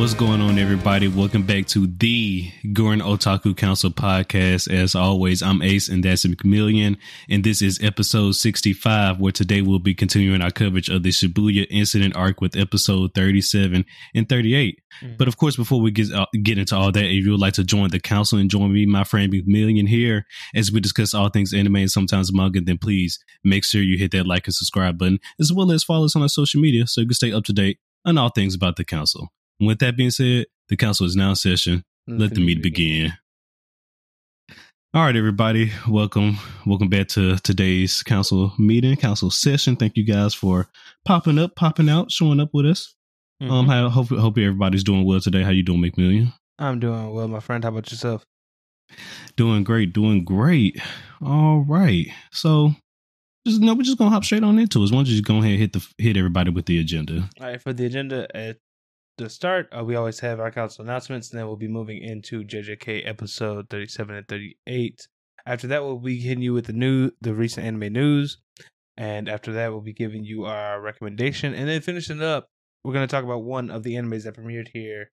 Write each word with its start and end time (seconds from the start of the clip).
what's 0.00 0.14
going 0.14 0.40
on, 0.40 0.58
everybody? 0.58 1.08
Welcome 1.08 1.42
back 1.42 1.66
to 1.66 1.86
the 1.86 2.50
Gurren 2.64 3.02
Otaku 3.02 3.54
Council 3.54 3.90
podcast. 3.90 4.72
As 4.72 4.94
always, 4.94 5.42
I'm 5.42 5.60
Ace 5.60 5.90
and 5.90 6.02
that's 6.02 6.24
McMillian, 6.24 6.96
and 7.28 7.44
this 7.44 7.60
is 7.60 7.78
episode 7.82 8.32
65, 8.32 9.20
where 9.20 9.30
today 9.30 9.60
we'll 9.60 9.78
be 9.78 9.94
continuing 9.94 10.40
our 10.40 10.50
coverage 10.50 10.88
of 10.88 11.02
the 11.02 11.10
Shibuya 11.10 11.66
incident 11.68 12.16
arc 12.16 12.40
with 12.40 12.56
episode 12.56 13.10
37 13.14 13.84
and 14.14 14.26
38. 14.26 14.80
Mm. 15.02 15.18
But 15.18 15.28
of 15.28 15.36
course, 15.36 15.56
before 15.56 15.82
we 15.82 15.90
get 15.90 16.10
uh, 16.10 16.24
get 16.42 16.56
into 16.56 16.74
all 16.74 16.90
that, 16.90 17.04
if 17.04 17.22
you 17.22 17.32
would 17.32 17.40
like 17.40 17.54
to 17.54 17.64
join 17.64 17.90
the 17.90 18.00
council 18.00 18.38
and 18.38 18.48
join 18.48 18.72
me, 18.72 18.86
my 18.86 19.04
friend 19.04 19.30
McMillian 19.30 19.86
here, 19.86 20.24
as 20.54 20.72
we 20.72 20.80
discuss 20.80 21.12
all 21.12 21.28
things 21.28 21.52
anime 21.52 21.76
and 21.76 21.90
sometimes 21.90 22.32
manga, 22.32 22.62
then 22.62 22.78
please 22.78 23.18
make 23.44 23.64
sure 23.64 23.82
you 23.82 23.98
hit 23.98 24.12
that 24.12 24.26
like 24.26 24.46
and 24.46 24.54
subscribe 24.54 24.96
button, 24.96 25.18
as 25.38 25.52
well 25.52 25.70
as 25.70 25.84
follow 25.84 26.06
us 26.06 26.16
on 26.16 26.22
our 26.22 26.28
social 26.30 26.58
media 26.58 26.86
so 26.86 27.02
you 27.02 27.06
can 27.06 27.14
stay 27.14 27.34
up 27.34 27.44
to 27.44 27.52
date 27.52 27.80
on 28.06 28.16
all 28.16 28.30
things 28.30 28.54
about 28.54 28.76
the 28.76 28.84
council. 28.84 29.30
And 29.60 29.68
with 29.68 29.78
that 29.80 29.96
being 29.96 30.10
said, 30.10 30.46
the 30.68 30.76
council 30.76 31.06
is 31.06 31.14
now 31.14 31.30
in 31.30 31.36
session. 31.36 31.84
Let 32.06 32.34
the 32.34 32.40
meeting 32.40 32.62
begin. 32.62 33.12
All 34.94 35.04
right, 35.04 35.14
everybody, 35.14 35.70
welcome, 35.86 36.38
welcome 36.66 36.88
back 36.88 37.08
to 37.08 37.36
today's 37.36 38.02
council 38.02 38.52
meeting, 38.58 38.96
council 38.96 39.30
session. 39.30 39.76
Thank 39.76 39.96
you 39.96 40.04
guys 40.04 40.34
for 40.34 40.68
popping 41.04 41.38
up, 41.38 41.54
popping 41.54 41.88
out, 41.88 42.10
showing 42.10 42.40
up 42.40 42.48
with 42.52 42.66
us. 42.66 42.96
Mm-hmm. 43.40 43.52
Um, 43.52 43.70
I 43.70 43.88
hope 43.88 44.08
hope 44.08 44.38
everybody's 44.38 44.82
doing 44.82 45.04
well 45.04 45.20
today. 45.20 45.42
How 45.42 45.50
you 45.50 45.62
doing, 45.62 45.82
McMillian? 45.82 46.32
I'm 46.58 46.80
doing 46.80 47.12
well, 47.12 47.28
my 47.28 47.40
friend. 47.40 47.62
How 47.62 47.70
about 47.70 47.90
yourself? 47.92 48.24
Doing 49.36 49.62
great, 49.62 49.92
doing 49.92 50.24
great. 50.24 50.80
All 51.24 51.60
right, 51.68 52.08
so 52.32 52.72
just 53.46 53.60
no, 53.60 53.74
we're 53.74 53.82
just 53.82 53.98
gonna 53.98 54.10
hop 54.10 54.24
straight 54.24 54.42
on 54.42 54.58
into 54.58 54.82
it. 54.82 54.90
Why 54.90 54.96
don't 54.96 55.06
you 55.06 55.14
just 55.14 55.24
go 55.24 55.36
ahead 55.36 55.50
and 55.50 55.60
hit 55.60 55.72
the 55.74 55.86
hit 55.98 56.16
everybody 56.16 56.50
with 56.50 56.66
the 56.66 56.80
agenda? 56.80 57.28
All 57.40 57.46
right, 57.46 57.62
for 57.62 57.72
the 57.72 57.86
agenda 57.86 58.26
at 58.34 58.56
the 59.24 59.30
start, 59.30 59.68
uh, 59.76 59.84
we 59.84 59.96
always 59.96 60.20
have 60.20 60.40
our 60.40 60.50
council 60.50 60.84
announcements, 60.84 61.30
and 61.30 61.38
then 61.38 61.46
we'll 61.46 61.56
be 61.56 61.68
moving 61.68 62.02
into 62.02 62.44
JJK 62.44 63.06
episode 63.06 63.68
37 63.70 64.14
and 64.14 64.28
38. 64.28 65.08
After 65.46 65.66
that, 65.68 65.82
we'll 65.82 65.98
be 65.98 66.18
hitting 66.18 66.42
you 66.42 66.52
with 66.52 66.66
the 66.66 66.72
new, 66.72 67.10
the 67.20 67.34
recent 67.34 67.66
anime 67.66 67.92
news, 67.92 68.38
and 68.96 69.28
after 69.28 69.52
that, 69.52 69.70
we'll 69.70 69.80
be 69.80 69.92
giving 69.92 70.24
you 70.24 70.44
our 70.44 70.80
recommendation, 70.80 71.54
and 71.54 71.68
then 71.68 71.80
finishing 71.80 72.22
up, 72.22 72.48
we're 72.84 72.92
going 72.92 73.06
to 73.06 73.10
talk 73.10 73.24
about 73.24 73.44
one 73.44 73.70
of 73.70 73.82
the 73.82 73.94
animes 73.94 74.24
that 74.24 74.36
premiered 74.36 74.68
here 74.72 75.10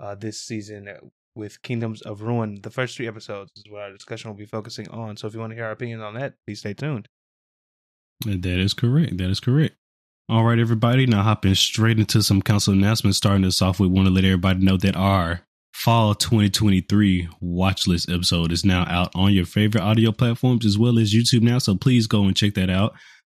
uh, 0.00 0.14
this 0.14 0.42
season 0.42 0.88
with 1.34 1.62
Kingdoms 1.62 2.02
of 2.02 2.22
Ruin. 2.22 2.60
The 2.62 2.70
first 2.70 2.96
three 2.96 3.08
episodes 3.08 3.52
is 3.56 3.64
what 3.68 3.82
our 3.82 3.92
discussion 3.92 4.30
will 4.30 4.36
be 4.36 4.46
focusing 4.46 4.88
on. 4.90 5.16
So 5.16 5.26
if 5.26 5.34
you 5.34 5.40
want 5.40 5.50
to 5.50 5.56
hear 5.56 5.64
our 5.64 5.72
opinion 5.72 6.00
on 6.00 6.14
that, 6.14 6.34
please 6.46 6.60
stay 6.60 6.74
tuned. 6.74 7.08
That 8.24 8.60
is 8.60 8.74
correct. 8.74 9.16
That 9.18 9.30
is 9.30 9.40
correct. 9.40 9.76
All 10.30 10.44
right, 10.44 10.58
everybody. 10.58 11.06
Now 11.06 11.22
hopping 11.22 11.54
straight 11.54 11.98
into 11.98 12.22
some 12.22 12.42
council 12.42 12.74
announcements. 12.74 13.16
Starting 13.16 13.46
us 13.46 13.62
off, 13.62 13.80
we 13.80 13.88
want 13.88 14.08
to 14.08 14.12
let 14.12 14.26
everybody 14.26 14.62
know 14.62 14.76
that 14.76 14.94
our 14.94 15.40
fall 15.72 16.14
2023 16.14 17.30
watch 17.40 17.86
list 17.86 18.10
episode 18.10 18.52
is 18.52 18.62
now 18.62 18.84
out 18.90 19.10
on 19.14 19.32
your 19.32 19.46
favorite 19.46 19.80
audio 19.80 20.12
platforms 20.12 20.66
as 20.66 20.76
well 20.76 20.98
as 20.98 21.14
YouTube 21.14 21.40
now. 21.40 21.56
So 21.56 21.76
please 21.76 22.06
go 22.06 22.24
and 22.24 22.36
check 22.36 22.52
that 22.54 22.68
out. 22.68 22.92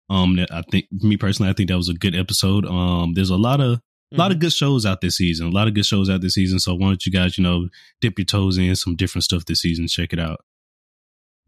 Um, 0.09 0.39
I 0.53 0.63
think 0.71 0.87
me 0.93 1.17
personally, 1.17 1.51
I 1.51 1.53
think 1.55 1.69
that 1.69 1.77
was 1.77 1.89
a 1.89 1.95
good 1.95 2.15
episode. 2.15 2.65
Um, 2.65 3.15
there's 3.15 3.31
a 3.31 3.37
lot 3.37 3.61
of 3.61 3.81
a 4.13 4.17
lot 4.17 4.31
of 4.31 4.37
mm-hmm. 4.37 4.43
good 4.43 4.53
shows 4.53 4.87
out 4.87 5.01
this 5.01 5.17
season. 5.17 5.49
A 5.49 5.51
lot 5.51 5.67
of 5.67 5.75
good 5.75 5.87
shows 5.87 6.09
out 6.09 6.21
this 6.21 6.35
season. 6.35 6.61
So 6.61 6.77
why 6.77 6.87
don't 6.87 7.05
you 7.05 7.11
guys, 7.11 7.37
you 7.37 7.43
know, 7.43 7.71
dip 8.01 8.21
your 8.21 8.27
toes 8.27 8.57
in 8.57 8.77
some 8.77 8.95
different 8.95 9.25
stuff 9.25 9.47
this 9.47 9.63
season? 9.63 9.89
Check 9.89 10.13
it 10.13 10.21
out. 10.21 10.45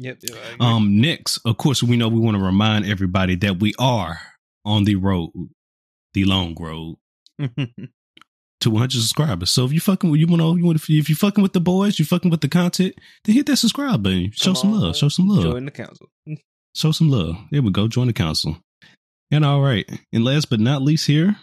Yep. 0.00 0.18
yep 0.22 0.36
um, 0.58 1.00
next, 1.00 1.38
of 1.44 1.56
course, 1.56 1.84
we 1.84 1.96
know 1.96 2.08
we 2.08 2.18
want 2.18 2.36
to 2.36 2.42
remind 2.42 2.84
everybody 2.84 3.36
that 3.36 3.60
we 3.60 3.74
are 3.78 4.18
on 4.66 4.84
the 4.84 4.96
road, 4.96 5.30
the 6.12 6.24
long 6.24 6.54
road 6.60 6.96
to 7.38 8.70
100 8.70 8.92
subscribers. 8.92 9.50
So 9.50 9.64
if 9.64 9.72
you 9.72 9.80
fucking 9.80 10.14
you 10.14 10.26
want 10.26 10.58
you 10.58 10.66
want 10.66 10.88
if 10.88 11.08
you 11.08 11.14
fucking 11.14 11.42
with 11.42 11.52
the 11.54 11.60
boys, 11.60 11.98
you 11.98 12.04
fucking 12.04 12.30
with 12.30 12.40
the 12.42 12.48
content, 12.48 12.94
then 13.24 13.34
hit 13.34 13.46
that 13.46 13.56
subscribe 13.56 14.02
button. 14.02 14.32
Show 14.32 14.46
Come 14.46 14.56
some 14.56 14.74
on, 14.74 14.80
love. 14.80 14.96
Show 14.96 15.08
some 15.08 15.28
love. 15.28 15.44
Join 15.44 15.64
the 15.64 15.70
council. 15.70 16.08
Show 16.74 16.92
some 16.92 17.08
love. 17.08 17.36
There 17.50 17.62
we 17.62 17.70
go. 17.70 17.88
Join 17.88 18.08
the 18.08 18.12
council. 18.12 18.58
And 19.30 19.44
all 19.44 19.62
right. 19.62 19.88
And 20.12 20.24
last 20.24 20.50
but 20.50 20.60
not 20.60 20.82
least, 20.82 21.06
here, 21.06 21.36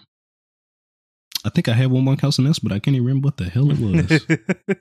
I 1.43 1.49
think 1.49 1.67
I 1.67 1.73
had 1.73 1.91
one 1.91 2.03
more 2.03 2.15
council 2.15 2.43
announcement, 2.43 2.69
but 2.69 2.75
I 2.75 2.79
can't 2.79 2.95
even 2.95 3.07
remember 3.07 3.27
what 3.27 3.37
the 3.37 3.45
hell 3.45 3.71
it 3.71 3.79
was. 3.79 4.25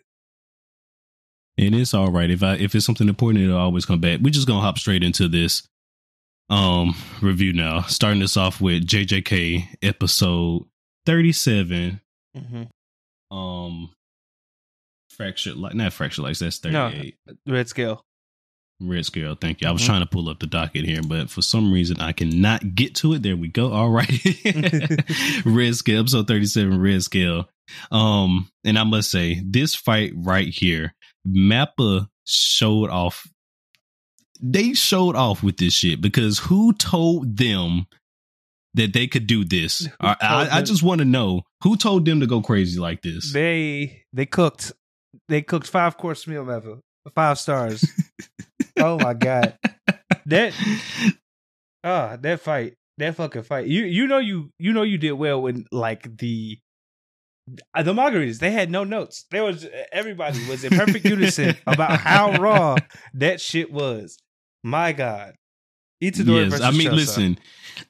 and 1.59 1.75
it's 1.75 1.95
all 1.95 2.11
right 2.11 2.31
if 2.31 2.43
I 2.43 2.55
if 2.57 2.75
it's 2.75 2.85
something 2.85 3.09
important, 3.09 3.45
it'll 3.45 3.57
always 3.57 3.87
come 3.87 4.01
back. 4.01 4.21
We're 4.21 4.31
just 4.31 4.47
gonna 4.47 4.61
hop 4.61 4.79
straight 4.79 5.03
into 5.03 5.27
this 5.29 5.67
um 6.53 6.95
review 7.23 7.53
now. 7.53 7.83
Starting 7.83 8.21
this 8.21 8.37
off 8.37 8.61
with 8.61 8.87
JJK 8.87 9.79
episode 9.83 10.65
37. 11.07 12.01
Mm-hmm. 12.37 13.37
Um 13.37 13.91
fractured 15.11 15.57
like 15.57 15.75
not 15.75 15.93
fractured 15.93 16.25
like 16.25 16.37
that's 16.37 16.59
38. 16.59 17.17
No, 17.27 17.53
red 17.53 17.69
scale. 17.69 18.05
Red 18.81 19.07
scale, 19.07 19.37
thank 19.41 19.61
you. 19.61 19.69
I 19.69 19.71
was 19.71 19.83
mm-hmm. 19.83 19.91
trying 19.91 20.01
to 20.01 20.07
pull 20.07 20.29
up 20.29 20.41
the 20.41 20.47
docket 20.47 20.85
here, 20.85 21.03
but 21.07 21.31
for 21.31 21.41
some 21.41 21.73
reason 21.73 22.01
I 22.01 22.13
cannot 22.13 22.75
get 22.75 22.97
to 22.97 23.15
it. 23.15 23.23
There 23.23 23.37
we 23.37 23.49
go. 23.49 23.73
All 23.73 23.91
right. 23.91 24.11
red 25.45 25.75
scale, 25.77 26.01
episode 26.01 26.27
37, 26.27 26.81
red 26.81 27.03
scale. 27.03 27.49
Um, 27.91 28.51
and 28.65 28.79
I 28.79 28.85
must 28.85 29.11
say, 29.11 29.41
this 29.47 29.75
fight 29.77 30.13
right 30.17 30.49
here, 30.49 30.95
Mappa 31.27 32.09
showed 32.25 32.91
off 32.91 33.27
they 34.43 34.75
showed 34.75 35.17
off 35.17 35.43
with 35.43 35.57
this 35.57 35.73
shit 35.73 36.01
because 36.01 36.39
who 36.39 36.73
told 36.73 37.37
them 37.37 37.87
that 38.75 38.93
they 38.93 39.07
could 39.07 39.27
do 39.27 39.45
this? 39.45 39.89
I, 40.01 40.17
I, 40.21 40.59
I, 40.59 40.63
just 40.63 40.83
want 40.83 40.99
to 40.99 41.05
know 41.05 41.43
who 41.63 41.77
told 41.77 42.05
them 42.05 42.21
to 42.21 42.27
go 42.27 42.41
crazy 42.41 42.81
like 42.81 43.03
this. 43.03 43.33
They 43.33 44.03
they 44.13 44.27
cooked 44.27 44.73
they 45.29 45.43
cooked 45.43 45.69
five 45.69 45.97
course 45.97 46.27
meal 46.27 46.51
ever 46.51 46.81
five 47.15 47.39
stars. 47.39 47.85
oh 48.79 48.99
my 48.99 49.15
god, 49.15 49.59
that 50.27 50.55
ah 51.85 52.17
that 52.21 52.41
fight 52.41 52.75
that 52.99 53.17
fucking 53.17 53.43
fight. 53.43 53.67
You 53.67 53.85
you 53.85 54.07
know 54.07 54.19
you 54.19 54.51
you 54.59 54.73
know 54.73 54.83
you 54.83 54.99
did 54.99 55.13
well 55.13 55.43
when 55.43 55.67
like 55.71 56.17
the 56.19 56.59
the 57.47 57.93
margaritas 57.93 58.39
they 58.39 58.51
had 58.51 58.71
no 58.71 58.85
notes. 58.85 59.27
There 59.31 59.45
was 59.45 59.67
everybody 59.93 60.47
was 60.49 60.65
in 60.65 60.77
perfect 60.77 61.05
unison 61.05 61.57
about 61.67 61.99
how 61.99 62.33
raw 62.39 62.77
that 63.15 63.41
shit 63.41 63.73
was. 63.73 64.19
My 64.63 64.93
God. 64.93 65.35
Itadori 66.03 66.51
yes, 66.51 66.61
I 66.61 66.71
mean, 66.73 66.89
Choso. 66.89 66.93
listen, 66.97 67.39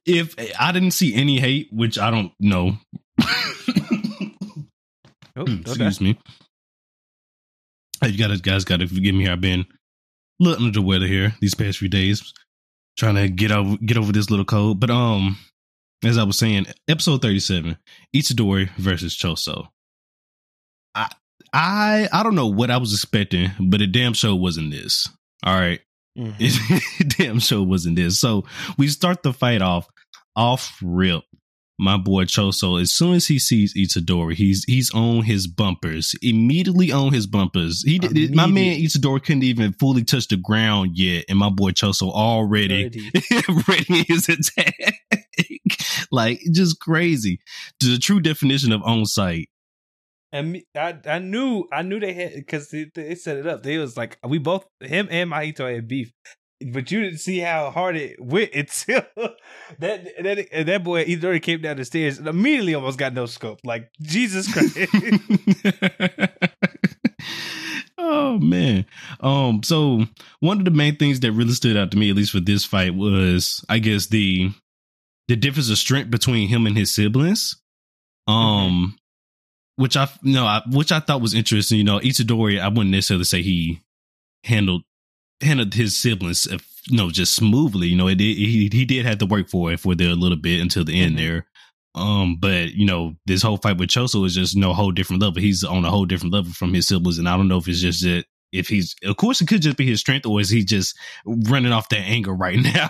if 0.04 0.34
I 0.58 0.72
didn't 0.72 0.90
see 0.90 1.14
any 1.14 1.40
hate, 1.40 1.68
which 1.72 1.98
I 1.98 2.10
don't 2.10 2.32
know. 2.38 2.76
oh, 5.36 5.44
Excuse 5.46 5.96
okay. 5.96 6.04
me. 6.04 6.18
You 8.04 8.18
gotta 8.18 8.38
guys 8.38 8.64
gotta 8.64 8.86
forgive 8.86 9.14
me. 9.14 9.28
I've 9.28 9.40
been 9.40 9.60
a 9.60 9.64
little 10.40 10.66
under 10.66 10.80
the 10.80 10.86
weather 10.86 11.06
here 11.06 11.34
these 11.40 11.54
past 11.54 11.78
few 11.78 11.88
days, 11.88 12.34
trying 12.98 13.14
to 13.14 13.28
get 13.28 13.50
over 13.52 13.76
get 13.78 13.96
over 13.96 14.12
this 14.12 14.28
little 14.28 14.44
cold. 14.44 14.80
But 14.80 14.90
um, 14.90 15.38
as 16.04 16.18
I 16.18 16.24
was 16.24 16.36
saying, 16.36 16.66
episode 16.88 17.22
thirty 17.22 17.40
seven, 17.40 17.78
Itadori 18.14 18.70
versus 18.76 19.16
Choso. 19.16 19.68
I 20.94 21.08
I 21.52 22.08
I 22.12 22.22
don't 22.22 22.34
know 22.34 22.48
what 22.48 22.70
I 22.70 22.76
was 22.76 22.92
expecting, 22.92 23.50
but 23.60 23.80
a 23.80 23.86
damn 23.86 24.12
show 24.14 24.34
wasn't 24.34 24.72
this. 24.72 25.08
All 25.44 25.54
right. 25.54 25.80
Mm-hmm. 26.18 27.04
damn 27.22 27.38
sure 27.38 27.62
wasn't 27.62 27.96
this. 27.96 28.20
So 28.20 28.44
we 28.76 28.88
start 28.88 29.22
the 29.22 29.32
fight 29.32 29.62
off 29.62 29.88
off 30.36 30.78
rip. 30.82 31.22
My 31.78 31.96
boy 31.96 32.24
Choso, 32.24 32.80
as 32.80 32.92
soon 32.92 33.14
as 33.14 33.26
he 33.26 33.38
sees 33.38 33.74
Itadori, 33.74 34.34
he's 34.34 34.62
he's 34.64 34.92
on 34.92 35.22
his 35.22 35.48
bumpers. 35.48 36.14
Immediately 36.22 36.92
on 36.92 37.12
his 37.12 37.26
bumpers. 37.26 37.82
He 37.82 37.98
did, 37.98 38.36
my 38.36 38.46
man 38.46 38.78
Itadori 38.78 39.24
couldn't 39.24 39.42
even 39.42 39.72
fully 39.72 40.04
touch 40.04 40.28
the 40.28 40.36
ground 40.36 40.92
yet, 40.94 41.24
and 41.28 41.38
my 41.38 41.48
boy 41.48 41.70
Choso 41.70 42.12
already 42.12 42.84
ready 43.66 44.04
his 44.06 44.28
attack. 44.28 45.00
like 46.12 46.40
just 46.52 46.78
crazy. 46.78 47.40
The 47.80 47.98
true 47.98 48.20
definition 48.20 48.70
of 48.70 48.82
on 48.84 49.06
site. 49.06 49.48
And 50.32 50.62
I, 50.74 50.98
I 51.04 51.18
knew, 51.18 51.68
I 51.70 51.82
knew 51.82 52.00
they 52.00 52.14
had 52.14 52.34
because 52.34 52.70
they, 52.70 52.90
they, 52.94 53.14
set 53.14 53.36
it 53.36 53.46
up. 53.46 53.62
They 53.62 53.76
was 53.76 53.96
like, 53.98 54.18
we 54.26 54.38
both, 54.38 54.64
him 54.80 55.08
and 55.10 55.30
Mahito 55.30 55.72
had 55.72 55.86
beef, 55.86 56.10
but 56.70 56.90
you 56.90 57.02
didn't 57.02 57.18
see 57.18 57.38
how 57.38 57.70
hard 57.70 57.96
it 57.96 58.20
went 58.20 58.52
until 58.54 59.02
that 59.78 60.04
that 60.22 60.66
that 60.66 60.84
boy 60.84 61.04
he 61.04 61.22
already 61.22 61.40
came 61.40 61.60
down 61.60 61.76
the 61.76 61.84
stairs 61.84 62.18
and 62.18 62.28
immediately 62.28 62.74
almost 62.74 62.98
got 62.98 63.14
no 63.14 63.26
scope. 63.26 63.60
Like 63.64 63.90
Jesus 64.00 64.52
Christ. 64.52 64.78
oh 67.98 68.38
man. 68.38 68.86
Um. 69.20 69.62
So 69.62 70.06
one 70.40 70.58
of 70.58 70.64
the 70.64 70.70
main 70.70 70.96
things 70.96 71.20
that 71.20 71.32
really 71.32 71.52
stood 71.52 71.76
out 71.76 71.90
to 71.92 71.98
me, 71.98 72.10
at 72.10 72.16
least 72.16 72.32
for 72.32 72.40
this 72.40 72.64
fight, 72.64 72.94
was 72.94 73.64
I 73.68 73.78
guess 73.78 74.06
the 74.06 74.50
the 75.28 75.36
difference 75.36 75.70
of 75.70 75.78
strength 75.78 76.10
between 76.10 76.48
him 76.48 76.66
and 76.66 76.76
his 76.76 76.94
siblings. 76.94 77.56
Mm-hmm. 78.28 78.38
Um. 78.38 78.70
Mm-hmm 78.70 78.96
which 79.82 79.96
I 79.96 80.08
you 80.22 80.34
know, 80.34 80.46
I, 80.46 80.62
which 80.70 80.92
I 80.92 81.00
thought 81.00 81.20
was 81.20 81.34
interesting. 81.34 81.78
You 81.78 81.84
know, 81.84 81.98
Itadori, 81.98 82.60
I 82.60 82.68
wouldn't 82.68 82.90
necessarily 82.90 83.24
say 83.24 83.42
he 83.42 83.80
handled 84.44 84.82
handled 85.40 85.74
his 85.74 86.00
siblings, 86.00 86.46
uh, 86.46 86.58
you 86.88 86.96
know, 86.96 87.10
just 87.10 87.34
smoothly. 87.34 87.88
You 87.88 87.96
know, 87.96 88.06
it, 88.06 88.20
he 88.20 88.68
he 88.72 88.84
did 88.84 89.04
have 89.06 89.18
to 89.18 89.26
work 89.26 89.48
for 89.48 89.72
it 89.72 89.80
for 89.80 89.96
there 89.96 90.10
a 90.10 90.14
little 90.14 90.38
bit 90.38 90.60
until 90.60 90.84
the 90.84 91.00
end 91.00 91.16
mm-hmm. 91.16 91.26
there. 91.26 91.46
Um, 91.96 92.36
but 92.38 92.70
you 92.74 92.86
know, 92.86 93.16
this 93.26 93.42
whole 93.42 93.56
fight 93.56 93.76
with 93.76 93.88
Choso 93.88 94.24
is 94.24 94.36
just 94.36 94.54
you 94.54 94.60
know, 94.60 94.72
whole 94.72 94.92
different 94.92 95.20
level. 95.20 95.42
He's 95.42 95.64
on 95.64 95.84
a 95.84 95.90
whole 95.90 96.06
different 96.06 96.32
level 96.32 96.52
from 96.52 96.72
his 96.72 96.86
siblings, 96.86 97.18
and 97.18 97.28
I 97.28 97.36
don't 97.36 97.48
know 97.48 97.58
if 97.58 97.66
it's 97.66 97.80
just 97.80 98.04
that 98.04 98.24
if 98.52 98.68
he's 98.68 98.94
of 99.04 99.16
course 99.16 99.40
it 99.40 99.48
could 99.48 99.62
just 99.62 99.76
be 99.76 99.86
his 99.86 99.98
strength 99.98 100.26
or 100.26 100.40
is 100.40 100.50
he 100.50 100.62
just 100.62 100.96
running 101.26 101.72
off 101.72 101.88
that 101.88 102.00
anger 102.00 102.34
right 102.34 102.58
now 102.62 102.88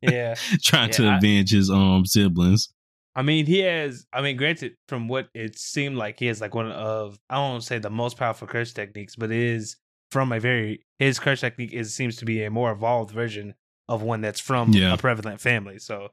yeah 0.00 0.34
trying 0.62 0.88
Yeah, 0.88 0.96
to 0.96 1.08
I- 1.08 1.16
avenge 1.18 1.50
his 1.52 1.70
um 1.70 2.06
siblings 2.06 2.70
I 3.16 3.22
mean, 3.22 3.46
he 3.46 3.60
has. 3.60 4.06
I 4.12 4.20
mean, 4.20 4.36
granted, 4.36 4.76
from 4.88 5.08
what 5.08 5.28
it 5.34 5.58
seemed 5.58 5.96
like, 5.96 6.20
he 6.20 6.26
has 6.26 6.40
like 6.40 6.54
one 6.54 6.70
of 6.70 7.18
I 7.30 7.36
don't 7.36 7.62
say 7.62 7.78
the 7.78 7.90
most 7.90 8.16
powerful 8.18 8.46
curse 8.46 8.72
techniques, 8.72 9.16
but 9.16 9.32
it 9.32 9.38
is 9.38 9.76
from 10.10 10.30
a 10.32 10.38
very 10.38 10.84
his 10.98 11.18
curse 11.18 11.40
technique 11.40 11.72
is 11.72 11.94
seems 11.94 12.16
to 12.16 12.24
be 12.26 12.44
a 12.44 12.50
more 12.50 12.70
evolved 12.70 13.10
version 13.10 13.54
of 13.88 14.02
one 14.02 14.20
that's 14.20 14.38
from 14.40 14.72
Yeah. 14.72 14.92
a 14.94 14.96
prevalent 14.98 15.40
family. 15.40 15.78
So 15.78 16.08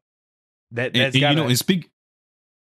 that 0.71 0.93
that's 0.93 1.17
got 1.19 1.31
you 1.31 1.35
know 1.35 1.47
and 1.47 1.57
speak 1.57 1.91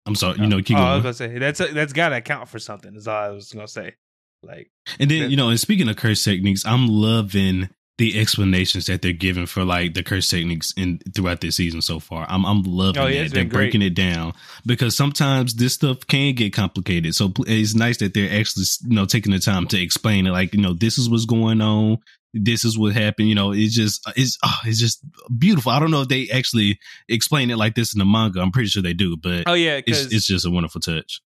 i'm 0.05 0.13
sorry 0.13 0.37
you 0.37 0.43
uh, 0.43 0.47
know 0.47 0.61
keep 0.61 0.77
oh, 0.77 0.81
I 0.81 0.93
was 0.95 1.03
gonna 1.03 1.13
say 1.15 1.39
that's 1.39 1.59
that's 1.59 1.93
got 1.93 2.09
to 2.09 2.17
account 2.17 2.47
for 2.49 2.59
something. 2.59 2.95
Is 2.95 3.07
all 3.07 3.15
I 3.23 3.29
was 3.29 3.51
gonna 3.51 3.67
say. 3.67 3.95
Like, 4.43 4.69
And 4.99 5.09
then, 5.09 5.31
you 5.31 5.35
know, 5.35 5.49
and 5.49 5.59
speaking 5.59 5.89
of 5.89 5.95
curse 5.95 6.23
techniques, 6.23 6.63
I'm 6.63 6.87
loving 6.87 7.69
the 7.97 8.19
explanations 8.19 8.85
that 8.85 9.01
they're 9.01 9.11
giving 9.11 9.47
for 9.47 9.63
like 9.65 9.93
the 9.95 10.03
curse 10.03 10.29
techniques 10.29 10.71
in 10.77 10.99
throughout 11.15 11.41
this 11.41 11.55
season 11.55 11.81
so 11.81 11.99
far. 11.99 12.25
I'm 12.29 12.45
I'm 12.45 12.61
loving 12.63 13.01
Oh, 13.01 13.07
yeah, 13.07 13.23
that. 13.23 13.31
They're 13.33 13.43
been 13.43 13.49
great. 13.49 13.71
breaking 13.71 13.81
it 13.81 13.95
down 13.95 14.33
because 14.65 14.95
sometimes 14.95 15.55
this 15.55 15.73
stuff 15.73 16.05
can 16.05 16.35
get 16.35 16.53
complicated. 16.53 17.15
So 17.15 17.33
it's 17.47 17.73
nice 17.73 17.97
that 17.97 18.13
they're 18.13 18.39
actually, 18.39 18.65
you 18.87 18.95
know, 18.95 19.05
taking 19.05 19.31
the 19.31 19.39
time 19.39 19.67
to 19.69 19.81
explain 19.81 20.27
it. 20.27 20.31
Like, 20.31 20.53
you 20.53 20.61
know, 20.61 20.73
this 20.73 20.97
is 20.99 21.09
what's 21.09 21.25
going 21.25 21.59
on. 21.61 21.97
This 22.35 22.63
is 22.63 22.77
what 22.77 22.93
happened. 22.93 23.29
You 23.29 23.35
know, 23.35 23.51
it's 23.51 23.73
just, 23.73 24.07
it's, 24.15 24.37
oh, 24.45 24.57
it's 24.65 24.79
just 24.79 25.03
beautiful. 25.39 25.71
I 25.71 25.79
don't 25.79 25.89
know 25.89 26.01
if 26.01 26.07
they 26.07 26.27
actually 26.29 26.77
explain 27.09 27.49
it 27.49 27.57
like 27.57 27.73
this 27.73 27.95
in 27.95 27.99
the 27.99 28.05
manga. 28.05 28.41
I'm 28.41 28.51
pretty 28.51 28.67
sure 28.69 28.83
they 28.83 28.93
do, 28.93 29.17
but 29.17 29.45
oh 29.47 29.53
yeah, 29.55 29.79
it's, 29.87 30.13
it's 30.13 30.27
just 30.27 30.45
a 30.45 30.51
wonderful 30.51 30.81
touch. 30.81 31.19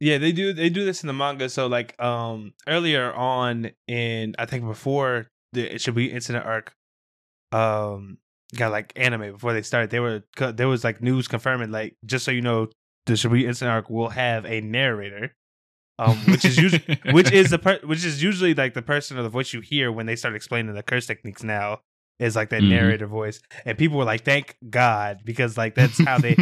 Yeah, 0.00 0.16
they 0.18 0.32
do 0.32 0.52
they 0.54 0.70
do 0.70 0.84
this 0.86 1.02
in 1.02 1.08
the 1.08 1.12
manga. 1.12 1.48
So 1.50 1.66
like 1.66 2.00
um 2.00 2.54
earlier 2.66 3.12
on 3.12 3.72
in 3.88 4.36
I 4.38 4.46
think 4.46 4.64
before 4.64 5.26
the 5.52 5.70
Shibuya 5.74 6.12
incident 6.12 6.44
arc 6.44 6.74
um 7.52 8.18
got 8.56 8.70
like 8.72 8.92
anime 8.96 9.32
before 9.32 9.52
they 9.52 9.62
started 9.62 9.90
they 9.90 10.00
were 10.00 10.22
there 10.54 10.68
was 10.68 10.84
like 10.84 11.02
news 11.02 11.28
confirming 11.28 11.70
like 11.70 11.96
just 12.04 12.24
so 12.24 12.30
you 12.30 12.40
know 12.42 12.68
the 13.06 13.14
Shibuya 13.14 13.44
incident 13.44 13.72
arc 13.74 13.90
will 13.90 14.10
have 14.10 14.44
a 14.46 14.60
narrator 14.60 15.34
um 15.98 16.16
which 16.26 16.44
is 16.44 16.56
usually 16.58 16.98
which 17.12 17.32
is 17.32 17.50
the 17.50 17.58
per- 17.58 17.80
which 17.84 18.04
is 18.04 18.22
usually 18.22 18.54
like 18.54 18.74
the 18.74 18.82
person 18.82 19.18
or 19.18 19.22
the 19.22 19.28
voice 19.28 19.52
you 19.52 19.60
hear 19.60 19.90
when 19.92 20.06
they 20.06 20.16
start 20.16 20.34
explaining 20.34 20.74
the 20.74 20.82
curse 20.82 21.06
techniques 21.06 21.42
now 21.42 21.80
is 22.18 22.34
like 22.36 22.48
that 22.50 22.62
Mhm. 22.62 22.68
narrator 22.70 23.06
voice 23.06 23.40
and 23.64 23.78
people 23.78 23.96
were 23.98 24.04
like 24.04 24.24
thank 24.24 24.56
god 24.70 25.20
because 25.24 25.56
like 25.56 25.74
that's 25.74 25.98
how 26.04 26.18
they 26.18 26.34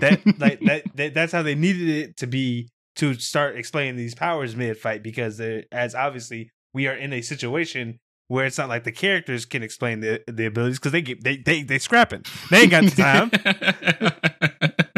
that 0.00 0.20
like 0.38 0.60
that, 0.60 0.84
that 0.96 1.14
that's 1.14 1.32
how 1.32 1.42
they 1.42 1.54
needed 1.54 1.88
it 1.88 2.16
to 2.18 2.26
be 2.26 2.68
to 2.96 3.14
start 3.14 3.56
explaining 3.56 3.96
these 3.96 4.14
powers 4.14 4.56
mid 4.56 4.76
fight 4.76 5.02
because 5.02 5.36
they're- 5.38 5.64
as 5.72 5.94
obviously 5.94 6.50
we 6.74 6.86
are 6.88 6.94
in 6.94 7.12
a 7.12 7.20
situation 7.22 7.98
where 8.30 8.46
it's 8.46 8.58
not 8.58 8.68
like 8.68 8.84
the 8.84 8.92
characters 8.92 9.44
can 9.44 9.60
explain 9.64 9.98
the 10.00 10.22
the 10.28 10.46
abilities 10.46 10.78
because 10.78 10.92
they 10.92 11.02
get 11.02 11.24
they 11.24 11.36
they 11.36 11.64
they 11.64 11.78
scrapping. 11.78 12.24
They 12.48 12.62
ain't 12.62 12.70
got 12.70 12.84
the 12.84 12.90
time. 12.90 13.30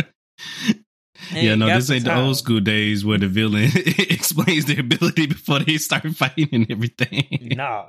Yeah, 1.34 1.54
no, 1.54 1.66
got 1.66 1.76
this 1.76 1.90
ain't 1.90 2.04
the 2.04 2.14
old 2.14 2.36
school 2.36 2.60
days 2.60 3.06
where 3.06 3.16
the 3.16 3.28
villain 3.28 3.70
explains 3.74 4.66
their 4.66 4.80
ability 4.80 5.28
before 5.28 5.60
they 5.60 5.78
start 5.78 6.04
fighting 6.16 6.48
and 6.52 6.70
everything. 6.70 7.54
nah 7.56 7.88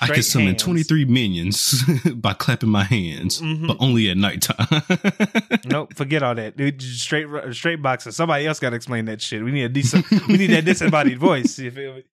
I 0.00 0.06
can 0.08 0.22
summon 0.22 0.46
hands. 0.48 0.62
23 0.62 1.04
minions 1.06 1.82
by 2.16 2.32
clapping 2.34 2.68
my 2.68 2.84
hands, 2.84 3.40
Mhm. 3.40 3.66
but 3.68 3.76
only 3.80 4.10
at 4.10 4.16
nighttime. 4.16 4.82
nope 5.66 5.94
forget 5.96 6.22
all 6.22 6.34
that 6.34 6.56
dude 6.56 6.80
straight 6.82 7.26
straight 7.52 7.80
boxing 7.82 8.12
somebody 8.12 8.46
else 8.46 8.60
got 8.60 8.70
to 8.70 8.76
explain 8.76 9.04
that 9.06 9.20
shit 9.20 9.42
we 9.42 9.50
need 9.50 9.64
a 9.64 9.68
decent 9.68 10.08
we 10.28 10.36
need 10.36 10.50
that 10.50 10.64
disembodied 10.64 11.18
voice 11.18 11.58
you 11.58 11.70
feel 11.70 11.94
me 11.94 12.04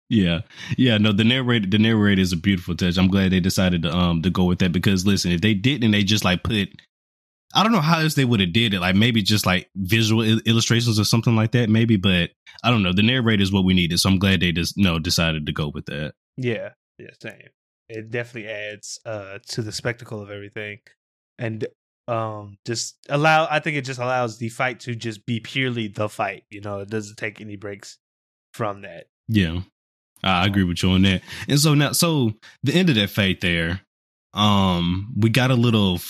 yeah. 0.08 0.40
Yeah, 0.76 0.98
no, 0.98 1.12
the 1.12 1.24
narrator 1.24 1.66
the 1.68 1.78
narrator 1.78 2.20
is 2.20 2.32
a 2.32 2.36
beautiful 2.36 2.76
touch. 2.76 2.98
I'm 2.98 3.08
glad 3.08 3.32
they 3.32 3.40
decided 3.40 3.82
to 3.82 3.94
um 3.94 4.22
to 4.22 4.30
go 4.30 4.44
with 4.44 4.58
that 4.60 4.72
because 4.72 5.06
listen, 5.06 5.32
if 5.32 5.40
they 5.40 5.54
didn't 5.54 5.90
they 5.90 6.02
just 6.04 6.24
like 6.24 6.42
put 6.42 6.68
I 7.54 7.62
don't 7.62 7.72
know 7.72 7.80
how 7.80 8.00
else 8.00 8.12
they 8.14 8.26
would 8.26 8.40
have 8.40 8.52
did 8.52 8.74
it. 8.74 8.80
Like 8.80 8.94
maybe 8.94 9.22
just 9.22 9.46
like 9.46 9.70
visual 9.74 10.22
il- 10.22 10.40
illustrations 10.44 11.00
or 11.00 11.04
something 11.04 11.34
like 11.34 11.52
that, 11.52 11.70
maybe. 11.70 11.96
But 11.96 12.30
I 12.62 12.70
don't 12.70 12.82
know. 12.82 12.92
The 12.92 13.02
narrator 13.02 13.42
is 13.42 13.50
what 13.50 13.64
we 13.64 13.72
needed, 13.72 13.98
so 14.00 14.10
I'm 14.10 14.18
glad 14.18 14.40
they 14.40 14.52
just 14.52 14.76
no 14.76 14.98
decided 14.98 15.46
to 15.46 15.52
go 15.52 15.68
with 15.68 15.86
that. 15.86 16.12
Yeah, 16.36 16.70
yeah, 16.98 17.08
same. 17.20 17.48
It 17.88 18.10
definitely 18.10 18.50
adds 18.50 18.98
uh 19.06 19.38
to 19.48 19.62
the 19.62 19.72
spectacle 19.72 20.20
of 20.20 20.30
everything, 20.30 20.78
and 21.38 21.66
um 22.06 22.58
just 22.66 22.96
allow. 23.08 23.46
I 23.50 23.60
think 23.60 23.76
it 23.76 23.84
just 23.84 24.00
allows 24.00 24.38
the 24.38 24.48
fight 24.50 24.80
to 24.80 24.94
just 24.94 25.24
be 25.26 25.40
purely 25.40 25.88
the 25.88 26.08
fight. 26.08 26.44
You 26.50 26.60
know, 26.60 26.80
it 26.80 26.90
doesn't 26.90 27.16
take 27.16 27.40
any 27.40 27.56
breaks 27.56 27.98
from 28.54 28.82
that. 28.82 29.06
Yeah, 29.28 29.60
I 30.22 30.46
agree 30.46 30.64
with 30.64 30.82
you 30.82 30.90
on 30.90 31.02
that. 31.02 31.22
And 31.48 31.60
so 31.60 31.74
now, 31.74 31.92
so 31.92 32.32
the 32.62 32.74
end 32.74 32.88
of 32.90 32.96
that 32.96 33.10
fight 33.10 33.40
there, 33.40 33.80
um, 34.34 35.14
we 35.16 35.28
got 35.30 35.50
a 35.50 35.54
little, 35.54 36.00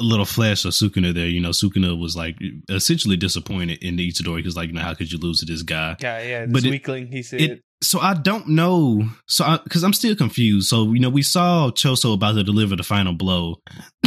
a 0.00 0.04
little 0.04 0.24
flash 0.26 0.64
of 0.64 0.72
Sukuna 0.72 1.14
there. 1.14 1.26
You 1.26 1.40
know, 1.40 1.50
Sukuna 1.50 1.98
was 1.98 2.16
like 2.16 2.36
essentially 2.68 3.16
disappointed 3.16 3.82
in 3.82 3.96
the 3.96 4.10
Itadori 4.10 4.36
because, 4.36 4.56
like, 4.56 4.68
you 4.68 4.74
know, 4.74 4.82
how 4.82 4.94
could 4.94 5.10
you 5.10 5.18
lose 5.18 5.40
to 5.40 5.46
this 5.46 5.62
guy? 5.62 5.96
Yeah, 6.00 6.22
yeah. 6.22 6.44
This 6.44 6.52
But 6.52 6.64
it- 6.66 6.70
weakling, 6.70 7.06
he 7.10 7.22
said. 7.22 7.40
it- 7.40 7.62
So 7.80 8.00
I 8.00 8.14
don't 8.14 8.48
know. 8.48 9.08
So 9.26 9.44
I, 9.44 9.58
because 9.62 9.84
I'm 9.84 9.92
still 9.92 10.16
confused. 10.16 10.68
So 10.68 10.92
you 10.92 11.00
know, 11.00 11.10
we 11.10 11.22
saw 11.22 11.70
Choso 11.70 12.14
about 12.14 12.32
to 12.34 12.42
deliver 12.44 12.74
the 12.76 12.82
final 12.82 13.12
blow. 13.12 13.56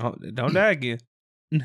oh, 0.00 0.14
don't 0.34 0.54
die 0.54 0.70
again. 0.70 0.98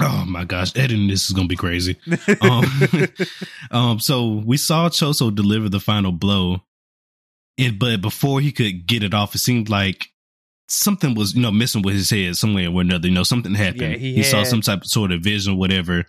oh 0.00 0.24
my 0.26 0.44
gosh, 0.44 0.76
editing 0.76 1.08
this 1.08 1.26
is 1.26 1.32
gonna 1.32 1.48
be 1.48 1.56
crazy. 1.56 1.96
Um, 2.40 2.64
Um, 3.70 4.00
so 4.00 4.42
we 4.46 4.56
saw 4.56 4.88
Choso 4.88 5.34
deliver 5.34 5.68
the 5.68 5.80
final 5.80 6.12
blow, 6.12 6.62
it, 7.56 7.78
but 7.78 8.00
before 8.00 8.40
he 8.40 8.50
could 8.52 8.86
get 8.86 9.02
it 9.02 9.12
off, 9.14 9.34
it 9.34 9.38
seemed 9.38 9.68
like 9.68 10.06
something 10.68 11.14
was, 11.14 11.34
you 11.34 11.42
know, 11.42 11.50
missing 11.50 11.82
with 11.82 11.94
his 11.94 12.08
head 12.10 12.36
somewhere 12.36 12.70
or 12.70 12.80
another. 12.80 13.08
You 13.08 13.14
know, 13.14 13.24
something 13.24 13.54
happened. 13.54 13.92
Yeah, 13.92 13.96
he 13.98 14.22
saw 14.22 14.38
had- 14.38 14.46
some 14.46 14.60
type 14.62 14.80
of 14.82 14.86
sort 14.86 15.12
of 15.12 15.20
vision, 15.22 15.56
whatever. 15.56 16.06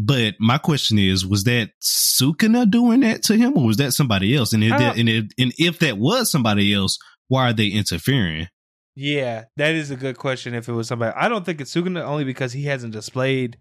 But 0.00 0.34
my 0.38 0.58
question 0.58 0.96
is, 0.96 1.26
was 1.26 1.42
that 1.44 1.70
Sukuna 1.82 2.70
doing 2.70 3.00
that 3.00 3.24
to 3.24 3.36
him, 3.36 3.58
or 3.58 3.66
was 3.66 3.78
that 3.78 3.92
somebody 3.92 4.36
else? 4.36 4.52
And 4.52 4.62
if 4.62 4.70
that, 4.70 4.96
uh, 4.96 5.00
and 5.00 5.08
if, 5.08 5.24
and 5.36 5.52
if 5.58 5.80
that 5.80 5.98
was 5.98 6.30
somebody 6.30 6.72
else, 6.72 6.98
why 7.26 7.50
are 7.50 7.52
they 7.52 7.66
interfering? 7.66 8.46
Yeah, 8.94 9.44
that 9.56 9.74
is 9.74 9.90
a 9.90 9.96
good 9.96 10.16
question. 10.16 10.54
If 10.54 10.68
it 10.68 10.72
was 10.72 10.86
somebody, 10.86 11.12
I 11.16 11.28
don't 11.28 11.44
think 11.44 11.60
it's 11.60 11.74
Sukuna 11.74 12.02
only 12.02 12.24
because 12.24 12.52
he 12.52 12.64
hasn't 12.64 12.92
displayed 12.92 13.58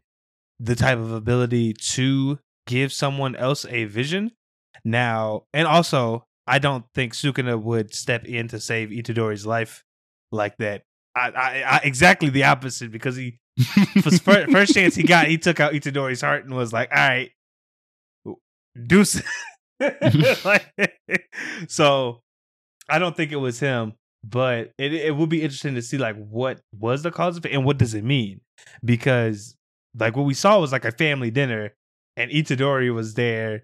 the 0.59 0.75
type 0.75 0.99
of 0.99 1.11
ability 1.11 1.73
to 1.73 2.37
give 2.67 2.93
someone 2.93 3.35
else 3.35 3.65
a 3.65 3.85
vision. 3.85 4.31
Now, 4.85 5.43
and 5.53 5.67
also, 5.67 6.25
I 6.45 6.59
don't 6.59 6.85
think 6.93 7.13
Sukuna 7.13 7.59
would 7.59 7.95
step 7.95 8.25
in 8.25 8.47
to 8.49 8.59
save 8.59 8.89
Itadori's 8.89 9.45
life 9.45 9.83
like 10.31 10.57
that. 10.57 10.83
I, 11.15 11.29
I, 11.29 11.63
I 11.67 11.81
exactly 11.83 12.29
the 12.29 12.43
opposite 12.43 12.91
because 12.91 13.15
he 13.15 13.39
for 14.01 14.11
fir- 14.11 14.47
first 14.47 14.73
chance 14.73 14.95
he 14.95 15.03
got, 15.03 15.27
he 15.27 15.37
took 15.37 15.59
out 15.59 15.73
Itadori's 15.73 16.21
heart 16.21 16.45
and 16.45 16.53
was 16.53 16.73
like, 16.73 16.89
"All 16.91 16.97
right, 16.97 17.31
deuce." 18.85 19.21
like, 20.45 20.65
so, 21.67 22.21
I 22.89 22.99
don't 22.99 23.15
think 23.15 23.31
it 23.31 23.37
was 23.37 23.59
him, 23.59 23.93
but 24.23 24.71
it 24.77 24.93
it 24.93 25.15
would 25.15 25.29
be 25.29 25.41
interesting 25.41 25.75
to 25.75 25.81
see 25.81 25.97
like 25.97 26.15
what 26.15 26.61
was 26.77 27.03
the 27.03 27.11
cause 27.11 27.37
of 27.37 27.45
it 27.45 27.51
and 27.53 27.65
what 27.65 27.77
does 27.77 27.93
it 27.93 28.03
mean 28.03 28.41
because 28.83 29.55
like 29.97 30.15
what 30.15 30.25
we 30.25 30.33
saw 30.33 30.59
was 30.59 30.71
like 30.71 30.85
a 30.85 30.91
family 30.91 31.31
dinner 31.31 31.73
and 32.15 32.31
Itadori 32.31 32.93
was 32.93 33.13
there 33.13 33.63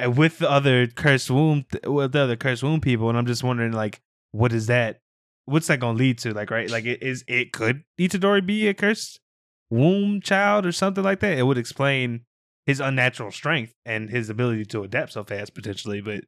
uh, 0.00 0.10
with 0.10 0.38
the 0.38 0.50
other 0.50 0.86
cursed 0.86 1.30
womb 1.30 1.64
with 1.84 2.12
the 2.12 2.20
other 2.20 2.36
cursed 2.36 2.62
womb 2.62 2.80
people 2.80 3.08
and 3.08 3.18
I'm 3.18 3.26
just 3.26 3.42
wondering 3.42 3.72
like 3.72 4.00
what 4.32 4.52
is 4.52 4.66
that 4.66 5.00
what's 5.48 5.66
that 5.68 5.80
gonna 5.80 5.96
lead 5.98 6.18
to 6.18 6.32
like 6.34 6.50
right 6.50 6.70
like 6.70 6.84
it 6.84 7.02
is 7.02 7.24
it 7.26 7.52
could 7.52 7.82
Itadori 7.98 8.44
be 8.44 8.68
a 8.68 8.74
cursed 8.74 9.20
womb 9.70 10.20
child 10.20 10.66
or 10.66 10.72
something 10.72 11.04
like 11.04 11.20
that 11.20 11.38
it 11.38 11.42
would 11.42 11.58
explain 11.58 12.22
his 12.66 12.80
unnatural 12.80 13.30
strength 13.30 13.72
and 13.86 14.10
his 14.10 14.28
ability 14.28 14.64
to 14.66 14.82
adapt 14.82 15.12
so 15.12 15.24
fast 15.24 15.54
potentially 15.54 16.00
but 16.00 16.24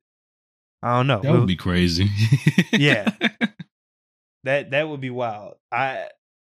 I 0.82 0.96
don't 0.96 1.06
know 1.06 1.20
That 1.20 1.32
would 1.32 1.46
be 1.46 1.56
crazy. 1.56 2.08
Yeah. 2.72 3.10
that 4.44 4.70
that 4.70 4.88
would 4.88 5.00
be 5.00 5.10
wild 5.10 5.56
I 5.70 6.06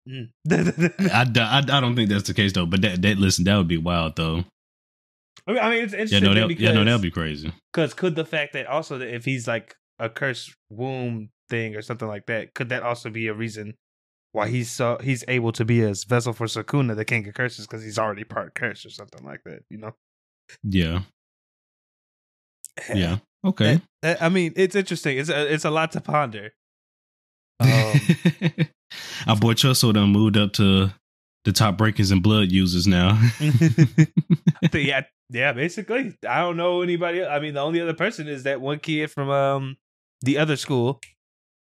mm. 0.08 0.28
I, 0.50 1.26
I, 1.37 1.58
I 1.58 1.80
don't 1.80 1.94
think 1.94 2.11
that's 2.11 2.26
the 2.26 2.35
case 2.35 2.52
though. 2.52 2.66
But 2.66 2.82
that 2.82 3.02
that 3.02 3.18
listen, 3.18 3.44
that 3.44 3.56
would 3.56 3.68
be 3.68 3.78
wild 3.78 4.16
though. 4.16 4.44
I 5.46 5.52
mean, 5.52 5.62
I 5.62 5.70
mean, 5.70 5.85
it's 5.85 5.92
Yeah, 5.92 6.00
interesting 6.00 6.35
no, 6.35 6.49
that, 6.49 6.58
yeah, 6.58 6.73
no, 6.73 6.85
that'd 6.85 7.00
be 7.02 7.11
crazy. 7.11 7.52
Because 7.73 7.94
could 7.94 8.16
the 8.16 8.25
fact 8.25 8.52
that 8.54 8.66
also 8.66 8.99
that 8.99 9.14
if 9.14 9.25
he's 9.25 9.46
like 9.46 9.76
a 9.99 10.08
cursed 10.08 10.54
womb 10.70 11.30
thing 11.48 11.74
or 11.76 11.82
something 11.82 12.08
like 12.08 12.26
that, 12.26 12.54
could 12.54 12.68
that 12.70 12.82
also 12.82 13.10
be 13.10 13.26
a 13.28 13.34
reason 13.34 13.74
why 14.32 14.48
he's 14.48 14.70
so 14.70 14.98
he's 15.02 15.24
able 15.28 15.52
to 15.52 15.64
be 15.64 15.82
a 15.82 15.94
vessel 16.06 16.32
for 16.32 16.46
Sukuna, 16.46 16.94
the 16.94 17.04
king 17.04 17.26
of 17.26 17.34
curses, 17.34 17.66
because 17.66 17.82
he's 17.82 17.98
already 17.98 18.24
part 18.24 18.54
curse 18.54 18.84
or 18.84 18.90
something 18.90 19.24
like 19.24 19.42
that? 19.44 19.62
You 19.70 19.78
know? 19.78 19.94
Yeah, 20.62 21.00
yeah, 22.94 23.18
okay. 23.44 23.80
That- 24.02 24.22
I 24.22 24.28
mean, 24.28 24.52
it's 24.56 24.76
interesting. 24.76 25.18
It's 25.18 25.28
a, 25.30 25.52
it's 25.52 25.64
a 25.64 25.70
lot 25.70 25.92
to 25.92 26.00
ponder. 26.00 26.52
Um, 27.58 28.00
Our 29.26 29.36
boy 29.36 29.54
Choso 29.54 29.92
done 29.92 30.10
moved 30.10 30.36
up 30.36 30.52
to 30.54 30.90
the 31.44 31.52
top 31.52 31.76
breakers 31.78 32.10
and 32.10 32.22
blood 32.22 32.52
users 32.52 32.86
now. 32.86 33.18
yeah, 34.72 35.02
yeah. 35.30 35.52
Basically, 35.52 36.14
I 36.28 36.40
don't 36.40 36.56
know 36.56 36.82
anybody. 36.82 37.24
I 37.24 37.40
mean, 37.40 37.54
the 37.54 37.60
only 37.60 37.80
other 37.80 37.94
person 37.94 38.28
is 38.28 38.42
that 38.44 38.60
one 38.60 38.78
kid 38.78 39.10
from 39.10 39.30
um 39.30 39.76
the 40.22 40.38
other 40.38 40.56
school, 40.56 41.00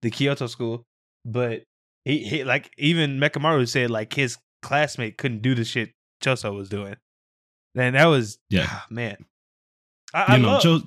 the 0.06 0.12
Kyoto 0.12 0.46
school. 0.48 0.86
But 1.26 1.64
he, 2.06 2.20
he 2.20 2.44
like 2.44 2.70
even 2.78 3.20
Mechamaru 3.20 3.68
said 3.68 3.90
like 3.90 4.14
his 4.14 4.38
classmate 4.62 5.18
couldn't 5.18 5.42
do 5.42 5.56
the 5.56 5.66
shit 5.66 5.92
Choso 6.24 6.56
was 6.56 6.70
doing. 6.70 6.96
And 7.76 7.96
that 7.96 8.06
was 8.06 8.38
Yeah. 8.50 8.68
ah, 8.70 8.86
man. 8.90 9.18
I, 10.14 10.24
I 10.28 10.36
you 10.38 10.44
know, 10.44 10.48
love, 10.50 10.62
Cho, 10.62 10.80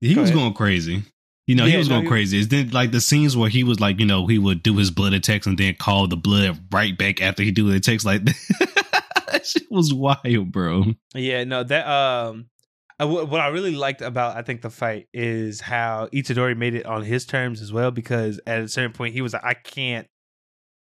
he 0.00 0.14
Go 0.14 0.20
was 0.20 0.30
ahead. 0.30 0.40
going 0.40 0.54
crazy. 0.54 1.02
You 1.46 1.56
know, 1.56 1.64
he 1.64 1.76
was 1.76 1.88
no, 1.88 1.96
going 1.96 2.04
he- 2.04 2.08
crazy. 2.08 2.38
It's 2.38 2.48
then 2.48 2.70
like 2.70 2.92
the 2.92 3.00
scenes 3.00 3.36
where 3.36 3.48
he 3.48 3.64
was 3.64 3.80
like, 3.80 3.98
you 3.98 4.06
know, 4.06 4.26
he 4.26 4.38
would 4.38 4.62
do 4.62 4.76
his 4.76 4.90
blood 4.92 5.14
attacks 5.14 5.46
and 5.46 5.58
then 5.58 5.74
call 5.74 6.06
the 6.06 6.16
blood 6.16 6.60
right 6.70 6.96
back 6.96 7.20
after 7.20 7.42
he 7.42 7.50
do 7.50 7.68
the 7.70 7.76
attacks. 7.78 8.04
Like 8.04 8.22
that 8.24 9.42
shit 9.46 9.64
was 9.70 9.92
wild, 9.92 10.52
bro. 10.52 10.84
Yeah, 11.14 11.42
no, 11.44 11.64
that 11.64 11.86
um, 11.88 12.46
I, 12.46 12.59
Uh, 13.00 13.06
what 13.06 13.28
what 13.28 13.40
I 13.40 13.48
really 13.48 13.74
liked 13.74 14.02
about 14.02 14.36
I 14.36 14.42
think 14.42 14.62
the 14.62 14.70
fight 14.70 15.08
is 15.14 15.60
how 15.60 16.08
Itadori 16.12 16.56
made 16.56 16.74
it 16.74 16.86
on 16.86 17.02
his 17.02 17.24
terms 17.24 17.62
as 17.62 17.72
well. 17.72 17.90
Because 17.90 18.40
at 18.46 18.60
a 18.60 18.68
certain 18.68 18.92
point, 18.92 19.14
he 19.14 19.22
was 19.22 19.32
like, 19.32 19.44
I 19.44 19.54
can't, 19.54 20.06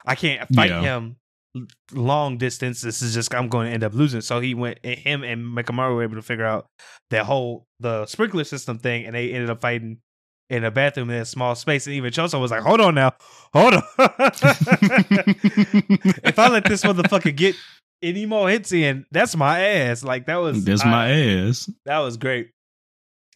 I 0.07 0.15
can't 0.15 0.49
fight 0.55 0.71
Yeah. 0.71 0.81
him 0.83 1.17
long 1.93 2.37
distance. 2.39 2.81
This 2.83 3.03
is 3.03 3.15
just 3.15 3.35
I'm 3.35 3.49
going 3.49 3.67
to 3.69 3.73
end 3.73 3.85
up 3.85 3.95
losing. 3.95 4.21
So 4.21 4.41
he 4.41 4.55
went, 4.55 4.79
and 4.85 4.99
him 4.99 5.23
and 5.25 5.45
Mechamaru 5.57 5.95
were 5.97 6.03
able 6.03 6.17
to 6.17 6.23
figure 6.23 6.45
out 6.45 6.67
that 7.11 7.25
whole 7.25 7.67
the 7.81 8.07
sprinkler 8.07 8.45
system 8.45 8.79
thing, 8.79 9.07
and 9.07 9.15
they 9.15 9.33
ended 9.33 9.51
up 9.51 9.61
fighting. 9.61 9.99
In 10.51 10.65
a 10.65 10.71
bathroom 10.71 11.11
in 11.11 11.17
a 11.21 11.27
small 11.27 11.55
space, 11.55 11.87
and 11.87 11.95
even 11.95 12.11
Choso 12.11 12.41
was 12.41 12.51
like, 12.51 12.63
"Hold 12.63 12.81
on 12.81 12.95
now, 12.95 13.13
hold 13.53 13.75
on. 13.75 13.83
if 16.25 16.39
I 16.39 16.49
let 16.49 16.65
this 16.65 16.83
motherfucker 16.85 17.37
get 17.37 17.55
any 18.03 18.27
more 18.27 18.49
hits 18.49 18.73
in, 18.73 19.07
that's 19.11 19.35
my 19.37 19.61
ass. 19.61 20.03
Like 20.05 20.27
that 20.27 20.37
was 20.37 20.65
That's 20.65 20.85
I- 20.85 20.91
my 20.91 21.11
ass. 21.11 21.71
that 21.85 21.99
was 21.99 22.17
great. 22.17 22.51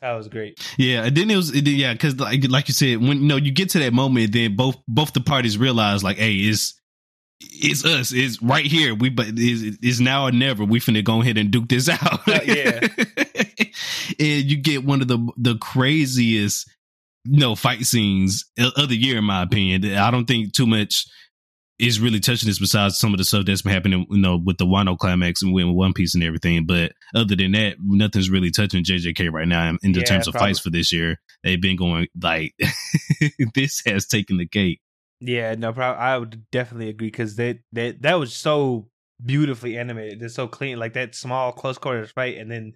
That 0.01 0.15
was 0.15 0.27
great. 0.27 0.59
Yeah, 0.79 1.05
and 1.05 1.17
then 1.17 1.31
it 1.31 1.37
was 1.37 1.55
it, 1.55 1.65
yeah, 1.69 1.93
because 1.93 2.19
like 2.19 2.49
like 2.49 2.67
you 2.67 2.75
said, 2.75 2.99
when 2.99 3.19
you 3.23 3.29
know 3.29 3.37
you 3.37 3.53
get 3.53 3.71
to 3.71 3.79
that 3.79 3.93
moment, 3.93 4.33
then 4.33 4.57
both 4.57 4.77
both 4.89 5.13
the 5.13 5.21
parties 5.21 5.57
realize 5.57 6.03
like, 6.03 6.17
hey, 6.17 6.35
it's 6.35 6.75
it's 7.41 7.85
us, 7.85 8.13
it's 8.13 8.43
right 8.43 8.67
here. 8.67 8.97
We 8.97 9.11
but 9.11 9.27
it's, 9.29 9.79
it's 9.81 10.01
now 10.01 10.25
or 10.27 10.33
never. 10.33 10.65
We 10.65 10.81
finna 10.81 11.05
go 11.05 11.21
ahead 11.23 11.39
and 11.39 11.53
duke 11.53 11.69
this 11.69 11.89
out. 11.89 12.29
Uh, 12.29 12.41
yeah. 12.45 12.81
and 14.19 14.45
you 14.51 14.57
get 14.57 14.85
one 14.85 15.03
of 15.03 15.09
the 15.09 15.19
the 15.37 15.57
craziest 15.59 16.69
you 17.25 17.39
know 17.39 17.55
fight 17.55 17.85
scenes 17.85 18.45
of 18.59 18.89
the 18.89 18.97
year, 18.97 19.19
in 19.19 19.25
my 19.25 19.43
opinion. 19.43 19.85
I 19.97 20.11
don't 20.11 20.27
think 20.27 20.53
too 20.53 20.67
much 20.67 21.07
is 21.83 21.99
really 22.01 22.21
touching 22.21 22.47
this 22.47 22.61
besides 22.61 22.97
some 22.97 23.13
of 23.13 23.19
the 23.19 23.25
stuff 23.25 23.45
that's 23.45 23.63
been 23.63 23.73
happening, 23.73 24.07
you 24.09 24.19
know, 24.19 24.37
with 24.43 24.57
the 24.57 24.65
Wano 24.65 24.97
climax 24.97 25.43
and 25.43 25.53
with 25.53 25.67
One 25.67 25.93
Piece 25.93 26.15
and 26.15 26.23
everything. 26.23 26.65
But 26.65 26.93
other 27.15 27.35
than 27.35 27.53
that, 27.53 27.77
nothing's 27.83 28.31
really 28.31 28.51
touching 28.53 28.85
JJK 28.85 29.33
right 29.33 29.49
now 29.49 29.77
in, 29.83 29.93
the 29.93 30.01
Yeah, 30.01 30.05
terms 30.07 30.29
of 30.29 30.33
probably. 30.33 30.51
fights 30.51 30.61
for 30.61 30.71
this 30.71 30.93
year. 30.93 31.21
They've 31.43 31.61
been 31.61 31.77
going 31.77 32.07
like 32.23 32.55
this 33.55 33.83
has 33.85 34.07
taken 34.07 34.37
the 34.39 34.47
cake. 34.47 34.81
Yeah, 35.21 35.55
no 35.57 35.73
problem. 35.73 36.01
I 36.03 36.17
would 36.19 36.49
definitely 36.51 36.89
agree 36.89 37.09
because 37.09 37.37
that 37.37 37.59
that 37.73 38.03
that 38.03 38.15
was 38.15 38.33
so 38.33 38.89
beautifully 39.25 39.77
animated. 39.77 40.23
It's 40.23 40.35
so 40.35 40.47
clean, 40.49 40.79
like 40.79 40.93
that 40.95 41.15
small 41.15 41.53
close 41.53 41.79
quarters 41.79 42.11
fight, 42.13 42.39
and 42.39 42.51
then 42.51 42.75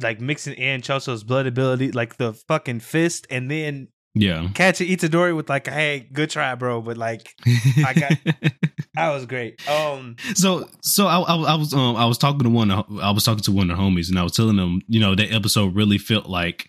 like 0.00 0.20
mixing 0.20 0.54
in 0.54 0.80
Choso's 0.80 1.24
blood 1.24 1.46
ability, 1.46 1.92
like 1.92 2.16
the 2.16 2.32
fucking 2.32 2.80
fist, 2.80 3.26
and 3.30 3.50
then 3.50 3.88
Yeah. 4.14 4.42
catch 4.54 4.78
catching 4.78 4.88
Itadori 4.88 5.34
with 5.34 5.48
like, 5.48 5.66
"Hey, 5.68 6.08
good 6.12 6.30
try, 6.30 6.54
bro," 6.54 6.80
but 6.80 6.96
like 6.96 7.34
I 7.78 7.92
got- 7.94 8.18
that 8.94 9.10
was 9.12 9.26
great. 9.26 9.66
Um, 9.68 10.16
So, 10.34 10.68
so 10.82 11.06
I, 11.06 11.18
I, 11.20 11.34
I 11.34 11.54
was, 11.56 11.74
um, 11.74 11.96
I 11.96 12.04
was 12.06 12.16
talking 12.18 12.44
to 12.44 12.50
one, 12.50 12.70
of- 12.70 12.86
I 13.00 13.10
was 13.10 13.24
talking 13.24 13.42
to 13.44 13.52
one 13.52 13.70
of 13.70 13.76
the 13.76 13.82
homies, 13.82 14.08
and 14.10 14.18
I 14.18 14.22
was 14.22 14.32
telling 14.32 14.56
them, 14.56 14.80
you 14.88 15.00
know, 15.00 15.14
that 15.16 15.32
episode 15.32 15.74
really 15.74 15.98
felt 15.98 16.26
like 16.26 16.68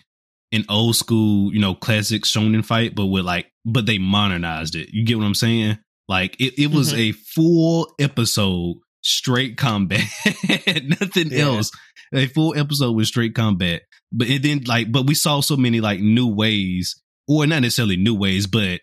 an 0.51 0.65
old 0.69 0.95
school, 0.95 1.53
you 1.53 1.59
know, 1.59 1.75
classic 1.75 2.23
shonen 2.23 2.65
fight, 2.65 2.95
but 2.95 3.05
with 3.07 3.25
like, 3.25 3.47
but 3.65 3.85
they 3.85 3.97
modernized 3.99 4.75
it. 4.75 4.89
You 4.91 5.05
get 5.05 5.17
what 5.17 5.25
I'm 5.25 5.33
saying? 5.35 5.77
Like, 6.07 6.35
it, 6.39 6.59
it 6.61 6.71
was 6.71 6.93
Mhm. 6.93 6.97
a 6.97 7.11
full 7.11 7.93
episode 7.99 8.77
straight 9.03 9.57
combat, 9.57 10.01
nothing 10.83 11.27
Yeah. 11.31 11.45
else. 11.45 11.71
A 12.13 12.27
full 12.27 12.57
episode 12.57 12.93
with 12.93 13.07
straight 13.07 13.33
combat, 13.35 13.81
but 14.11 14.29
it 14.29 14.43
then 14.43 14.61
like, 14.65 14.91
but 14.91 15.05
we 15.07 15.15
saw 15.15 15.41
so 15.41 15.57
many 15.57 15.81
like 15.81 15.99
new 15.99 16.27
ways, 16.27 16.95
or 17.27 17.45
not 17.47 17.61
necessarily 17.61 17.97
new 17.97 18.15
ways, 18.15 18.47
but 18.47 18.81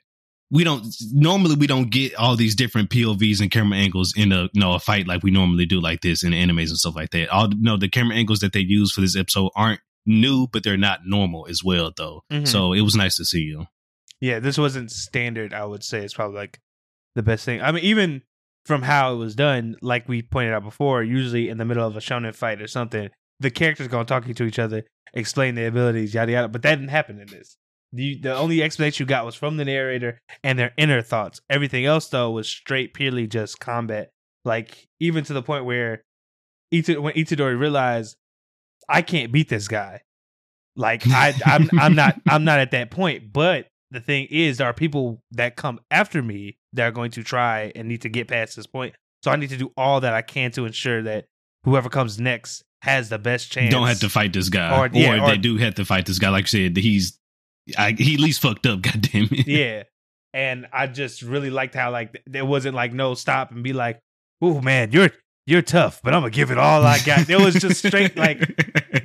we 0.51 0.65
don't 0.65 0.87
normally 1.13 1.55
we 1.57 1.67
don't 1.67 1.91
get 1.91 2.15
all 2.17 2.37
these 2.37 2.55
different 2.55 2.91
POVs 2.91 3.41
and 3.41 3.51
camera 3.51 3.79
angles 3.79 4.13
in 4.17 4.33
a 4.33 4.51
you 4.53 4.61
know 4.61 4.75
a 4.75 4.79
fight 4.79 5.07
like 5.07 5.23
we 5.23 5.31
normally 5.31 5.65
do 5.65 5.81
like 5.81 6.03
this 6.03 6.23
in 6.23 6.33
animes 6.33 6.69
and 6.69 6.77
stuff 6.79 6.95
like 6.95 7.11
that. 7.11 7.31
All 7.31 7.49
no 7.57 7.77
the 7.79 7.89
camera 7.89 8.17
angles 8.17 8.41
that 8.41 8.53
they 8.53 8.61
use 8.61 8.93
for 8.93 9.01
this 9.01 9.17
episode 9.17 9.51
aren't 9.57 9.81
new, 10.05 10.47
but 10.53 10.63
they're 10.63 10.77
not 10.77 11.01
normal 11.07 11.47
as 11.49 11.63
well 11.65 11.93
though. 11.97 12.23
Mhm. 12.31 12.47
So 12.47 12.73
it 12.75 12.83
was 12.83 12.95
nice 12.95 13.17
to 13.17 13.25
see 13.25 13.41
you. 13.41 13.67
Yeah, 14.21 14.41
this 14.41 14.59
wasn't 14.59 14.91
standard. 14.91 15.55
I 15.55 15.65
would 15.65 15.83
say 15.83 16.05
it's 16.05 16.15
probably 16.15 16.37
like 16.37 16.61
the 17.15 17.23
best 17.23 17.45
thing. 17.45 17.63
I 17.63 17.73
mean, 17.73 17.85
even 17.85 18.23
from 18.67 18.83
how 18.83 19.15
it 19.15 19.17
was 19.17 19.35
done, 19.35 19.77
like 19.81 20.09
we 20.09 20.23
pointed 20.23 20.53
out 20.53 20.63
before, 20.65 21.03
usually 21.03 21.49
in 21.49 21.59
the 21.59 21.65
middle 21.65 21.87
of 21.87 21.97
a 21.97 22.01
shonen 22.01 22.35
fight 22.35 22.61
or 22.61 22.69
something, 22.69 23.09
the 23.41 23.51
characters 23.51 23.89
gonna 23.89 24.05
talk 24.05 24.27
to 24.27 24.45
each 24.45 24.59
other, 24.59 24.85
explain 25.15 25.55
their 25.55 25.69
abilities, 25.69 26.15
yada 26.15 26.33
yada. 26.33 26.49
But 26.49 26.63
that 26.63 26.77
didn't 26.77 26.91
happen 26.91 27.19
in 27.21 27.27
this. 27.29 27.57
The 27.93 28.17
the 28.19 28.35
only 28.35 28.63
explanation 28.63 29.05
you 29.05 29.09
got 29.09 29.27
was 29.27 29.35
from 29.35 29.57
the 29.59 29.65
narrator 29.65 30.19
and 30.43 30.59
their 30.59 30.73
inner 30.77 31.03
thoughts. 31.03 31.41
Everything 31.51 31.85
else 31.85 32.09
though 32.09 32.31
was 32.31 32.49
straight, 32.49 32.95
purely 32.95 33.27
just 33.27 33.61
combat. 33.61 34.11
Like 34.45 34.87
even 35.01 35.25
to 35.25 35.33
the 35.35 35.43
point 35.43 35.65
where 35.65 36.03
Ita, 36.73 37.01
when 37.01 37.15
Itadori 37.15 37.59
realized 37.59 38.17
I 38.89 39.03
can't 39.03 39.31
beat 39.33 39.49
this 39.49 39.69
guy. 39.69 40.01
Like 40.75 41.07
I, 41.07 41.35
I'm, 41.45 41.69
I'm 41.79 41.95
not, 41.95 42.19
I'm 42.29 42.45
not 42.45 42.59
at 42.61 42.71
that 42.71 42.91
point. 42.91 43.33
But 43.33 43.67
the 43.91 44.01
thing 44.01 44.27
is, 44.31 44.57
there 44.59 44.67
are 44.67 44.73
people 44.73 45.21
that 45.33 45.57
come 45.57 45.81
after 45.91 46.23
me 46.23 46.57
that 46.73 46.85
are 46.87 46.91
going 46.93 47.11
to 47.13 47.23
try 47.23 47.73
and 47.77 47.89
need 47.89 48.03
to 48.03 48.09
get 48.09 48.29
past 48.29 48.57
this 48.57 48.67
point. 48.67 48.95
So 49.23 49.31
I 49.31 49.37
need 49.37 49.51
to 49.51 49.57
do 49.59 49.71
all 49.77 50.01
that 50.01 50.15
I 50.15 50.23
can 50.23 50.51
to 50.53 50.65
ensure 50.65 51.03
that 51.03 51.27
whoever 51.65 51.89
comes 51.91 52.19
next 52.19 52.63
has 52.81 53.11
the 53.11 53.19
best 53.19 53.53
chance. 53.53 53.71
Don't 53.71 53.87
have 53.87 54.01
to 54.01 54.09
fight 54.09 54.33
this 54.33 54.49
guy, 54.49 54.77
Or- 54.77 54.89
yeah, 54.93 55.23
or- 55.23 55.29
they 55.31 55.37
do 55.37 55.59
have 55.59 55.75
to 55.77 55.85
fight 55.85 56.07
this 56.07 56.19
guy, 56.19 56.31
like 56.31 56.51
you 56.53 56.69
said, 56.71 56.77
he's 56.77 57.19
I, 57.76 57.92
he 57.92 58.14
at 58.14 58.21
least 58.21 58.42
fucked 58.42 58.66
up. 58.66 58.83
Goddamn 58.83 59.28
it. 59.31 59.47
yeah. 59.47 59.83
And 60.35 60.66
I 60.73 60.87
just 60.87 61.23
really 61.23 61.50
liked 61.50 61.75
how 61.75 61.90
like 61.90 62.23
there 62.26 62.45
wasn't 62.45 62.75
like 62.75 62.92
no 62.92 63.14
stop 63.14 63.50
and 63.50 63.62
be 63.62 63.73
like, 63.73 64.00
"Oh 64.40 64.61
man, 64.61 64.90
you're 64.92 65.11
you're 65.47 65.63
tough, 65.63 66.01
but 66.03 66.15
I'm 66.15 66.21
gonna 66.23 66.31
give 66.31 66.51
it 66.51 66.59
all 66.59 66.83
I 66.85 66.99
got." 67.01 67.29
It 67.29 67.39
was 67.41 67.55
just 67.55 67.85
straight 67.85 68.17
like 68.17 68.41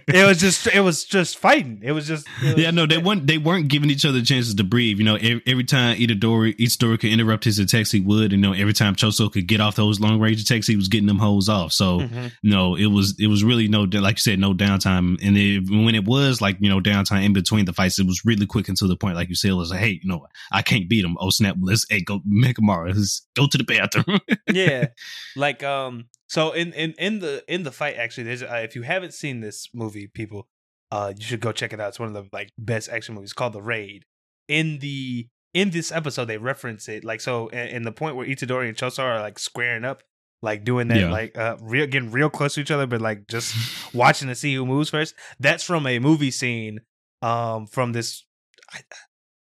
it 0.08 0.26
was 0.28 0.40
just 0.40 0.68
it 0.68 0.82
was 0.82 1.04
just 1.04 1.38
fighting. 1.38 1.80
It 1.84 1.92
was 1.92 2.08
just 2.08 2.28
it 2.44 2.56
was 2.56 2.64
Yeah, 2.64 2.72
no, 2.72 2.86
they 2.86 2.98
weren't. 2.98 3.26
They 3.28 3.38
weren't 3.38 3.68
giving 3.70 3.90
each 3.90 4.06
other 4.06 4.22
chances 4.22 4.56
to 4.56 4.64
breathe. 4.64 5.00
You 5.00 5.06
know, 5.06 5.16
every, 5.16 5.42
every 5.48 5.64
time 5.64 5.98
Itadori, 5.98 6.56
Itadori 6.58 7.00
could 7.00 7.10
interrupt 7.12 7.44
his 7.44 7.60
attacks, 7.60 7.92
he 7.92 8.00
would. 8.00 8.34
And 8.34 8.44
you 8.44 8.50
know, 8.50 8.54
every 8.54 8.74
time 8.74 8.96
Choso 8.96 9.32
could 9.32 9.48
get 9.48 9.62
off 9.62 9.76
those 9.76 10.00
long 10.00 10.20
range 10.20 10.42
attacks, 10.42 10.68
he 10.68 10.76
was 10.76 10.88
getting 10.88 11.08
them 11.08 11.20
hoes 11.20 11.50
off. 11.50 11.74
So 11.74 12.00
Mhm. 12.02 12.32
no, 12.44 12.76
it 12.76 12.88
was 12.88 13.16
it 13.20 13.28
was 13.28 13.44
really 13.44 13.68
no, 13.68 13.82
like 13.84 14.18
you 14.18 14.22
said, 14.22 14.40
no 14.40 14.54
downtime. 14.54 15.18
And 15.26 15.38
it, 15.38 15.64
when 15.70 15.96
it 15.96 16.06
was 16.06 16.40
like 16.42 16.58
you 16.60 16.70
know 16.70 16.80
downtime 16.80 17.24
in 17.26 17.34
between 17.34 17.66
the 17.66 17.74
fights, 17.74 18.00
it 18.00 18.06
was 18.06 18.22
really 18.26 18.46
quick 18.46 18.68
and 18.68 18.78
to 18.78 18.88
the 18.88 18.96
point. 18.96 19.16
Like 19.16 19.30
you 19.30 19.36
said, 19.36 19.52
it 19.52 19.56
was 19.56 19.72
like, 19.72 19.80
hey, 19.80 20.00
you 20.04 20.08
know, 20.10 20.28
I 20.52 20.62
can't 20.62 20.88
beat 20.88 21.04
him. 21.04 21.18
Oh 21.20 21.30
snap, 21.32 21.56
let's 21.60 21.86
hey 21.90 22.02
go 22.02 22.20
Mechamaru, 22.20 22.94
let's 22.96 23.26
go 23.36 23.48
to 23.48 23.58
the 23.58 23.64
bathroom. 23.64 24.20
yeah 24.52 24.88
like 25.36 25.64
um 25.64 26.06
so 26.28 26.52
in 26.52 26.74
in 26.74 26.94
in 27.00 27.20
the 27.20 27.44
in 27.48 27.64
the 27.64 27.72
fight 27.72 27.96
actually 27.96 28.24
there's 28.24 28.44
uh, 28.44 28.62
if 28.64 28.76
you 28.76 28.82
haven't 28.84 29.14
seen 29.14 29.40
this 29.42 29.70
movie 29.74 30.08
people 30.08 30.48
uh 30.92 31.14
you 31.18 31.24
should 31.26 31.40
go 31.42 31.52
check 31.52 31.74
it 31.74 31.80
out. 31.80 31.90
It's 31.90 32.00
one 32.00 32.08
of 32.08 32.14
the 32.14 32.30
like 32.32 32.52
best 32.58 32.90
action 32.90 33.16
movies. 33.16 33.34
Called 33.34 33.54
the 33.54 33.62
raid. 33.62 34.04
In 34.48 34.80
the 34.80 35.28
in 35.54 35.72
this 35.72 35.92
episode 35.92 36.26
they 36.26 36.38
reference 36.38 36.88
it 36.88 37.04
like 37.04 37.20
so 37.22 37.48
in, 37.50 37.68
in 37.70 37.84
the 37.84 37.92
point 37.92 38.16
where 38.16 38.28
itadori 38.28 38.68
and 38.70 38.78
Choso 38.78 39.00
are 39.04 39.20
like 39.20 39.40
squaring 39.40 39.84
up 39.84 40.04
like 40.42 40.64
doing 40.64 40.88
that 40.90 41.00
Yeah. 41.00 41.12
like 41.12 41.38
uh 41.38 41.58
real 41.62 41.88
getting 41.88 42.12
real 42.12 42.30
close 42.30 42.54
to 42.56 42.62
each 42.62 42.72
other 42.72 42.86
but 42.86 43.02
like 43.02 43.28
just 43.28 43.56
watching 43.94 44.28
to 44.28 44.36
see 44.36 44.54
who 44.56 44.66
moves 44.66 44.90
first. 44.90 45.16
That's 45.40 45.64
from 45.64 45.88
a 45.88 46.00
movie 46.00 46.32
scene 46.32 46.80
um 47.22 47.66
from 47.68 47.94
this 47.94 48.24
i, 48.72 48.80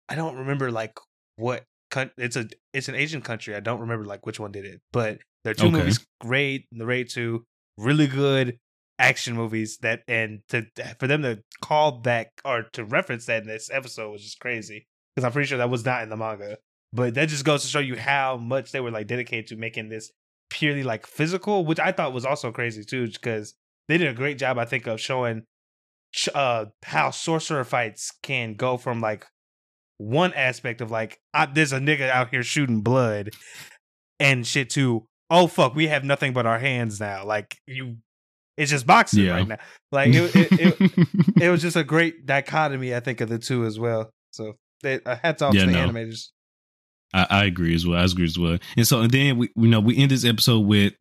I 0.07 0.15
don't 0.15 0.37
remember 0.37 0.71
like 0.71 0.97
what 1.35 1.65
it's 2.17 2.35
a 2.35 2.47
it's 2.73 2.87
an 2.87 2.95
asian 2.95 3.21
country. 3.21 3.55
I 3.55 3.59
don't 3.59 3.81
remember 3.81 4.05
like 4.05 4.25
which 4.25 4.39
one 4.39 4.51
did 4.51 4.65
it 4.65 4.81
but 4.91 5.19
there 5.43 5.51
are 5.51 5.55
two 5.55 5.67
Okay. 5.67 5.77
movies 5.77 6.05
raid 6.23 6.63
and 6.71 6.79
the 6.81 6.85
raid 6.85 7.09
2 7.09 7.43
really 7.77 8.07
good 8.07 8.57
action 8.97 9.35
movies 9.35 9.77
that 9.81 10.01
and 10.07 10.41
to 10.49 10.65
for 10.99 11.07
them 11.07 11.21
to 11.21 11.41
call 11.61 11.91
back 11.93 12.31
or 12.43 12.63
to 12.73 12.83
reference 12.83 13.25
that 13.27 13.41
in 13.43 13.47
this 13.47 13.69
episode 13.71 14.11
was 14.11 14.21
just 14.23 14.39
crazy 14.39 14.85
because 15.15 15.25
i'm 15.25 15.31
pretty 15.31 15.47
sure 15.47 15.57
that 15.57 15.69
was 15.69 15.85
not 15.85 16.03
in 16.03 16.09
the 16.09 16.17
manga 16.17 16.57
but 16.91 17.13
that 17.13 17.29
just 17.29 17.45
goes 17.45 17.61
to 17.61 17.67
show 17.69 17.79
you 17.79 17.95
how 17.95 18.35
much 18.35 18.71
they 18.71 18.81
were 18.81 18.91
like 18.91 19.07
dedicated 19.07 19.47
to 19.47 19.55
making 19.55 19.87
this 19.89 20.11
purely 20.49 20.83
like 20.83 21.07
physical 21.07 21.63
which 21.65 21.79
i 21.79 21.91
thought 21.91 22.11
was 22.11 22.25
also 22.25 22.51
crazy 22.51 22.83
too 22.83 23.07
because 23.07 23.53
they 23.87 23.97
did 23.97 24.07
a 24.09 24.13
great 24.13 24.37
job 24.37 24.57
i 24.57 24.65
think 24.65 24.85
of 24.87 24.99
showing 24.99 25.43
uh 26.33 26.65
how 26.83 27.11
sorcerer 27.11 27.63
fights 27.63 28.11
can 28.23 28.55
go 28.55 28.75
from 28.75 28.99
like 28.99 29.25
one 29.97 30.33
aspect 30.33 30.81
of 30.81 30.91
like 30.91 31.19
I, 31.33 31.45
there's 31.45 31.71
a 31.73 31.79
nigga 31.79 32.09
out 32.09 32.29
here 32.31 32.41
shooting 32.43 32.81
blood 32.81 33.31
and 34.19 34.45
shit 34.47 34.69
to 34.71 35.05
oh 35.29 35.47
fuck 35.47 35.75
we 35.75 35.87
have 35.87 36.03
nothing 36.03 36.33
but 36.33 36.45
our 36.45 36.59
hands 36.59 36.99
now 36.99 37.25
like 37.25 37.57
you 37.67 37.97
it's 38.57 38.71
just 38.71 38.85
boxing 38.85 39.23
Yeah. 39.25 39.31
right 39.35 39.47
now 39.47 39.57
like 39.91 40.09
it, 40.13 40.35
it, 40.35 40.51
it, 40.81 41.07
it 41.41 41.49
was 41.49 41.61
just 41.61 41.75
a 41.75 41.83
great 41.83 42.25
dichotomy 42.25 42.95
I 42.95 42.99
think 42.99 43.21
of 43.21 43.29
the 43.29 43.39
two 43.39 43.65
as 43.65 43.79
well 43.79 44.11
so 44.31 44.53
they, 44.83 44.99
uh, 45.05 45.15
hats 45.21 45.41
off 45.41 45.53
Yeah, 45.53 45.65
to 45.65 45.71
the 45.71 45.73
no. 45.73 45.87
animators 45.89 46.29
I, 47.13 47.27
I 47.29 47.45
agree 47.45 47.73
as 47.73 47.87
well. 47.87 47.99
I 47.99 48.03
agree 48.03 48.25
as 48.25 48.37
well. 48.37 48.59
And 48.77 48.87
so, 48.87 49.01
and 49.01 49.11
then 49.11 49.37
we, 49.37 49.49
we 49.55 49.67
know 49.67 49.79
we 49.79 49.97
end 49.97 50.11
this 50.11 50.25
episode 50.25 50.59
with, 50.67 50.93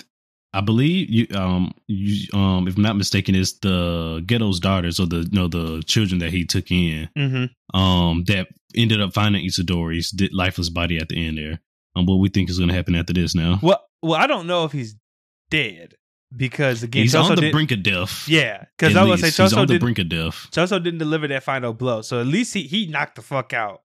I 0.54 0.62
believe 0.62 1.10
you, 1.10 1.26
um, 1.36 1.74
you, 1.86 2.26
um, 2.32 2.66
if 2.66 2.76
I'm 2.76 2.82
not 2.82 2.96
mistaken, 2.96 3.34
it's 3.34 3.58
the 3.58 4.22
Geto's 4.24 4.60
daughters 4.60 4.98
or 4.98 5.06
the, 5.06 5.28
you 5.30 5.38
know, 5.38 5.48
the 5.48 5.82
children 5.82 6.20
that 6.20 6.30
he 6.30 6.46
took 6.46 6.70
in, 6.70 7.10
mm-hmm. 7.16 7.78
um, 7.78 8.24
that 8.24 8.48
ended 8.74 9.02
up 9.02 9.12
finding 9.12 9.44
Itadori's 9.46 10.14
lifeless 10.32 10.70
body 10.70 10.96
at 10.96 11.10
the 11.10 11.26
end 11.26 11.36
there. 11.36 11.60
Um, 11.94 12.06
what 12.06 12.16
we 12.20 12.30
think 12.30 12.48
is 12.48 12.58
going 12.58 12.70
to 12.70 12.74
happen 12.74 12.94
after 12.94 13.12
this 13.12 13.34
now? 13.34 13.58
well 13.62 13.84
well 14.02 14.20
I 14.20 14.26
don't 14.26 14.46
know 14.46 14.64
if 14.64 14.72
he's 14.72 14.96
dead 15.50 15.94
because 16.36 16.82
again 16.82 17.02
He's 17.02 17.14
Choso 17.14 17.30
on 17.30 17.36
the 17.36 17.50
brink 17.50 17.70
of 17.72 17.82
death. 17.82 18.28
yeah 18.28 18.64
because 18.76 18.96
I 18.96 19.04
was 19.04 19.20
say 19.20 19.30
he's 19.42 19.52
on 19.52 19.66
the 19.66 19.74
did 19.74 19.80
brink 19.80 19.98
of 19.98 20.08
death. 20.08 20.48
Choso 20.50 20.82
didn't 20.82 20.98
deliver 20.98 21.26
that 21.28 21.42
final 21.42 21.72
blow 21.72 22.02
so 22.02 22.20
at 22.20 22.26
least 22.26 22.52
he 22.54 22.62
he 22.64 22.86
knocked 22.86 23.16
the 23.16 23.22
fuck 23.22 23.52
out 23.52 23.82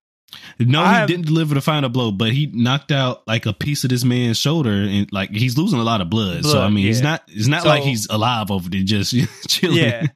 No, 0.60 0.82
I- 0.82 1.02
he 1.02 1.08
didn't 1.08 1.26
deliver 1.28 1.54
the 1.56 1.62
final 1.62 1.90
blow, 1.90 2.12
but 2.12 2.34
he 2.34 2.48
knocked 2.54 2.92
out 2.92 3.22
like 3.28 3.46
a 3.46 3.54
piece 3.54 3.84
of 3.84 3.92
this 3.92 4.04
man's 4.04 4.38
shoulder, 4.40 4.72
and 4.72 5.08
like 5.14 5.30
he's 5.30 5.58
losing 5.60 5.78
a 5.80 5.84
lot 5.84 6.02
of 6.02 6.10
blood. 6.10 6.44
so 6.44 6.50
I 6.50 6.54
Blood, 6.54 6.74
mean, 6.74 6.86
he's 6.88 7.02
not. 7.04 7.22
It's 7.28 7.46
not 7.48 7.62
So- 7.62 7.70
like 7.70 7.84
he's 7.84 8.08
alive 8.10 8.50
over 8.50 8.68
there, 8.68 8.82
just 8.82 9.14
chilling. 9.48 9.78
Yeah. 9.78 10.08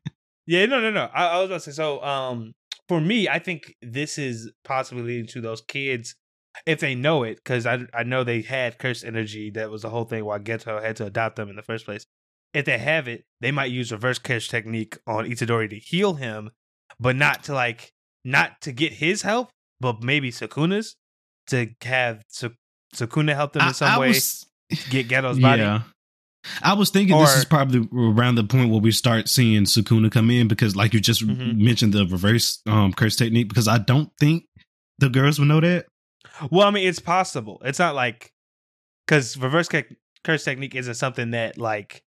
Yeah, 0.47 0.65
no, 0.65 0.79
no, 0.79 0.89
no. 0.89 1.07
I, 1.13 1.27
I 1.27 1.37
was 1.41 1.45
about 1.49 1.61
to 1.61 1.71
say 1.71 1.75
so. 1.75 2.01
Um, 2.01 2.55
for 2.87 2.99
me, 2.99 3.29
I 3.29 3.37
think 3.37 3.75
this 3.83 4.17
is 4.17 4.51
possibly 4.63 5.03
leading 5.03 5.27
to 5.27 5.41
those 5.41 5.61
kids 5.61 6.15
if 6.65 6.79
they 6.79 6.95
know 6.95 7.23
it, 7.23 7.35
because 7.35 7.65
I 7.65 7.79
I 7.93 8.03
know 8.03 8.23
they 8.23 8.41
had 8.41 8.77
cursed 8.79 9.05
energy. 9.05 9.49
That 9.51 9.69
was 9.69 9.81
the 9.83 9.89
whole 9.89 10.05
thing 10.05 10.25
why 10.25 10.39
Geto 10.39 10.81
had 10.81 10.95
to 10.97 11.05
adopt 11.05 11.35
them 11.35 11.49
in 11.49 11.55
the 11.55 11.61
first 11.61 11.85
place. 11.85 12.05
If 12.53 12.65
they 12.65 12.77
have 12.77 13.07
it, 13.07 13.23
they 13.41 13.51
might 13.51 13.71
use 13.71 13.91
reverse 13.91 14.19
curse 14.19 14.47
technique 14.47 14.97
on 15.05 15.25
Itadori 15.25 15.69
to 15.69 15.77
heal 15.77 16.15
him, 16.15 16.49
but 16.99 17.15
not 17.15 17.43
to 17.45 17.53
like 17.53 17.91
not 18.25 18.61
to 18.61 18.71
get 18.71 18.93
his 18.93 19.21
help, 19.21 19.49
but 19.79 20.01
maybe 20.03 20.31
Sukuna's 20.31 20.95
to 21.47 21.67
have 21.83 22.23
Sa- 22.29 22.49
Sukuna 22.95 23.35
help 23.35 23.53
them 23.53 23.67
in 23.67 23.73
some 23.73 23.99
way 23.99 24.09
was- 24.09 24.45
get 24.89 25.07
Geto's 25.09 25.39
body. 25.39 25.61
Yeah. 25.61 25.81
I 26.63 26.73
was 26.75 26.89
thinking 26.91 27.17
this 27.17 27.35
is 27.35 27.43
probably 27.45 27.87
around 27.93 28.35
the 28.35 28.43
point 28.43 28.69
where 28.71 28.79
we 28.79 28.91
start 28.91 29.27
seeing 29.27 29.63
Sukuna 29.63 30.09
come 30.09 30.29
in 30.29 30.47
because, 30.47 30.75
like 30.77 30.93
you 30.93 31.01
just 31.01 31.25
Mhm. 31.27 31.57
mentioned, 31.57 31.93
the 31.93 32.05
reverse 32.07 32.61
um, 32.65 32.93
curse 32.93 33.17
technique. 33.17 33.49
Because 33.49 33.67
I 33.67 33.77
don't 33.79 34.09
think 34.19 34.45
the 34.97 35.09
girls 35.09 35.39
would 35.39 35.49
know 35.49 35.59
that. 35.59 35.87
Well, 36.51 36.67
I 36.67 36.71
mean, 36.71 36.87
it's 36.87 36.99
possible. 36.99 37.61
It's 37.65 37.79
not 37.79 37.95
like 37.95 38.31
because 39.05 39.37
reverse 39.37 39.67
cu- 39.69 39.83
curse 40.23 40.43
technique 40.43 40.75
isn't 40.75 40.95
something 40.95 41.31
that 41.31 41.57
like 41.57 42.03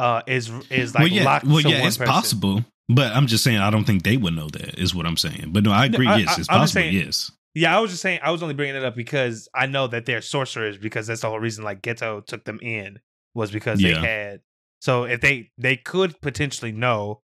uh 0.00 0.22
is 0.26 0.50
is 0.70 0.94
like 0.94 1.02
well, 1.02 1.08
yeah, 1.12 1.24
locked 1.24 1.46
well, 1.46 1.60
yeah, 1.60 1.86
it's 1.86 1.96
person. 1.96 2.12
possible. 2.12 2.64
But 2.88 3.12
I'm 3.14 3.26
just 3.26 3.42
saying, 3.44 3.58
I 3.58 3.70
don't 3.70 3.84
think 3.84 4.02
they 4.02 4.16
would 4.16 4.34
know 4.34 4.48
that. 4.50 4.78
Is 4.78 4.94
what 4.94 5.06
I'm 5.06 5.16
saying. 5.16 5.50
But 5.52 5.64
no, 5.64 5.72
I 5.72 5.86
agree. 5.86 6.06
I- 6.06 6.18
yes, 6.18 6.28
I- 6.36 6.40
it's 6.40 6.50
I'm 6.50 6.58
possible. 6.60 6.82
saying- 6.82 6.94
yes. 6.94 7.30
Yeah, 7.54 7.76
I 7.76 7.80
was 7.80 7.90
just 7.90 8.00
saying. 8.02 8.20
I 8.22 8.30
was 8.30 8.42
only 8.42 8.54
bringing 8.54 8.76
it 8.76 8.84
up 8.84 8.96
because 8.96 9.46
I 9.54 9.66
know 9.66 9.86
that 9.88 10.06
they're 10.06 10.22
sorcerers 10.22 10.78
because 10.78 11.06
that's 11.06 11.20
the 11.20 11.28
whole 11.28 11.38
reason. 11.38 11.64
Like 11.64 11.82
Geto 11.82 12.24
took 12.24 12.44
them 12.44 12.58
in 12.62 12.98
was 13.34 13.50
because 13.50 13.80
Yeah. 13.80 14.00
they 14.00 14.06
had. 14.06 14.40
So 14.80 15.04
if 15.04 15.20
they 15.20 15.50
they 15.58 15.76
could 15.76 16.18
potentially 16.22 16.72
know, 16.72 17.20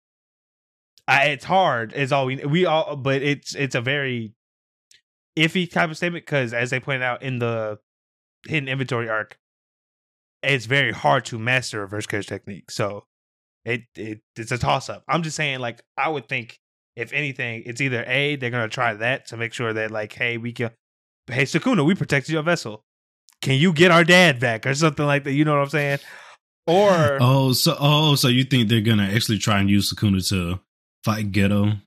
I, 1.07 1.29
it's 1.29 1.47
hard. 1.47 1.93
It's 1.97 2.13
all 2.13 2.27
we 2.27 2.37
we 2.45 2.67
all, 2.67 2.95
but 2.97 3.23
it's 3.23 3.55
it's 3.55 3.75
a 3.75 3.81
very 3.81 4.35
iffy 5.39 5.71
type 5.71 5.91
of 5.91 5.97
statement 5.97 6.25
because 6.25 6.53
as 6.53 6.71
they 6.71 6.81
pointed 6.81 7.03
out 7.03 7.23
in 7.23 7.39
the 7.39 7.79
hidden 8.47 8.69
inventory 8.69 9.09
arc, 9.09 9.39
it's 10.43 10.67
very 10.67 10.93
hard 10.93 11.25
to 11.27 11.39
master 11.39 11.81
reverse 11.81 12.07
curse 12.07 12.27
technique. 12.27 12.71
So 12.71 13.05
it, 13.65 13.83
it 13.95 14.21
it's 14.37 14.53
a 14.53 14.59
toss 14.59 14.89
up. 14.89 15.05
I'm 15.09 15.23
just 15.23 15.37
saying, 15.37 15.61
like 15.61 15.81
I 15.97 16.09
would 16.09 16.29
think 16.29 16.59
if 16.97 17.13
anything, 17.13 17.63
it's 17.67 17.81
either 17.81 18.05
a 18.07 18.37
they're 18.37 18.51
gonna 18.51 18.69
try 18.69 18.95
that 18.95 19.27
to 19.29 19.37
make 19.37 19.53
sure 19.53 19.73
that 19.73 19.91
like, 19.91 20.13
hey, 20.13 20.37
we 20.37 20.53
can, 20.53 20.71
hey 21.27 21.45
Sukuna, 21.45 21.85
we 21.85 21.95
protected 21.95 22.33
your 22.33 22.43
vessel. 22.43 22.85
Can 23.41 23.55
you 23.55 23.73
get 23.73 23.91
our 23.91 24.05
dad 24.05 24.41
back 24.41 24.67
or 24.67 24.75
something 24.75 25.07
like 25.07 25.25
that? 25.25 25.33
You 25.33 25.45
know 25.45 25.55
what 25.55 25.63
I'm 25.63 25.69
saying? 25.69 25.99
Or 26.67 27.19
Oh, 27.21 27.53
so 27.53 27.77
oh, 27.79 28.15
so 28.15 28.29
you 28.29 28.45
think 28.45 28.69
they're 28.69 28.81
gonna 28.81 29.11
actually 29.15 29.39
try 29.39 29.61
and 29.61 29.71
use 29.71 29.93
Sukuna 29.93 30.27
to 30.31 30.61
fight 31.05 31.31
Geto? 31.31 31.81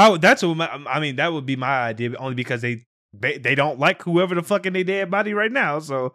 Oh, 0.00 0.16
that's 0.16 0.44
what 0.44 0.56
my, 0.56 0.68
I 0.68 1.00
mean. 1.00 1.16
That 1.16 1.32
would 1.32 1.44
be 1.44 1.56
my 1.56 1.80
idea, 1.80 2.14
only 2.18 2.36
because 2.36 2.62
they 2.62 2.84
they, 3.12 3.36
they 3.38 3.56
don't 3.56 3.80
like 3.80 4.02
whoever 4.02 4.34
the 4.34 4.42
fucking 4.42 4.72
they 4.72 4.84
dead 4.84 5.10
body 5.10 5.34
right 5.34 5.50
now. 5.50 5.80
So 5.80 6.14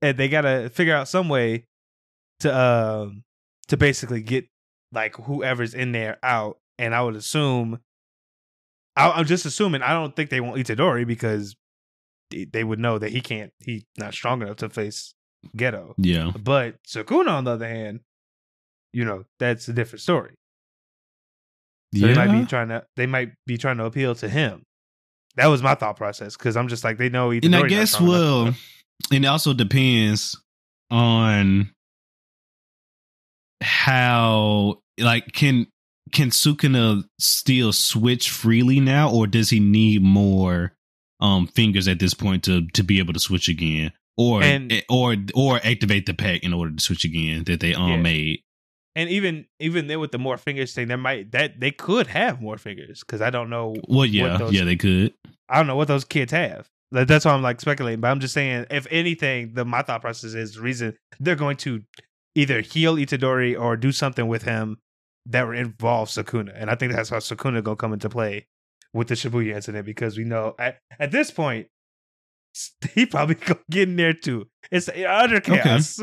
and 0.00 0.16
they 0.16 0.28
gotta 0.28 0.70
figure 0.72 0.94
out 0.94 1.08
some 1.08 1.28
way 1.28 1.64
to 2.40 2.56
um 2.56 3.24
to 3.68 3.76
basically 3.76 4.22
get 4.22 4.46
like 4.92 5.16
whoever's 5.16 5.74
in 5.74 5.90
there 5.92 6.18
out. 6.22 6.58
And 6.78 6.94
I 6.94 7.02
would 7.02 7.16
assume, 7.16 7.80
I, 8.94 9.10
I'm 9.10 9.24
just 9.24 9.44
assuming. 9.44 9.82
I 9.82 9.92
don't 9.92 10.14
think 10.14 10.30
they 10.30 10.40
want 10.40 10.58
Itadori 10.58 11.06
because 11.06 11.56
they, 12.30 12.44
they 12.44 12.62
would 12.62 12.78
know 12.78 12.98
that 12.98 13.10
he 13.10 13.20
can't. 13.20 13.52
He's 13.58 13.84
not 13.98 14.14
strong 14.14 14.42
enough 14.42 14.56
to 14.58 14.68
face 14.68 15.14
Geto. 15.56 15.94
Yeah. 15.96 16.30
But 16.38 16.76
Sukuna, 16.86 17.30
on 17.30 17.44
the 17.44 17.52
other 17.52 17.68
hand, 17.68 18.00
you 18.92 19.04
know 19.04 19.24
that's 19.40 19.66
a 19.66 19.72
different 19.72 20.02
story. 20.02 20.34
So 21.96 22.06
yeah. 22.06 22.14
they 22.14 22.26
might 22.26 22.40
be 22.40 22.46
trying 22.46 22.68
to 22.68 22.84
they 22.96 23.06
might 23.06 23.32
be 23.46 23.56
trying 23.58 23.78
to 23.78 23.84
appeal 23.84 24.14
to 24.16 24.28
him. 24.28 24.62
That 25.36 25.46
was 25.46 25.62
my 25.62 25.74
thought 25.74 25.96
process 25.96 26.36
because 26.36 26.56
I'm 26.56 26.68
just 26.68 26.84
like 26.84 26.96
they 26.98 27.08
know. 27.08 27.30
and 27.30 27.54
I 27.54 27.66
guess 27.68 28.00
well, 28.00 28.54
and 29.12 29.24
it 29.24 29.26
also 29.26 29.52
depends 29.52 30.36
on 30.90 31.70
how 33.62 34.80
like 34.98 35.32
can 35.32 35.66
can 36.12 36.30
Sukuna 36.30 37.04
still 37.18 37.72
switch 37.72 38.30
freely 38.30 38.80
now, 38.80 39.10
or 39.10 39.26
does 39.26 39.50
he 39.50 39.60
need 39.60 40.02
more 40.02 40.72
um 41.20 41.46
fingers 41.46 41.88
at 41.88 41.98
this 41.98 42.14
point 42.14 42.44
to 42.44 42.66
to 42.68 42.82
be 42.82 42.98
able 42.98 43.12
to 43.12 43.20
switch 43.20 43.48
again, 43.48 43.92
or 44.16 44.42
And- 44.42 44.82
or 44.88 45.16
or 45.34 45.56
activate 45.64 46.06
the 46.06 46.14
pack 46.14 46.42
in 46.42 46.52
order 46.52 46.74
to 46.74 46.82
switch 46.82 47.04
again 47.04 47.44
that 47.44 47.60
they 47.60 47.74
um 47.74 47.90
Yeah. 47.90 47.96
made? 47.96 48.40
And 48.96 49.08
even 49.10 49.44
even 49.60 49.86
then 49.86 50.00
with 50.00 50.10
the 50.10 50.18
more 50.18 50.38
fingers 50.38 50.74
thing, 50.74 50.88
there 50.88 50.96
might 50.96 51.30
that 51.32 51.60
they 51.60 51.70
could 51.70 52.08
have 52.08 52.40
more 52.40 52.56
fingers 52.56 53.00
because 53.00 53.20
I 53.20 53.30
don't 53.30 53.50
know. 53.50 53.76
Well, 53.88 54.06
yeah, 54.06 54.38
those- 54.38 54.52
yeah, 54.52 54.64
they 54.64 54.76
could. 54.76 55.12
I 55.48 55.58
don't 55.58 55.68
know 55.68 55.76
what 55.76 55.86
those 55.86 56.04
kids 56.04 56.32
have. 56.32 56.68
Like, 56.90 57.06
That's 57.06 57.24
why 57.24 57.32
I'm 57.32 57.42
like 57.42 57.60
speculating, 57.60 58.00
but 58.00 58.08
I'm 58.08 58.20
just 58.20 58.34
saying, 58.34 58.66
if 58.70 58.86
anything, 58.90 59.52
the 59.54 59.64
my 59.64 59.82
thought 59.82 60.00
process 60.00 60.34
is 60.34 60.54
the 60.54 60.60
reason 60.62 60.96
they're 61.20 61.36
going 61.36 61.56
to 61.58 61.82
either 62.34 62.60
heal 62.62 62.96
Itadori 62.96 63.58
or 63.58 63.76
do 63.76 63.92
something 63.92 64.28
with 64.28 64.42
him 64.44 64.78
that 65.26 65.46
would 65.46 65.56
involve 65.58 66.08
Sukuna, 66.08 66.52
and 66.54 66.70
I 66.70 66.74
think 66.74 66.92
that's 66.92 67.10
how 67.10 67.18
Sukuna 67.18 67.62
gonna 67.62 67.76
come 67.76 67.92
into 67.92 68.08
play 68.08 68.46
with 68.94 69.08
the 69.08 69.14
Shibuya 69.14 69.56
incident 69.56 69.84
because 69.84 70.16
we 70.16 70.24
know 70.24 70.54
at, 70.58 70.78
at 70.98 71.10
this 71.10 71.30
point 71.30 71.66
he 72.94 73.06
probably 73.06 73.34
gonna 73.36 73.60
get 73.70 73.88
in 73.88 73.96
there 73.96 74.12
too. 74.14 74.46
It's 74.70 74.88
utter 74.88 75.40
chaos. 75.40 76.00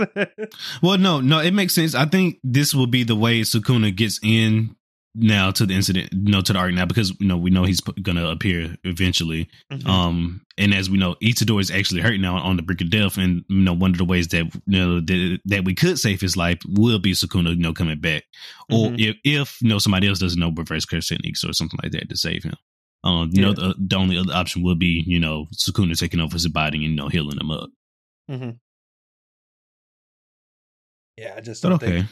Well, 0.81 0.97
no, 0.97 1.19
no, 1.19 1.39
it 1.39 1.53
makes 1.53 1.73
sense. 1.73 1.95
I 1.95 2.05
think 2.05 2.39
this 2.43 2.73
will 2.73 2.87
be 2.87 3.03
the 3.03 3.15
way 3.15 3.41
Sukuna 3.41 3.93
gets 3.95 4.19
in 4.23 4.75
now 5.15 5.51
to 5.51 5.65
the 5.65 5.73
incident, 5.75 6.09
no, 6.13 6.41
to 6.41 6.53
the 6.53 6.59
arc 6.59 6.73
now 6.73 6.85
because 6.85 7.11
you 7.19 7.27
know 7.27 7.37
we 7.37 7.51
know 7.51 7.65
he's 7.65 7.81
going 7.81 8.15
to 8.17 8.29
appear 8.29 8.75
eventually. 8.83 9.47
Mhm. 9.71 9.85
Um, 9.87 10.41
and 10.57 10.73
as 10.73 10.89
we 10.89 10.97
know, 10.97 11.15
Itadori 11.21 11.61
is 11.61 11.71
actually 11.71 12.01
hurt 12.01 12.19
now 12.19 12.37
on 12.37 12.55
the 12.57 12.63
brink 12.63 12.81
of 12.81 12.89
death, 12.89 13.17
and 13.17 13.43
you 13.49 13.61
know 13.61 13.73
one 13.73 13.91
of 13.91 13.97
the 13.97 14.05
ways 14.05 14.29
that 14.29 14.45
you 14.45 14.61
know 14.79 14.99
that, 15.01 15.39
that 15.45 15.65
we 15.65 15.75
could 15.75 15.99
save 15.99 16.21
his 16.21 16.37
life 16.37 16.59
will 16.67 16.99
be 16.99 17.11
Sukuna, 17.11 17.49
you 17.49 17.61
know, 17.61 17.73
coming 17.73 17.99
back, 17.99 18.23
or 18.71 18.89
Mhm. 18.89 18.99
if 18.99 19.15
if 19.23 19.61
you 19.61 19.67
know 19.69 19.77
somebody 19.79 20.07
else 20.07 20.19
doesn't 20.19 20.39
know 20.39 20.51
reverse 20.55 20.85
curse 20.85 21.07
techniques 21.09 21.43
or 21.43 21.53
something 21.53 21.79
like 21.83 21.91
that 21.91 22.09
to 22.09 22.17
save 22.17 22.43
him. 22.43 22.55
Um, 23.03 23.29
you 23.33 23.41
know, 23.41 23.53
the, 23.53 23.75
the 23.77 23.95
only 23.97 24.17
other 24.17 24.33
option 24.33 24.63
would 24.63 24.79
be 24.79 25.03
you 25.05 25.19
know 25.19 25.47
Sukuna 25.53 25.97
taking 25.97 26.19
over 26.19 26.33
his 26.33 26.47
body 26.47 26.77
and 26.77 26.83
you 26.85 26.95
know 26.95 27.09
healing 27.09 27.39
him 27.39 27.51
up. 27.51 27.69
Mhm. 28.29 28.57
Yeah, 31.17 31.35
I 31.37 31.41
just 31.41 31.61
don't 31.61 31.73
okay, 31.73 31.85
think 31.85 32.07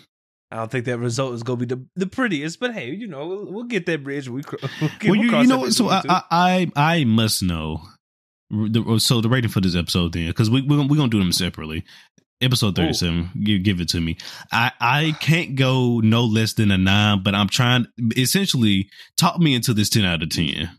I 0.52 0.58
don't 0.58 0.70
think 0.70 0.86
that 0.86 0.98
result 1.00 1.34
is 1.34 1.44
gonna 1.44 1.58
be 1.58 1.66
the, 1.66 1.86
the 1.96 2.08
prettiest. 2.08 2.60
But 2.60 2.74
hey, 2.74 2.92
you 2.92 3.08
know, 3.08 3.26
we'll, 3.26 3.46
we'll 3.52 3.64
get 3.64 3.86
that 3.86 4.04
bridge. 4.04 4.28
We, 4.28 4.44
cr- 4.44 4.58
we'll 4.82 4.92
get, 5.00 5.10
well, 5.10 5.12
we'll 5.12 5.24
you, 5.24 5.30
cross 5.30 5.44
you 5.44 5.48
that 5.48 5.56
know, 5.56 5.62
bridge 5.62 5.74
so 5.74 5.88
I, 5.88 6.02
get 6.02 6.02
to 6.02 6.08
it. 6.10 6.24
I 6.30 6.72
I 6.76 6.96
I 7.00 7.04
must 7.06 7.42
know. 7.42 7.82
The, 8.50 9.00
so 9.00 9.22
the 9.22 9.30
rating 9.30 9.50
for 9.50 9.62
this 9.62 9.78
episode 9.78 10.12
then, 10.12 10.28
because 10.28 10.50
we 10.50 10.62
we're 10.62 10.76
gonna, 10.76 10.90
we're 10.90 10.98
gonna 10.98 11.10
do 11.10 11.20
them 11.20 11.32
separately. 11.32 11.86
Episode 12.42 12.76
thirty 12.76 12.92
seven, 12.94 13.30
give, 13.42 13.64
give 13.64 13.80
it 13.80 13.90
to 13.90 14.02
me. 14.02 14.18
I 14.52 14.72
I 14.80 15.18
can't 15.22 15.56
go 15.56 16.00
no 16.02 16.26
less 16.26 16.54
than 16.54 16.70
a 16.72 16.78
nine, 16.78 17.24
but 17.24 17.34
I'm 17.34 17.48
trying. 17.48 17.88
Essentially, 18.18 18.90
talk 19.18 19.40
me 19.40 19.56
into 19.56 19.74
this 19.74 19.90
ten 19.90 20.04
out 20.04 20.22
of 20.22 20.30
ten. 20.30 20.70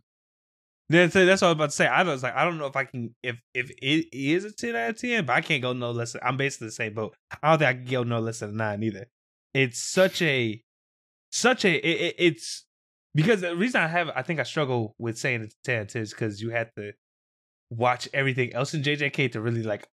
That's, 0.93 1.15
that's 1.15 1.43
what 1.43 1.49
I 1.49 1.51
was 1.51 1.55
about 1.57 1.71
to 1.71 1.77
say. 1.77 1.87
I 1.87 2.03
was 2.03 2.23
like, 2.23 2.35
I 2.35 2.45
don't 2.45 2.59
know 2.59 2.67
if 2.67 2.77
I 2.77 2.85
can 2.85 3.15
if 3.23 3.41
if 3.55 3.71
it 3.71 4.07
is 4.13 4.45
a 4.45 4.53
ten 4.53 4.77
out 4.77 4.91
of 4.91 4.99
ten, 4.99 5.25
but 5.27 5.33
I 5.35 5.41
can't 5.41 5.63
go 5.63 5.73
no 5.73 5.91
less. 5.91 6.13
Than, 6.13 6.23
I'm 6.25 6.37
basically 6.37 6.69
the 6.69 6.73
same 6.73 6.95
boat. 6.95 7.15
I 7.43 7.51
don't 7.51 7.59
think 7.59 7.69
I 7.69 7.75
can 7.75 7.85
go 7.91 8.03
no 8.03 8.19
less 8.21 8.41
than 8.41 8.51
a 8.51 8.53
nine 8.53 8.83
either. 8.83 9.07
It's 9.55 9.79
such 9.79 10.23
a 10.23 10.63
such 11.31 11.65
a 11.65 11.75
it, 11.75 12.01
it- 12.01 12.15
it's 12.19 12.65
because 13.15 13.41
the 13.43 13.55
reason 13.57 13.81
I 13.81 13.89
have 13.89 14.11
I 14.15 14.23
think 14.23 14.41
I 14.41 14.45
struggle 14.45 14.95
with 14.99 15.19
saying 15.19 15.43
it's 15.43 15.57
ten 15.65 15.81
out 15.83 15.95
of 15.95 16.01
is 16.03 16.11
because 16.13 16.41
you 16.43 16.51
have 16.51 16.73
to 16.77 16.93
watch 17.71 18.09
everything 18.13 18.53
else 18.55 18.75
in 18.75 18.83
JJK 18.83 19.33
to 19.33 19.41
really 19.41 19.63
like 19.63 19.87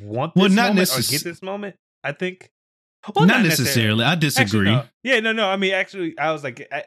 want 0.00 0.34
this 0.34 0.40
Well, 0.42 0.50
not 0.50 0.68
moment 0.68 0.88
or 0.90 0.92
necess- 1.00 1.10
get 1.10 1.24
this 1.24 1.42
moment. 1.42 1.76
I 2.04 2.12
think. 2.12 2.50
not, 3.16 3.42
necessarily. 3.42 4.04
I 4.04 4.12
Actually, 4.12 4.20
disagree. 4.28 4.70
no. 4.70 4.84
Yeah, 5.02 5.20
no, 5.20 5.32
no. 5.32 5.48
I 5.48 5.56
mean, 5.56 5.72
actually, 5.74 6.16
I 6.18 6.32
was 6.32 6.42
like, 6.44 6.66
I, 6.72 6.84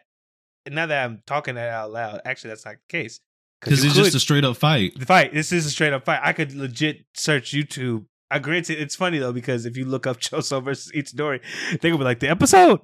now 0.70 0.86
that 0.88 1.04
I'm 1.06 1.22
talking 1.28 1.56
that 1.56 1.70
out 1.70 1.92
loud, 1.92 2.22
actually, 2.26 2.50
that's 2.52 2.66
not 2.66 2.76
the 2.76 2.98
case. 2.98 3.20
Because 3.62 3.84
it's 3.84 3.96
just 3.96 4.16
a 4.16 4.20
straight 4.20 4.44
up 4.44 4.58
fight. 4.58 4.98
the 4.98 5.06
fight. 5.06 5.34
This 5.34 5.52
is 5.52 5.66
a 5.66 5.70
straight 5.70 5.94
up 5.94 6.06
fight. 6.06 6.20
I 6.24 6.34
could 6.34 6.54
legit 6.54 7.06
search 7.16 7.52
YouTube. 7.52 8.06
I 8.30 8.40
granted 8.40 8.80
it's 8.80 8.96
funny 8.96 9.18
though 9.18 9.34
because 9.34 9.66
if 9.66 9.78
you 9.78 9.86
look 9.86 10.08
up 10.08 10.18
Choso 10.20 10.64
versus 10.64 10.92
Itadori, 10.94 11.42
they 11.72 11.90
gonna 11.90 11.98
be 11.98 12.04
like 12.04 12.20
the 12.20 12.30
episode, 12.30 12.82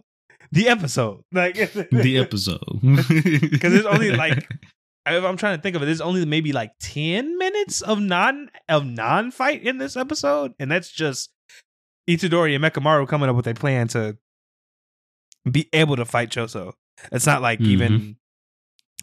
the 0.51 0.67
episode, 0.67 1.23
like 1.31 1.55
The 1.73 2.17
episode. 2.17 2.81
because 2.81 3.73
there's 3.73 3.85
only 3.85 4.11
like 4.11 4.47
if 5.05 5.23
I'm 5.23 5.37
trying 5.37 5.57
to 5.57 5.61
think 5.61 5.75
of 5.75 5.81
it, 5.81 5.85
there's 5.85 6.01
only 6.01 6.25
maybe 6.25 6.51
like 6.51 6.71
ten 6.79 7.37
minutes 7.37 7.81
of 7.81 7.99
non 7.99 8.49
of 8.69 8.85
non 8.85 9.31
fight 9.31 9.63
in 9.63 9.77
this 9.77 9.97
episode, 9.97 10.53
and 10.59 10.71
that's 10.71 10.91
just 10.91 11.31
Itadori 12.09 12.55
and 12.55 12.63
Mechamaru 12.63 13.07
coming 13.07 13.29
up 13.29 13.35
with 13.35 13.47
a 13.47 13.53
plan 13.53 13.87
to 13.89 14.17
be 15.49 15.69
able 15.73 15.95
to 15.95 16.05
fight 16.05 16.29
Choso. 16.29 16.73
It's 17.11 17.25
not 17.25 17.41
like 17.41 17.61
even 17.61 17.91
mm-hmm. 17.93 18.11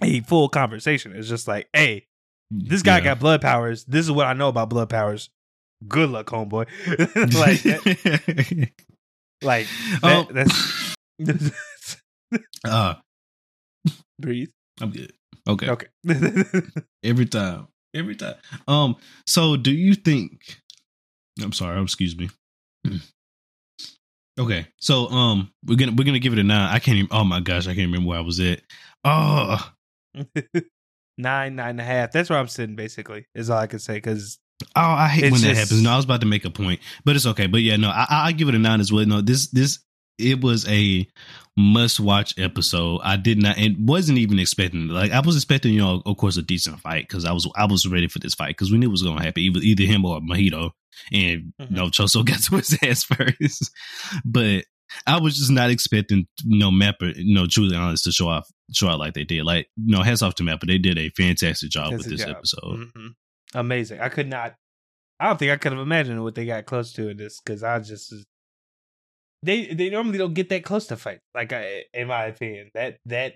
A 0.03 0.21
full 0.21 0.49
conversation. 0.49 1.13
It's 1.15 1.29
just 1.29 1.49
like, 1.49 1.69
hey, 1.73 2.07
this 2.51 2.83
guy 2.83 2.99
Yeah. 2.99 3.05
got 3.05 3.21
blood 3.21 3.41
powers. 3.41 3.85
This 3.85 4.05
is 4.07 4.13
what 4.13 4.27
I 4.27 4.33
know 4.33 4.49
about 4.49 4.69
blood 4.71 4.89
powers. 4.89 5.31
Good 5.87 6.11
luck, 6.11 6.27
homeboy. 6.27 6.67
like, 7.39 7.63
that, 7.63 8.71
like 9.43 9.67
that, 10.01 10.01
Oh. 10.03 10.29
that's 11.21 11.63
uh, 12.65 12.95
breathe. 14.21 14.51
I'm 14.81 14.91
good. 14.91 15.13
Okay. 15.49 15.69
Okay. 15.71 15.87
Every 17.05 17.27
time. 17.27 17.69
Every 17.95 18.17
time. 18.17 18.35
Um, 18.67 18.97
so 19.27 19.57
do 19.57 19.73
you 19.73 19.95
think 19.95 20.61
I'm 21.43 21.53
sorry, 21.53 21.81
excuse 21.83 22.17
me. 22.17 22.31
Okay. 24.39 24.69
So 24.81 25.09
um 25.09 25.51
we're 25.67 25.75
gonna 25.77 25.91
we're 25.97 26.05
gonna 26.05 26.21
give 26.21 26.33
it 26.33 26.39
a 26.39 26.45
nine. 26.45 26.73
I 26.73 26.79
can't 26.79 26.97
even 26.97 27.09
oh 27.11 27.25
my 27.25 27.41
gosh, 27.41 27.65
I 27.67 27.75
can't 27.75 27.91
remember 27.91 28.09
where 28.09 28.19
I 28.19 28.23
was 28.23 28.39
at. 28.39 28.61
Oh 29.05 29.69
nine, 31.19 31.57
nine 31.57 31.71
and 31.71 31.81
a 31.81 31.85
half. 31.85 32.13
That's 32.13 32.31
where 32.31 32.39
I'm 32.39 32.49
sitting. 32.49 32.77
Basically, 32.77 33.27
is 33.35 33.51
all 33.51 33.59
I 33.59 33.67
can 33.67 33.79
say. 33.79 33.95
Because 33.95 34.39
Oh, 34.75 34.81
I 34.83 35.09
hate 35.09 35.31
when 35.31 35.41
that 35.43 35.57
happens. 35.57 35.83
No, 35.83 35.91
I 35.93 35.97
was 35.97 36.05
about 36.05 36.21
to 36.23 36.27
make 36.27 36.45
a 36.45 36.51
point, 36.51 36.81
but 37.05 37.15
it's 37.17 37.27
okay. 37.27 37.47
But 37.47 37.61
yeah, 37.63 37.77
no, 37.77 37.89
I, 37.91 38.07
I 38.11 38.33
give 38.33 38.49
it 38.49 38.55
a 38.55 38.59
nine 38.59 38.81
as 38.81 38.93
well. 38.93 39.07
No, 39.07 39.21
this 39.21 39.49
this 39.51 39.79
it 40.19 40.41
was 40.41 40.69
a 40.69 41.07
must 41.57 42.01
watch 42.01 42.37
episode. 42.39 43.01
I 43.05 43.17
did 43.17 43.41
not 43.41 43.57
and 43.57 43.89
wasn't 43.89 44.19
even 44.19 44.39
expecting 44.41 44.89
like 44.89 45.13
I 45.13 45.21
was 45.21 45.37
expecting 45.37 45.75
you 45.75 45.81
know 45.81 46.03
of 46.05 46.17
course 46.17 46.37
a 46.37 46.43
decent 46.43 46.81
fight 46.81 47.07
because 47.09 47.25
I 47.25 47.33
was 47.33 47.49
I 47.57 47.67
was 47.67 47.87
ready 47.87 48.09
for 48.09 48.19
this 48.19 48.35
fight 48.35 48.49
because 48.49 48.73
we 48.73 48.79
knew 48.79 48.89
it 48.89 48.91
was 48.91 49.03
going 49.03 49.17
to 49.19 49.23
happen 49.25 49.43
either 49.43 49.61
either 49.61 49.85
him 49.85 50.05
or 50.05 50.21
Mahito 50.21 50.71
and 51.13 51.53
Mhm. 51.61 51.71
you 51.71 51.77
know 51.77 51.87
Choso 51.87 52.25
got 52.27 52.41
to 52.43 52.57
his 52.57 52.77
ass 52.83 53.05
first, 53.05 53.71
but 54.25 54.65
I 55.07 55.21
was 55.21 55.37
just 55.37 55.51
not 55.51 55.71
expecting 55.71 56.27
you 56.45 56.59
know 56.59 56.71
Mappa 56.71 57.15
you 57.17 57.35
know 57.35 57.47
truly 57.47 57.77
honest 57.77 58.05
to 58.05 58.13
show 58.13 58.29
off 58.29 58.49
show 58.73 58.89
out 58.89 58.99
like 58.99 59.15
they 59.15 59.25
did 59.25 59.45
like 59.45 59.69
you 59.77 59.97
know 59.97 60.03
hats 60.03 60.23
off 60.23 60.35
to 60.37 60.43
Mappa 60.43 60.67
they 60.67 60.79
did 60.79 60.99
a 60.99 61.11
fantastic 61.11 61.71
job 61.71 61.93
with 61.93 62.07
this 62.07 62.25
job. 62.25 62.37
episode. 62.37 62.91
mhm. 62.97 63.15
amazing. 63.55 64.01
I 64.01 64.09
could 64.09 64.29
not. 64.29 64.55
I 65.21 65.27
don't 65.27 65.39
think 65.39 65.51
I 65.51 65.57
could 65.57 65.73
have 65.73 65.81
imagined 65.81 66.23
what 66.23 66.35
they 66.35 66.47
got 66.47 66.67
close 66.67 66.93
to 66.93 67.09
in 67.09 67.17
this. 67.17 67.41
Because 67.41 67.63
I 67.63 67.79
just 67.81 68.15
they 69.43 69.67
they 69.67 69.91
normally 69.91 70.19
don't 70.19 70.35
get 70.35 70.49
that 70.51 70.65
close 70.65 70.87
to 70.89 70.97
fight. 70.97 71.21
Like 71.35 71.53
I, 71.53 71.85
in 71.93 72.09
my 72.09 72.25
opinion, 72.25 72.71
that 72.75 72.99
that 73.07 73.35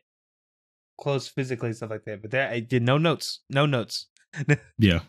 close 1.01 1.29
physically 1.29 1.69
and 1.69 1.77
stuff 1.77 1.91
like 1.91 2.05
that. 2.05 2.23
But 2.23 2.31
there, 2.31 2.49
I 2.49 2.61
did 2.61 2.83
no 2.83 2.99
notes. 2.99 3.41
No 3.51 3.67
notes. 3.67 4.07
Yeah. 4.79 5.01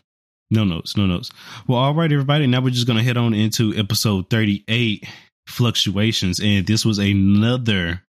No 0.50 0.62
notes, 0.62 0.96
no 0.96 1.06
notes. 1.06 1.30
Well, 1.66 1.78
all 1.78 1.94
right, 1.94 2.12
everybody. 2.12 2.46
Now 2.46 2.60
we're 2.60 2.70
just 2.70 2.86
going 2.86 2.98
to 2.98 3.02
head 3.02 3.16
on 3.16 3.32
into 3.32 3.74
episode 3.74 4.28
38 4.30 5.08
fluctuations. 5.46 6.40
And 6.40 6.66
this 6.66 6.84
was 6.84 6.98
another, 6.98 8.02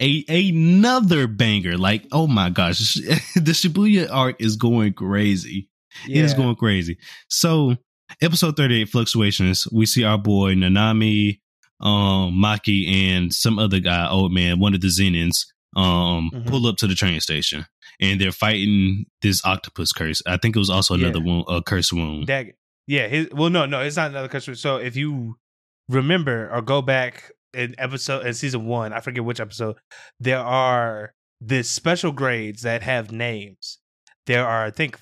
a, 0.00 0.24
another 0.28 1.26
banger. 1.26 1.76
Like, 1.76 2.06
oh 2.12 2.26
my 2.26 2.50
gosh, 2.50 2.94
the 3.34 3.52
Shibuya 3.52 4.08
arc 4.10 4.40
is 4.40 4.56
going 4.56 4.92
crazy. 4.94 5.68
It 6.08 6.18
is 6.24 6.34
going 6.34 6.56
crazy. 6.56 6.98
So, 7.28 7.76
episode 8.20 8.56
38 8.56 8.88
fluctuations, 8.90 9.66
we 9.72 9.86
see 9.86 10.04
our 10.04 10.18
boy 10.18 10.54
Nanami, 10.54 11.40
um, 11.80 12.34
Maki, 12.34 12.86
and 12.88 13.32
some 13.32 13.58
other 13.58 13.80
guy, 13.80 14.06
old 14.08 14.32
man, 14.32 14.60
one 14.60 14.74
of 14.74 14.82
the 14.82 14.88
Zenins, 14.88 15.46
um, 15.74 16.30
Mhm. 16.34 16.46
pull 16.46 16.66
up 16.66 16.76
to 16.78 16.86
the 16.86 16.94
train 16.94 17.20
station 17.20 17.66
and 18.00 18.20
they're 18.20 18.32
fighting 18.32 19.06
this 19.22 19.42
octopus 19.44 19.92
curse. 19.92 20.20
I 20.26 20.36
think 20.36 20.54
it 20.54 20.58
was 20.58 20.70
also 20.70 20.94
another 20.94 21.18
Yeah. 21.18 21.24
wound, 21.24 21.44
a 21.48 21.62
curse 21.62 21.92
wound. 21.92 22.26
Dag- 22.26 22.54
yeah, 22.86 23.08
his 23.08 23.28
well 23.32 23.50
no, 23.50 23.64
no, 23.66 23.80
it's 23.80 23.96
not 23.96 24.10
another 24.10 24.28
customer. 24.28 24.54
So 24.54 24.76
if 24.76 24.96
you 24.96 25.38
remember 25.88 26.50
or 26.52 26.62
go 26.62 26.82
back 26.82 27.32
in 27.54 27.74
episode 27.78 28.26
in 28.26 28.34
season 28.34 28.66
one, 28.66 28.92
I 28.92 29.00
forget 29.00 29.24
which 29.24 29.40
episode, 29.40 29.76
there 30.20 30.40
are 30.40 31.12
the 31.40 31.62
special 31.62 32.12
grades 32.12 32.62
that 32.62 32.82
have 32.82 33.12
names. 33.12 33.78
There 34.26 34.46
are, 34.46 34.64
I 34.64 34.70
think, 34.70 35.00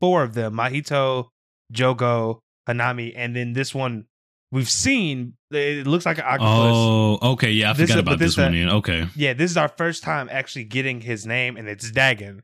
four 0.00 0.22
of 0.22 0.34
them: 0.34 0.54
Mahito, 0.54 1.28
Jogo, 1.72 2.40
Hanami, 2.68 3.12
and 3.16 3.34
then 3.36 3.52
this 3.52 3.74
one 3.74 4.06
we've 4.52 4.70
seen. 4.70 5.34
It 5.52 5.86
looks 5.86 6.06
like 6.06 6.18
an 6.18 6.24
octopus. 6.24 6.48
oh, 6.48 7.18
okay. 7.32 7.50
Yeah, 7.50 7.70
I 7.70 7.72
This 7.74 7.90
forgot 7.90 7.96
is- 7.98 8.00
about 8.02 8.18
this 8.18 8.36
this 8.36 8.44
one. 8.44 8.68
Okay. 8.78 9.06
Yeah, 9.16 9.32
this 9.32 9.50
is 9.50 9.56
our 9.56 9.68
first 9.68 10.02
time 10.02 10.28
actually 10.30 10.64
getting 10.64 11.00
his 11.00 11.26
name, 11.26 11.56
and 11.56 11.68
it's 11.68 11.90
Dagon. 11.90 12.42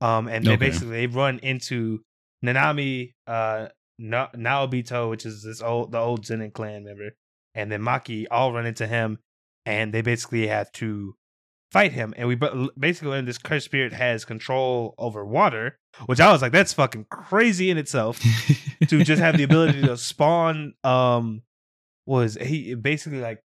Um, 0.00 0.28
and 0.28 0.44
they 0.44 0.52
Okay. 0.52 0.56
basically 0.66 0.90
they 0.90 1.06
run 1.06 1.38
into 1.38 2.02
Nanami, 2.44 3.12
uh, 3.26 3.68
Na- 3.98 4.30
Naobito, 4.36 5.10
which 5.10 5.24
is 5.26 5.42
this 5.42 5.62
old 5.62 5.92
the 5.92 5.98
old 5.98 6.24
Zenin 6.24 6.52
clan 6.52 6.84
member, 6.84 7.10
and 7.54 7.70
then 7.70 7.80
Maki 7.82 8.26
all 8.30 8.52
run 8.52 8.66
into 8.66 8.86
him, 8.86 9.18
and 9.64 9.92
they 9.92 10.02
basically 10.02 10.46
have 10.48 10.70
to 10.72 11.14
fight 11.72 11.92
him. 11.92 12.14
And 12.16 12.28
we 12.28 12.36
basically 12.78 13.10
learn 13.10 13.24
this 13.24 13.38
cursed 13.38 13.64
spirit 13.66 13.92
has 13.92 14.24
control 14.24 14.94
over 14.98 15.24
water, 15.24 15.78
which 16.06 16.20
I 16.20 16.30
was 16.32 16.40
like, 16.42 16.52
that's 16.52 16.72
fucking 16.72 17.06
crazy 17.10 17.70
in 17.70 17.78
itself 17.78 18.20
to 18.88 19.02
just 19.04 19.20
have 19.20 19.36
the 19.36 19.42
ability 19.44 19.82
to 19.82 19.96
spawn 19.96 20.74
um 20.84 21.42
was 22.06 22.36
he 22.40 22.74
basically 22.74 23.20
like 23.20 23.42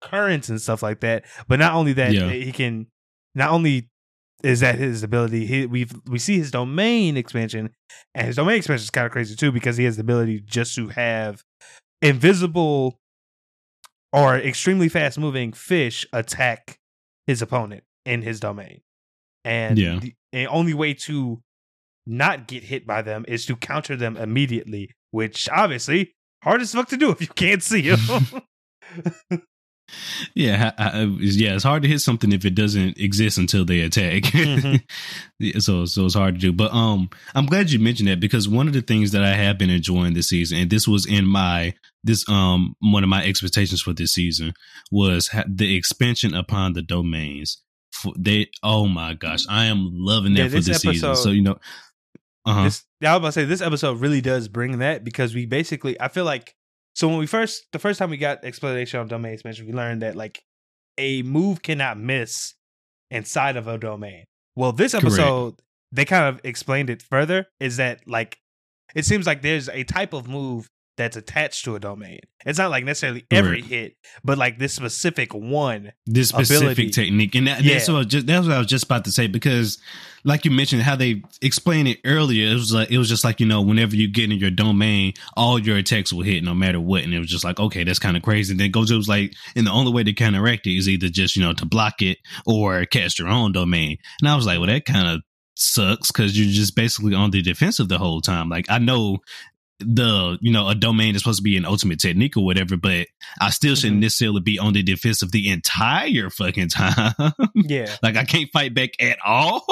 currents 0.00 0.48
and 0.48 0.60
stuff 0.60 0.82
like 0.82 1.00
that 1.00 1.24
but 1.48 1.58
not 1.58 1.74
only 1.74 1.92
that 1.94 2.12
Yeah. 2.12 2.28
he 2.30 2.52
can 2.52 2.86
not 3.34 3.50
only 3.50 3.90
is 4.42 4.60
that 4.60 4.74
his 4.76 5.02
ability 5.02 5.46
he 5.46 5.66
we 5.66 5.86
we 6.06 6.18
see 6.18 6.38
his 6.38 6.50
domain 6.50 7.16
expansion 7.16 7.70
and 8.14 8.26
his 8.26 8.36
domain 8.36 8.56
expansion 8.58 8.82
is 8.84 8.90
kind 8.90 9.06
of 9.06 9.12
crazy 9.12 9.34
too 9.34 9.50
because 9.50 9.76
he 9.76 9.84
has 9.84 9.96
the 9.96 10.02
ability 10.02 10.40
just 10.44 10.74
to 10.74 10.88
have 10.88 11.42
invisible 12.02 12.98
or 14.12 14.36
extremely 14.36 14.88
fast 14.88 15.18
moving 15.18 15.52
fish 15.52 16.06
attack 16.12 16.78
his 17.26 17.40
opponent 17.42 17.82
in 18.04 18.22
his 18.22 18.38
domain 18.38 18.80
and 19.44 19.78
Yeah. 19.78 19.98
the, 20.00 20.14
the 20.32 20.46
only 20.46 20.74
way 20.74 20.92
to 20.94 21.42
not 22.06 22.46
get 22.46 22.64
hit 22.64 22.86
by 22.86 23.02
them 23.02 23.24
is 23.26 23.46
to 23.46 23.56
counter 23.56 23.96
them 23.96 24.16
immediately, 24.16 24.90
which 25.10 25.48
obviously 25.48 26.14
hard 26.44 26.60
as 26.60 26.72
fuck 26.72 26.88
to 26.88 26.96
do 26.96 27.10
if 27.10 27.20
you 27.20 27.26
can't 27.26 27.62
see 27.64 27.90
them. 27.90 27.98
yeah, 30.34 30.72
I, 30.78 30.84
I, 30.84 31.02
yeah. 31.18 31.54
It's 31.54 31.64
hard 31.64 31.82
to 31.82 31.88
hit 31.88 32.00
something 32.00 32.32
if 32.32 32.44
it 32.44 32.54
doesn't 32.54 32.98
exist 32.98 33.38
until 33.38 33.64
they 33.64 33.80
attack. 33.80 34.22
Mhm. 34.46 34.82
Yeah, 35.38 35.58
so, 35.58 35.84
so 35.84 36.06
it's 36.06 36.14
hard 36.14 36.36
to 36.36 36.40
do. 36.40 36.52
But 36.52 36.72
um, 36.72 37.10
I'm 37.34 37.46
glad 37.46 37.70
you 37.70 37.78
mentioned 37.78 38.08
that 38.08 38.20
because 38.20 38.48
one 38.48 38.66
of 38.68 38.72
the 38.72 38.80
things 38.80 39.12
that 39.12 39.22
I 39.22 39.34
have 39.34 39.58
been 39.58 39.70
enjoying 39.70 40.14
this 40.14 40.28
season, 40.30 40.58
and 40.58 40.70
this 40.70 40.88
was 40.88 41.06
in 41.06 41.26
my 41.26 41.74
this 42.04 42.26
um 42.28 42.74
one 42.80 43.02
of 43.02 43.08
my 43.08 43.24
expectations 43.24 43.82
for 43.82 43.92
this 43.92 44.14
season 44.14 44.54
was 44.90 45.28
ha- 45.28 45.44
the 45.48 45.76
expansion 45.76 46.34
upon 46.34 46.72
the 46.72 46.82
domains. 46.82 47.62
For 47.92 48.12
they, 48.16 48.48
oh 48.62 48.86
my 48.86 49.14
gosh, 49.14 49.44
I 49.48 49.64
am 49.66 49.90
loving 49.92 50.34
that 50.34 50.42
Yeah, 50.42 50.48
for 50.48 50.54
this 50.56 50.66
this 50.66 50.80
season. 50.82 51.16
So 51.16 51.30
you 51.30 51.42
know, 51.42 51.58
uh 52.46 52.52
huh. 52.52 52.64
this, 52.64 52.84
I 53.02 53.12
was 53.12 53.16
about 53.18 53.26
to 53.28 53.32
say 53.32 53.44
this 53.44 53.60
episode 53.60 54.00
really 54.00 54.20
does 54.20 54.48
bring 54.48 54.78
that 54.78 55.04
because 55.04 55.34
we 55.34 55.46
basically 55.46 56.00
I 56.00 56.08
feel 56.08 56.24
like 56.24 56.54
so 56.96 57.08
when 57.08 57.18
we 57.18 57.26
first 57.26 57.66
the 57.72 57.78
first 57.78 57.98
time 57.98 58.08
we 58.08 58.16
got 58.16 58.42
explanation 58.42 58.98
of 59.00 59.08
domain 59.10 59.34
expansion, 59.34 59.66
we 59.66 59.72
learned 59.74 60.00
that 60.00 60.16
like 60.16 60.42
a 60.96 61.20
move 61.22 61.62
cannot 61.62 61.98
miss 61.98 62.54
inside 63.10 63.58
of 63.58 63.68
a 63.68 63.76
domain. 63.76 64.24
Well, 64.56 64.72
this 64.72 64.92
Correct. 64.92 65.04
episode 65.04 65.54
they 65.92 66.06
kind 66.06 66.24
of 66.24 66.40
explained 66.42 66.88
it 66.88 67.02
further. 67.02 67.48
Is 67.60 67.76
that 67.76 68.08
like 68.08 68.38
it 68.94 69.04
seems 69.04 69.26
like 69.26 69.42
there's 69.42 69.68
a 69.68 69.84
type 69.84 70.14
of 70.14 70.26
move 70.26 70.70
that's 70.96 71.16
attached 71.16 71.64
to 71.66 71.74
a 71.76 71.80
domain. 71.80 72.20
It's 72.44 72.58
not 72.58 72.70
like 72.70 72.84
necessarily 72.84 73.26
every 73.30 73.60
Right. 73.60 73.64
hit, 73.64 73.96
but 74.24 74.38
like 74.38 74.58
this 74.58 74.72
specific 74.72 75.34
one. 75.34 75.92
this 76.06 76.28
specific 76.30 76.62
ability. 76.72 76.90
technique 76.90 77.34
and 77.34 77.46
that, 77.48 77.62
Yeah. 77.62 77.74
that's, 77.74 77.88
what 77.88 77.94
I 77.94 77.98
was 77.98 78.06
just, 78.06 78.26
that's 78.26 78.46
what 78.46 78.54
I 78.54 78.58
was 78.58 78.66
just 78.66 78.84
about 78.84 79.04
to 79.04 79.12
say 79.12 79.26
because 79.26 79.78
like 80.24 80.44
you 80.44 80.50
mentioned 80.50 80.82
how 80.82 80.96
they 80.96 81.22
explained 81.42 81.86
it 81.88 81.98
earlier 82.04 82.50
it 82.50 82.54
was 82.54 82.72
like 82.72 82.90
it 82.90 82.98
was 82.98 83.08
just 83.08 83.22
like 83.24 83.38
you 83.40 83.46
know 83.46 83.62
whenever 83.62 83.94
you 83.94 84.10
get 84.10 84.30
in 84.30 84.38
your 84.38 84.50
domain 84.50 85.12
all 85.36 85.58
your 85.58 85.76
attacks 85.76 86.12
will 86.12 86.22
hit 86.22 86.42
no 86.42 86.52
matter 86.54 86.80
what 86.80 87.04
and 87.04 87.14
it 87.14 87.18
was 87.20 87.28
just 87.28 87.44
like 87.44 87.60
okay 87.60 87.84
that's 87.84 87.98
kind 88.00 88.16
of 88.16 88.22
crazy 88.24 88.52
and 88.52 88.58
then 88.58 88.72
Gojo 88.72 88.96
was 88.96 89.08
like 89.08 89.32
and 89.54 89.66
the 89.66 89.70
only 89.70 89.92
way 89.92 90.02
to 90.02 90.12
counteract 90.12 90.66
it 90.66 90.76
is 90.76 90.88
either 90.88 91.08
just 91.08 91.36
you 91.36 91.42
know 91.42 91.52
to 91.52 91.64
block 91.66 92.00
it 92.02 92.18
or 92.46 92.84
cast 92.86 93.18
your 93.20 93.28
own 93.28 93.52
domain 93.52 93.98
and 94.20 94.28
I 94.28 94.34
was 94.34 94.46
like 94.46 94.58
well 94.58 94.66
that 94.68 94.84
kind 94.84 95.06
of 95.08 95.20
sucks 95.54 96.10
because 96.10 96.38
you're 96.38 96.50
just 96.52 96.74
basically 96.74 97.14
on 97.14 97.30
the 97.30 97.40
defensive 97.42 97.88
the 97.88 97.98
whole 97.98 98.20
time 98.20 98.48
like 98.48 98.66
I 98.68 98.78
know 98.78 99.18
the 99.80 100.38
you 100.40 100.50
know 100.52 100.68
a 100.68 100.74
domain 100.74 101.14
is 101.14 101.20
supposed 101.22 101.38
to 101.38 101.42
be 101.42 101.56
an 101.56 101.64
ultimate 101.66 102.00
technique 102.00 102.36
or 102.36 102.44
whatever 102.46 102.78
but 102.78 103.06
i 103.40 103.50
still 103.50 103.74
shouldn't 103.74 103.98
Mhm. 103.98 104.02
necessarily 104.02 104.40
be 104.40 104.58
on 104.58 104.72
the 104.72 104.82
defensive 104.82 105.30
the 105.32 105.48
entire 105.50 106.30
fucking 106.30 106.68
time. 106.70 107.12
Yeah, 107.54 107.94
like 108.02 108.16
i 108.16 108.24
can't 108.24 108.48
fight 108.52 108.74
back 108.74 108.90
at 109.00 109.18
all. 109.26 109.64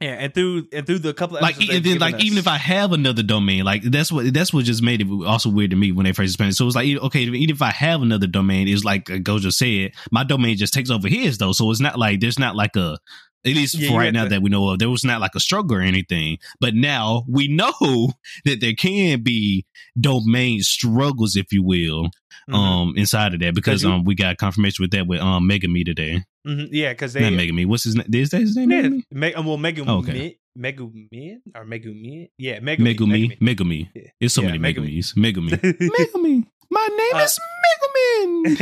Yeah, 0.00 0.14
and 0.14 0.34
through 0.34 0.66
and 0.72 0.84
through 0.84 0.98
the 0.98 1.14
couple 1.14 1.36
of 1.36 1.42
like 1.42 1.60
and 1.60 1.84
then 1.84 1.98
like 1.98 2.14
given 2.14 2.26
even 2.26 2.38
if 2.38 2.48
i 2.48 2.56
have 2.56 2.90
another 2.92 3.22
domain 3.22 3.62
like 3.64 3.82
that's 3.84 4.10
what 4.10 4.34
that's 4.34 4.52
what 4.52 4.64
just 4.64 4.82
made 4.82 5.00
it 5.00 5.06
also 5.24 5.48
weird 5.48 5.70
to 5.70 5.76
me 5.76 5.92
when 5.92 6.04
they 6.04 6.12
first 6.12 6.30
expanded. 6.34 6.56
So 6.56 6.66
it's 6.66 6.74
like 6.74 6.88
okay 6.96 7.20
even 7.20 7.50
if 7.50 7.62
i 7.62 7.70
have 7.70 8.02
another 8.02 8.26
domain 8.26 8.66
it's 8.66 8.82
like 8.84 9.08
uh, 9.10 9.14
gojo 9.18 9.52
said 9.52 9.92
my 10.10 10.24
domain 10.24 10.56
just 10.56 10.74
takes 10.74 10.90
over 10.90 11.06
his 11.08 11.38
though. 11.38 11.52
So 11.52 11.70
it's 11.70 11.78
not 11.80 11.98
like 12.00 12.18
there's 12.20 12.38
not 12.38 12.56
like 12.56 12.74
a 12.74 12.98
at 13.44 13.52
least 13.54 13.74
Yeah, 13.78 13.88
for 13.90 13.98
right 13.98 14.12
now 14.12 14.24
to- 14.24 14.28
that 14.30 14.42
we 14.42 14.50
know 14.50 14.68
of, 14.70 14.78
there 14.78 14.90
was 14.90 15.04
not 15.04 15.20
like 15.20 15.34
a 15.34 15.40
struggle 15.40 15.76
or 15.76 15.80
anything. 15.80 16.38
But 16.60 16.74
now 16.74 17.24
we 17.28 17.48
know 17.60 18.12
that 18.44 18.60
there 18.60 18.74
can 18.74 19.22
be 19.22 19.64
domain 20.00 20.60
struggles, 20.60 21.36
if 21.36 21.52
you 21.52 21.62
will, 21.62 22.10
Mhm. 22.50 22.54
um, 22.54 22.94
inside 22.96 23.34
of 23.34 23.40
that 23.40 23.54
because 23.54 23.84
um 23.84 24.04
we 24.04 24.14
got 24.16 24.36
confirmation 24.38 24.82
with 24.82 24.90
that 24.92 25.06
with 25.06 25.20
um 25.20 25.48
Megami 25.48 25.84
today. 25.84 26.24
Mhm. 26.46 26.68
yeah, 26.72 26.92
because 26.92 27.12
they 27.12 27.20
Not 27.20 27.32
Megami. 27.34 27.66
What's 27.66 27.84
his 27.84 27.94
name? 27.94 28.06
Is 28.12 28.30
that 28.30 28.40
his 28.40 28.56
name? 28.56 28.70
yeah, 28.70 28.82
Megami? 28.82 29.02
Meg, 29.12 29.34
well, 29.36 29.58
Megumi, 29.58 29.88
Oh, 29.88 29.98
okay. 29.98 30.38
Megumi 30.58 31.38
or 31.54 31.64
Megumi, 31.64 32.28
yeah, 32.36 32.58
Megumi, 32.60 32.94
Megumi. 32.96 33.38
Megami. 33.38 33.88
Yeah. 33.94 34.02
It's 34.20 34.34
so 34.34 34.42
Yeah, 34.42 34.48
many 34.56 34.74
Megumi. 34.74 35.02
Megamis. 35.14 35.14
Megami. 35.14 35.50
Megami. 35.88 36.44
My 36.70 36.88
name 36.90 37.14
Uh, 37.14 37.24
is 37.24 37.38
Megamin. 37.64 38.56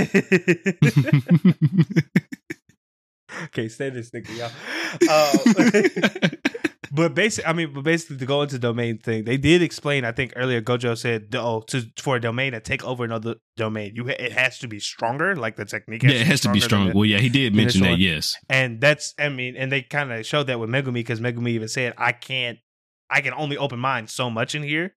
okay, 3.45 3.69
stay 3.69 3.90
this 3.90 4.11
nigga, 4.11 4.37
y'all. 4.37 4.51
Uh, 5.09 6.29
but 6.93 7.14
basically, 7.14 7.49
I 7.49 7.53
mean, 7.53 7.73
but 7.73 7.85
basically, 7.85 8.16
to 8.19 8.27
go 8.27 8.43
into 8.43 8.59
domain 8.59 8.99
thing, 8.99 9.25
they 9.25 9.37
did 9.37 9.62
explain. 9.62 10.05
I 10.05 10.12
think 10.12 10.33
earlier, 10.37 10.61
Gojo 10.61 10.97
said, 10.97 11.35
"Oh, 11.35 11.61
to 11.69 11.83
for 11.99 12.16
a 12.16 12.21
domain 12.21 12.53
to 12.53 12.61
take 12.61 12.85
over 12.85 13.05
another 13.05 13.37
domain, 13.57 13.93
you 13.95 14.07
ha- 14.07 14.16
it 14.19 14.33
has 14.33 14.59
to 14.61 14.69
be 14.69 14.81
stronger. 14.81 15.37
Like 15.37 15.57
the 15.57 15.64
technique, 15.64 16.03
yeah, 16.03 16.11
it 16.11 16.27
has 16.27 16.40
to 16.43 16.53
be 16.53 16.61
than 16.61 16.69
strong. 16.69 16.93
Well, 16.93 17.05
yeah, 17.05 17.19
he 17.19 17.29
did 17.29 17.55
mention 17.55 17.83
that. 17.83 17.90
one. 17.90 18.01
Yes. 18.01 18.37
and 18.49 18.81
that's, 18.81 19.14
I 19.19 19.29
mean, 19.29 19.57
and 19.57 19.71
they 19.71 19.83
kind 19.83 20.12
of 20.12 20.27
showed 20.27 20.49
that 20.49 20.59
with 20.59 20.71
Megumi 20.71 20.95
because 20.95 21.21
Megumi 21.21 21.51
even 21.51 21.69
said, 21.69 21.95
"I 21.97 22.12
can't, 22.12 22.59
I 23.09 23.21
can 23.21 23.35
only 23.35 23.57
open 23.57 23.79
mine 23.79 24.09
so 24.09 24.31
much 24.31 24.55
in 24.55 24.62
here," 24.62 24.95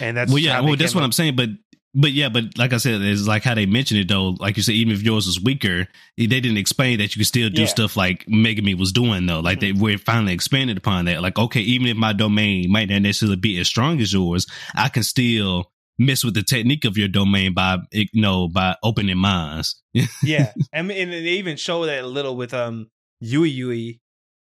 and 0.00 0.16
that's 0.16 0.30
well, 0.30 0.38
yeah. 0.38 0.60
Well, 0.60 0.76
that's 0.76 0.94
what 0.94 1.02
up- 1.02 1.06
I'm 1.06 1.12
saying. 1.12 1.36
But, 1.36 1.50
but 1.94 2.12
yeah, 2.12 2.28
but 2.28 2.58
like 2.58 2.72
I 2.72 2.78
said, 2.78 3.00
it's 3.00 3.26
like 3.26 3.44
how 3.44 3.54
they 3.54 3.66
mentioned 3.66 4.00
it 4.00 4.08
though. 4.08 4.30
Like 4.40 4.56
you 4.56 4.62
said, 4.62 4.74
even 4.74 4.92
if 4.92 5.02
yours 5.02 5.26
was 5.26 5.40
weaker, 5.40 5.86
they 6.16 6.26
didn't 6.26 6.56
explain 6.56 6.98
that 6.98 7.14
you 7.14 7.20
could 7.20 7.26
still 7.26 7.50
do 7.50 7.62
Yeah. 7.62 7.66
stuff 7.68 7.96
like 7.96 8.26
Megami 8.26 8.76
was 8.76 8.92
doing 8.92 9.26
though. 9.26 9.40
Like 9.40 9.60
they 9.60 9.72
were 9.72 9.98
finally 9.98 10.32
expanded 10.32 10.76
upon 10.78 11.04
that. 11.04 11.22
Like, 11.22 11.38
okay, 11.38 11.60
even 11.60 11.86
if 11.86 11.96
my 11.96 12.12
domain 12.12 12.70
might 12.70 12.88
not 12.88 13.02
necessarily 13.02 13.36
be 13.36 13.58
as 13.60 13.68
strong 13.68 14.00
as 14.00 14.12
yours, 14.12 14.46
I 14.74 14.88
can 14.88 15.02
still 15.04 15.70
mess 15.98 16.24
with 16.24 16.34
the 16.34 16.42
technique 16.42 16.84
of 16.84 16.98
your 16.98 17.06
domain 17.06 17.54
by 17.54 17.78
you 17.92 18.06
know 18.14 18.48
by 18.48 18.76
opening 18.82 19.16
minds. 19.18 19.80
yeah, 20.22 20.52
I 20.72 20.82
mean, 20.82 20.98
and 20.98 21.12
they 21.12 21.34
even 21.34 21.56
show 21.56 21.86
that 21.86 22.02
a 22.02 22.06
little 22.06 22.36
with 22.36 22.52
um 22.52 22.90
Yui 23.20 23.50
Yui 23.50 24.00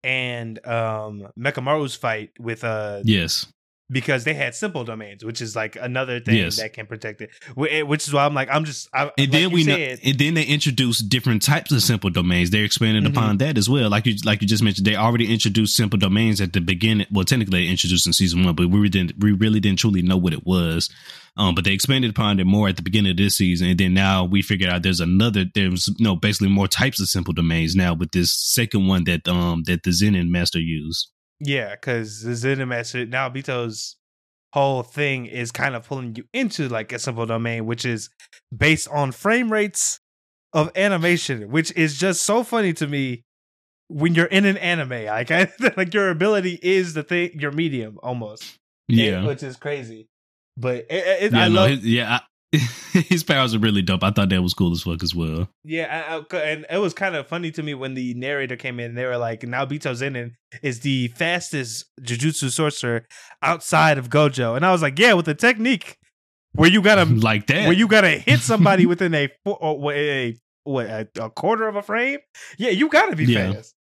and 0.03 0.65
um 0.67 1.27
Mechamaru's 1.37 1.95
fight 1.95 2.31
with 2.39 2.63
uh 2.63 3.01
yes. 3.05 3.47
Because 3.91 4.23
they 4.23 4.33
had 4.33 4.53
simple 4.55 4.83
domains, 4.83 5.25
which 5.25 5.41
is 5.41 5.55
like 5.55 5.75
another 5.75 6.19
thing 6.19 6.35
Yes. 6.35 6.57
that 6.57 6.73
can 6.73 6.85
protect 6.85 7.21
it. 7.21 7.31
Eh, 7.69 7.81
Which 7.81 8.07
is 8.07 8.13
why 8.13 8.25
I'm 8.25 8.33
like, 8.33 8.49
I'm 8.51 8.65
just, 8.65 8.87
I, 8.93 9.11
And 9.17 9.31
then 9.31 9.51
we 9.51 9.63
know, 9.63 9.75
said, 9.75 9.99
and 10.03 10.17
then 10.19 10.33
they 10.35 10.43
introduced 10.43 11.09
different 11.09 11.41
types 11.41 11.71
of 11.71 11.81
simple 11.81 12.09
domains. 12.09 12.49
They're 12.51 12.63
expanding 12.65 13.03
Mhm. 13.03 13.09
upon 13.09 13.37
that 13.37 13.57
as 13.57 13.67
well. 13.69 13.89
Like 13.89 14.05
you, 14.05 14.15
like 14.25 14.41
you 14.41 14.47
just 14.47 14.63
mentioned, 14.63 14.85
they 14.85 14.95
already 14.95 15.31
introduced 15.33 15.75
simple 15.75 15.97
domains 15.99 16.39
at 16.41 16.53
the 16.53 16.61
beginning. 16.61 17.07
Well, 17.11 17.25
technically 17.25 17.65
they 17.65 17.71
introduced 17.71 18.05
in 18.05 18.13
season 18.13 18.43
one, 18.43 18.55
but 18.55 18.69
we 18.69 18.87
didn't, 18.89 19.13
we 19.19 19.31
really 19.31 19.59
didn't 19.59 19.79
truly 19.79 20.01
know 20.01 20.17
what 20.17 20.33
it 20.33 20.45
was. 20.45 20.89
Um, 21.37 21.55
but 21.55 21.63
they 21.63 21.71
expanded 21.73 22.09
upon 22.11 22.39
it 22.39 22.45
more 22.45 22.67
at 22.67 22.75
the 22.75 22.81
beginning 22.81 23.11
of 23.11 23.17
this 23.17 23.37
season, 23.37 23.69
and 23.69 23.79
then 23.79 23.93
now 23.93 24.25
we 24.25 24.41
figured 24.41 24.69
out 24.69 24.83
there's 24.83 24.99
another, 24.99 25.45
there's 25.53 25.87
you 25.87 26.03
know 26.03 26.15
basically 26.15 26.49
more 26.49 26.67
types 26.67 26.99
of 26.99 27.07
simple 27.07 27.33
domains 27.33 27.75
now 27.75 27.93
with 27.93 28.11
this 28.11 28.33
second 28.33 28.87
one 28.87 29.05
that 29.05 29.25
um 29.27 29.63
that 29.65 29.83
the 29.83 29.91
Zenin 29.91 30.29
master 30.29 30.59
used. 30.59 31.07
Yeah, 31.39 31.71
because 31.75 32.21
the 32.21 32.35
Zen 32.35 32.67
Master 32.67 33.05
Naobito's 33.05 33.95
whole 34.53 34.83
thing 34.83 35.25
is 35.27 35.51
kind 35.51 35.75
of 35.75 35.87
pulling 35.87 36.15
you 36.15 36.23
into 36.33 36.67
like 36.69 36.91
a 36.91 36.99
simple 36.99 37.25
domain, 37.25 37.65
which 37.65 37.85
is 37.85 38.09
based 38.55 38.87
on 38.89 39.11
frame 39.11 39.51
rates 39.51 39.99
of 40.53 40.71
animation, 40.75 41.49
which 41.51 41.71
is 41.77 41.97
just 41.99 42.23
so 42.23 42.43
funny 42.43 42.73
to 42.73 42.87
me 42.87 43.23
when 43.87 44.15
you're 44.15 44.25
in 44.25 44.45
an 44.45 44.57
anime. 44.57 45.05
Like, 45.05 45.31
I, 45.31 45.51
like 45.77 45.93
your 45.93 46.09
ability 46.09 46.59
is 46.61 46.93
the 46.93 47.03
thing, 47.03 47.39
your 47.39 47.51
medium 47.51 47.99
almost. 48.03 48.57
Yeah, 48.87 49.21
It- 49.23 49.27
which 49.27 49.43
is 49.43 49.55
crazy. 49.57 50.07
But 50.57 50.87
eh, 50.89 50.97
eh, 50.97 50.97
it, 50.97 51.23
it, 51.23 51.31
yeah, 51.33 51.43
I 51.43 51.47
no, 51.47 51.53
love, 51.61 51.69
his, 51.69 51.85
yeah. 51.85 52.19
His 52.93 53.23
powers 53.23 53.53
are 53.53 53.59
really 53.59 53.81
dope. 53.83 54.03
I 54.03 54.09
thought 54.11 54.29
that 54.29 54.41
was 54.41 54.53
cool 54.55 54.71
as 54.71 54.81
fuck 54.81 55.03
as 55.03 55.13
well. 55.13 55.49
yeah, 55.63 56.17
I, 56.31 56.35
I, 56.35 56.39
and 56.41 56.65
it 56.69 56.77
was 56.77 56.93
kind 56.95 57.15
of 57.15 57.27
funny 57.27 57.51
to 57.51 57.61
me 57.61 57.73
when 57.75 57.93
the 57.93 58.13
narrator 58.15 58.55
came 58.55 58.79
in. 58.79 58.95
They 58.95 59.05
were 59.05 59.17
like, 59.17 59.41
"Naobito 59.41 59.91
Zenin 59.93 60.31
is 60.63 60.79
the 60.79 61.09
fastest 61.09 61.85
jujutsu 62.01 62.49
sorcerer 62.49 63.05
outside 63.43 63.97
of 63.99 64.09
Gojo," 64.09 64.55
and 64.55 64.65
I 64.65 64.71
was 64.71 64.81
like, 64.81 64.97
"Yeah, 64.97 65.13
with 65.13 65.25
the 65.27 65.35
technique 65.35 65.97
where 66.53 66.69
you 66.69 66.81
gotta 66.81 67.05
like 67.13 67.45
that. 67.47 67.65
where 67.67 67.77
you 67.77 67.87
gotta 67.87 68.09
hit 68.27 68.39
somebody 68.39 68.85
within 68.87 69.13
a 69.13 69.27
fo- 69.45 69.51
or 69.51 69.79
oh, 69.85 69.89
a 69.91 70.35
what 70.63 70.87
a, 70.87 71.07
a 71.21 71.29
quarter 71.29 71.67
of 71.67 71.75
a 71.75 71.81
frame. 71.83 72.19
Yeah, 72.57 72.71
you 72.71 72.89
gotta 72.89 73.15
be 73.15 73.25
Yeah. 73.25 73.53
fast. 73.53 73.75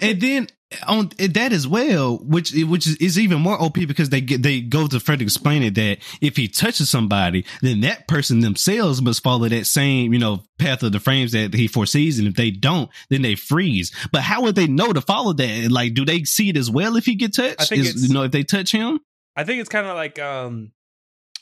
and 0.00 0.20
then 0.20 0.46
on 0.86 1.10
that 1.18 1.52
as 1.52 1.66
well, 1.66 2.18
which 2.18 2.52
which 2.52 2.86
is, 2.86 3.18
even 3.18 3.40
more 3.40 3.60
OP 3.60 3.74
because 3.74 4.10
they 4.10 4.20
get 4.20 4.42
they 4.42 4.60
go 4.60 4.86
to 4.86 5.00
further 5.00 5.22
explain 5.24 5.62
it 5.62 5.74
that 5.74 5.98
if 6.20 6.36
he 6.36 6.48
touches 6.48 6.88
somebody, 6.88 7.44
then 7.60 7.80
that 7.80 8.06
person 8.06 8.40
themselves 8.40 9.02
must 9.02 9.22
follow 9.22 9.48
that 9.48 9.66
same 9.66 10.12
you 10.12 10.18
know 10.18 10.44
path 10.58 10.82
of 10.82 10.92
the 10.92 11.00
frames 11.00 11.32
that 11.32 11.54
he 11.54 11.66
foresees, 11.66 12.18
and 12.18 12.28
if 12.28 12.34
they 12.34 12.50
don't, 12.50 12.88
then 13.08 13.22
they 13.22 13.34
freeze. 13.34 13.92
But 14.12 14.22
how 14.22 14.42
would 14.42 14.54
they 14.54 14.66
know 14.68 14.92
to 14.92 15.00
follow 15.00 15.32
that? 15.32 15.70
Like, 15.70 15.94
do 15.94 16.04
they 16.04 16.22
see 16.24 16.50
it 16.50 16.56
as 16.56 16.70
well 16.70 16.96
if 16.96 17.06
he 17.06 17.16
get 17.16 17.34
touched? 17.34 17.60
I 17.60 17.64
think 17.64 17.80
Is- 17.82 17.88
it's- 17.90 18.08
you 18.08 18.14
know 18.14 18.22
if 18.22 18.32
they 18.32 18.44
touch 18.44 18.72
him. 18.72 19.00
I 19.36 19.44
think 19.44 19.60
it's 19.60 19.68
kind 19.68 19.86
of 19.86 19.96
like 19.96 20.18
um 20.18 20.72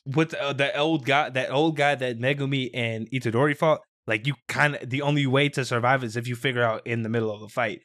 with 0.06 0.32
uh, 0.34 0.52
that 0.54 0.78
old 0.78 1.04
guy, 1.04 1.28
that 1.30 1.50
old 1.50 1.76
guy 1.76 1.94
that 1.94 2.18
Megumi 2.18 2.70
and 2.72 3.10
Itadori 3.10 3.56
fought. 3.56 3.80
Like 4.06 4.26
you 4.26 4.34
kind 4.48 4.76
of 4.76 4.88
the 4.88 5.02
only 5.02 5.26
way 5.26 5.50
to 5.50 5.66
survive 5.66 6.02
is 6.02 6.16
if 6.16 6.26
you 6.26 6.34
figure 6.34 6.62
out 6.62 6.86
in 6.86 7.02
the 7.02 7.10
middle 7.10 7.30
of 7.30 7.42
a 7.42 7.48
fight. 7.48 7.82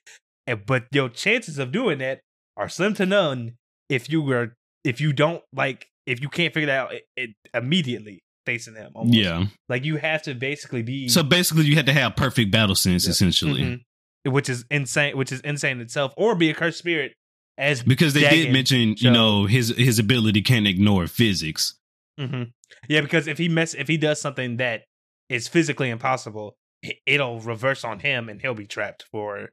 And, 0.47 0.65
but 0.65 0.85
your 0.91 1.09
chances 1.09 1.57
of 1.59 1.71
doing 1.71 1.99
that 1.99 2.19
are 2.57 2.69
slim 2.69 2.93
to 2.95 3.05
none 3.05 3.55
if 3.89 4.09
you 4.09 4.21
were 4.21 4.55
if 4.83 4.99
you 5.01 5.13
don't 5.13 5.41
like 5.53 5.87
if 6.05 6.21
you 6.21 6.27
can't 6.29 6.53
figure 6.53 6.67
that 6.67 6.79
out 6.79 6.93
it, 6.93 7.03
it, 7.15 7.29
immediately 7.53 8.21
facing 8.45 8.75
him. 8.75 8.91
Almost. 8.93 9.17
Yeah. 9.17 9.45
like 9.69 9.85
you 9.85 9.95
have 9.97 10.21
to 10.23 10.33
basically 10.35 10.81
be 10.83 11.07
So 11.07 11.23
basically, 11.23 11.63
you 11.63 11.75
had 11.75 11.85
to 11.85 11.93
have 11.93 12.15
perfect 12.17 12.51
battle 12.51 12.75
sense, 12.75 13.05
Yeah. 13.05 13.11
essentially. 13.11 13.61
Mhm. 13.61 13.81
which 14.31 14.47
is 14.49 14.63
insane, 14.71 15.17
which 15.17 15.31
is 15.33 15.39
insane 15.41 15.79
itself, 15.81 16.13
or 16.17 16.33
be 16.35 16.49
a 16.49 16.53
cursed 16.53 16.77
spirit 16.77 17.13
as 17.57 17.83
Because 17.83 18.13
they 18.13 18.21
did 18.29 18.51
mention, 18.53 18.95
you 18.97 19.11
know, 19.11 19.45
his 19.45 19.69
his 19.77 19.99
ability 19.99 20.41
can't 20.41 20.67
ignore 20.67 21.07
physics. 21.07 21.75
hmm 22.19 22.43
Yeah, 22.89 23.01
because 23.01 23.27
if 23.27 23.37
he 23.37 23.47
mess, 23.49 23.73
if 23.73 23.87
he 23.87 23.97
does 23.97 24.19
something 24.21 24.57
that 24.57 24.83
is 25.29 25.47
physically 25.47 25.89
impossible, 25.89 26.55
it- 26.81 26.99
it'll 27.05 27.39
reverse 27.41 27.83
on 27.83 27.99
him, 27.99 28.27
and 28.29 28.41
he'll 28.41 28.53
be 28.53 28.65
trapped 28.67 29.03
for 29.11 29.49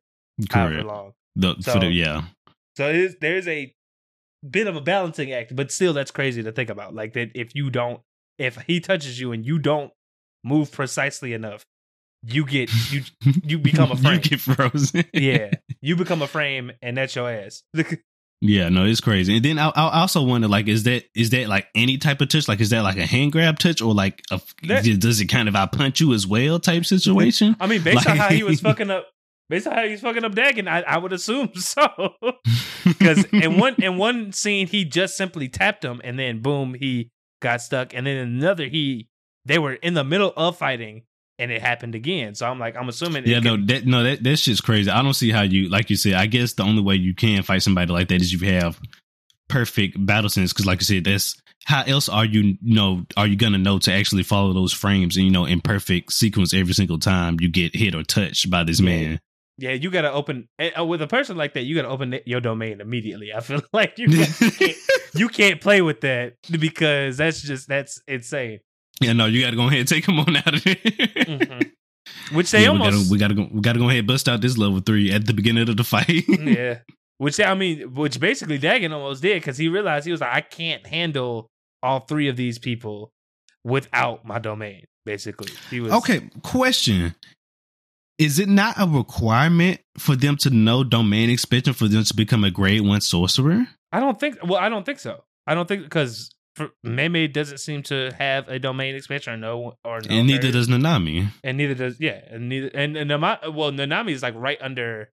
Correct. 0.49 0.87
long. 0.87 1.13
The, 1.37 1.57
So- 1.61 1.79
the, 1.79 1.87
yeah. 1.87 2.23
So 2.77 2.89
is, 2.89 3.17
there's 3.21 3.47
a 3.49 3.75
bit 4.49 4.67
of 4.67 4.77
a 4.77 4.81
balancing 4.81 5.33
act, 5.33 5.55
but 5.55 5.71
still, 5.71 5.93
that's 5.93 6.11
crazy 6.11 6.43
to 6.43 6.53
think 6.53 6.71
about. 6.71 6.95
Like 6.95 7.13
that, 7.15 7.31
if 7.35 7.55
you 7.55 7.69
don't, 7.69 8.01
if 8.39 8.57
he 8.67 8.81
touches 8.81 9.21
you 9.21 9.33
and 9.33 9.45
you 9.45 9.59
don't 9.59 9.93
move 10.45 10.73
precisely 10.73 11.33
enough, 11.35 11.65
you 12.23 12.47
get 12.47 12.71
you 12.91 13.03
you 13.45 13.59
become 13.59 13.91
a 13.93 13.97
frame. 13.97 14.15
you 14.15 14.21
get 14.21 14.41
frozen. 14.41 15.05
yeah, 15.13 15.51
you 15.83 15.97
become 15.97 16.23
a 16.23 16.27
frame, 16.27 16.73
and 16.81 16.97
that's 16.97 17.15
your 17.17 17.31
ass. 17.31 17.63
Yeah, 18.43 18.71
no, 18.71 18.87
it's 18.87 19.03
crazy. 19.03 19.37
And 19.37 19.45
then 19.45 19.59
I, 19.59 19.69
I 19.69 20.01
also 20.01 20.23
wonder, 20.23 20.49
like, 20.49 20.67
is 20.67 20.85
that 20.85 21.05
is 21.15 21.29
that 21.29 21.49
like 21.49 21.67
any 21.75 21.99
type 21.99 22.23
of 22.23 22.31
touch? 22.31 22.49
Like, 22.49 22.61
is 22.61 22.71
that 22.71 22.81
like 22.81 22.97
a 22.97 23.05
hand 23.05 23.33
grab 23.33 23.59
touch, 23.59 23.83
or 23.83 23.93
like 23.93 24.23
a 24.31 24.41
That- 24.67 24.83
does 24.99 25.21
it 25.21 25.27
kind 25.27 25.47
of 25.47 25.55
I 25.55 25.67
punch 25.67 26.01
you 26.01 26.15
as 26.15 26.27
well 26.27 26.59
type 26.59 26.87
situation? 26.87 27.55
I 27.61 27.67
mean, 27.67 27.83
based 27.83 28.09
on 28.09 28.17
how 28.17 28.31
he 28.31 28.43
was 28.43 28.63
fucking 28.63 28.91
up, 28.91 29.07
based 29.51 29.67
on 29.67 29.75
how 29.75 29.85
he's 29.87 30.01
fucking 30.01 30.25
up 30.25 30.35
Dagon, 30.35 30.67
I, 30.69 30.81
I 30.81 30.97
would 30.97 31.13
assume 31.13 31.51
so. 31.55 32.15
Because 32.83 33.25
in 33.27 33.59
one 33.59 33.75
in 33.83 33.99
one 33.99 34.33
scene, 34.33 34.67
he 34.67 34.87
just 34.87 35.15
simply 35.15 35.49
tapped 35.49 35.85
him, 35.85 36.01
and 36.03 36.19
then 36.19 36.41
boom, 36.41 36.73
he 36.73 37.11
got 37.43 37.61
stuck, 37.61 37.93
and 37.95 38.07
then 38.07 38.17
another 38.17 38.67
he 38.67 39.07
they 39.45 39.59
were 39.59 39.75
in 39.75 39.93
the 39.93 40.03
middle 40.05 40.33
of 40.35 40.57
fighting 40.57 41.03
and 41.39 41.51
it 41.51 41.61
happened 41.61 41.95
again. 41.95 42.35
So 42.35 42.47
I'm 42.47 42.59
like, 42.59 42.77
I'm 42.77 42.89
assuming. 42.89 43.27
Yeah, 43.27 43.41
no, 43.41 43.57
that 43.67 43.87
no, 43.87 44.03
that 44.03 44.23
that 44.23 44.37
shit's 44.39 44.61
crazy. 44.63 44.91
I 44.91 45.03
don't 45.03 45.13
see 45.15 45.31
how 45.31 45.43
you, 45.43 45.69
like 45.69 45.91
you 45.91 45.97
said. 45.97 46.15
I 46.15 46.25
guess 46.27 46.55
the 46.55 46.63
only 46.63 46.83
way 46.83 46.95
you 46.95 47.15
can 47.15 47.43
fight 47.43 47.63
somebody 47.63 47.93
like 47.93 48.09
that 48.09 48.23
is 48.23 48.33
you 48.33 48.49
have 48.51 48.81
perfect 49.49 50.05
battle 50.05 50.31
sense. 50.31 50.53
Because, 50.53 50.67
like 50.67 50.81
I 50.81 50.83
said, 50.85 51.05
that's 51.05 51.41
how 51.65 51.83
else 51.87 52.09
are 52.09 52.25
you, 52.25 52.57
you 52.63 52.75
know, 52.75 53.05
are 53.17 53.27
you 53.27 53.37
gonna 53.37 53.59
know 53.59 53.79
to 53.81 53.93
actually 53.93 54.23
follow 54.23 54.53
those 54.53 54.73
frames 54.73 55.17
and 55.17 55.27
you 55.27 55.33
know 55.33 55.45
in 55.45 55.61
perfect 55.61 56.13
sequence 56.13 56.55
every 56.55 56.73
single 56.75 56.99
time 56.99 57.37
you 57.41 57.49
get 57.51 57.75
hit 57.75 57.95
or 57.95 58.03
touched 58.03 58.51
by 58.51 58.65
this 58.65 58.81
Yeah. 58.81 58.85
man. 58.87 59.21
Yeah, 59.61 59.73
you 59.73 59.91
gotta 59.91 60.11
open 60.13 60.49
eh, 60.59 60.71
uh, 60.79 60.85
with 60.85 61.03
a 61.03 61.07
person 61.07 61.37
like 61.37 61.55
that. 61.55 61.63
You 61.63 61.75
gotta 61.77 61.89
open 61.89 62.19
your 62.27 62.41
domain 62.41 62.81
immediately. 62.81 63.33
I 63.33 63.41
feel 63.41 63.63
like 63.73 63.95
you 63.99 64.09
can't, 64.09 64.77
you 65.15 65.29
can't 65.29 65.61
play 65.61 65.83
with 65.83 66.01
that 66.01 66.35
because 66.51 67.17
that's 67.19 67.43
just 67.43 67.69
that's 67.69 68.01
insane. 68.09 68.61
yeah, 69.01 69.13
no, 69.13 69.27
you 69.27 69.43
got 69.43 69.51
to 69.51 69.57
go 69.57 69.67
ahead 69.69 69.81
and 69.81 69.89
take 69.89 70.07
him 70.09 70.19
on 70.19 70.37
out 70.37 70.55
of 70.55 70.65
there. 70.65 70.75
Mhm. 70.75 71.71
Which 72.33 72.51
they 72.51 72.63
Yeah, 72.63 72.69
almost 72.71 73.11
we 73.11 73.19
gotta, 73.19 73.35
we 73.35 73.43
gotta 73.43 73.51
go, 73.51 73.55
we 73.57 73.61
gotta 73.61 73.79
go 73.79 73.87
ahead 73.89 73.99
and 74.01 74.07
bust 74.09 74.29
out 74.29 74.41
this 74.41 74.57
level 74.59 74.81
three 74.81 75.13
at 75.13 75.27
the 75.27 75.35
beginning 75.35 75.69
of 75.69 75.77
the 75.77 75.85
fight. 75.85 76.25
yeah. 76.29 76.79
Which 77.19 77.39
I 77.39 77.55
mean, 77.55 77.95
which 77.95 78.19
basically 78.19 78.57
Dagon 78.59 78.93
almost 78.93 79.21
did 79.23 79.43
because 79.43 79.59
he 79.59 79.69
realized 79.69 80.07
he 80.07 80.13
was 80.13 80.21
like, 80.23 80.35
I 80.35 80.41
can't 80.41 80.87
handle 80.87 81.49
all 81.83 82.01
three 82.01 82.29
of 82.29 82.37
these 82.37 82.59
people 82.59 83.13
without 83.65 84.25
my 84.25 84.39
domain. 84.39 84.85
Basically, 85.05 85.51
he 85.71 85.81
was 85.81 85.93
Okay, 85.93 86.31
question. 86.43 87.15
Is 88.21 88.39
it 88.39 88.51
not 88.51 88.75
a 88.79 88.87
requirement 88.87 89.81
for 89.97 90.15
them 90.15 90.37
to 90.39 90.51
know 90.51 90.85
domain 90.85 91.31
expansion 91.31 91.73
for 91.73 91.89
them 91.89 92.05
to 92.05 92.15
become 92.15 92.45
a 92.45 92.51
grade 92.51 92.83
one 92.83 93.01
sorcerer? 93.01 93.67
I 93.93 93.99
don't 93.99 94.21
think. 94.21 94.37
Well, 94.45 94.61
I 94.61 94.69
don't 94.69 94.85
think 94.85 94.99
so. 94.99 95.25
I 95.47 95.55
don't 95.55 95.67
think 95.67 95.85
because 95.85 96.31
Mei 96.85 97.09
Mei 97.09 97.29
doesn't 97.29 97.59
seem 97.59 97.83
to 97.85 98.13
have 98.19 98.47
a 98.49 98.59
domain 98.59 98.95
expansion 98.95 99.33
or 99.33 99.37
no 99.39 99.75
or 99.85 100.01
no 100.01 100.15
and 100.15 100.27
neither 100.27 100.53
does 100.53 100.69
Nanami. 100.69 101.29
and 101.43 101.57
neither 101.57 101.75
does 101.75 101.99
yeah, 101.99 102.21
and 102.31 102.51
neither 102.51 102.69
and, 102.75 102.95
and 102.95 103.09
Nama, 103.09 103.39
well 103.55 103.73
Nanami 103.73 104.11
is 104.11 104.23
like 104.23 104.35
right 104.37 104.59
under. 104.61 105.11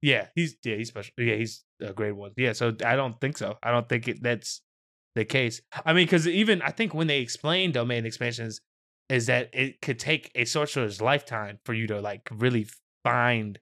Yeah, 0.00 0.28
he's 0.34 0.56
yeah 0.64 0.76
he's 0.76 0.88
special. 0.88 1.12
Yeah, 1.18 1.34
he's 1.34 1.62
a 1.82 1.92
grade 1.92 2.14
one. 2.14 2.32
Yeah, 2.38 2.54
so 2.54 2.74
I 2.86 2.96
don't 2.96 3.20
think 3.20 3.36
so. 3.36 3.58
I 3.62 3.70
don't 3.70 3.86
think 3.86 4.08
it, 4.08 4.22
that's 4.22 4.62
the 5.14 5.26
case. 5.26 5.60
I 5.84 5.92
mean, 5.92 6.06
because 6.06 6.26
even 6.26 6.62
I 6.62 6.70
think 6.70 6.94
when 6.94 7.06
they 7.06 7.20
explain 7.20 7.72
domain 7.72 8.06
expansions, 8.06 8.62
is 9.10 9.26
that 9.26 9.50
it 9.52 9.82
could 9.82 9.98
take 9.98 10.30
a 10.34 10.44
sorcerer's 10.44 11.00
lifetime 11.00 11.58
for 11.64 11.74
you 11.74 11.86
to 11.88 12.00
like 12.00 12.28
really 12.30 12.66
find 13.04 13.58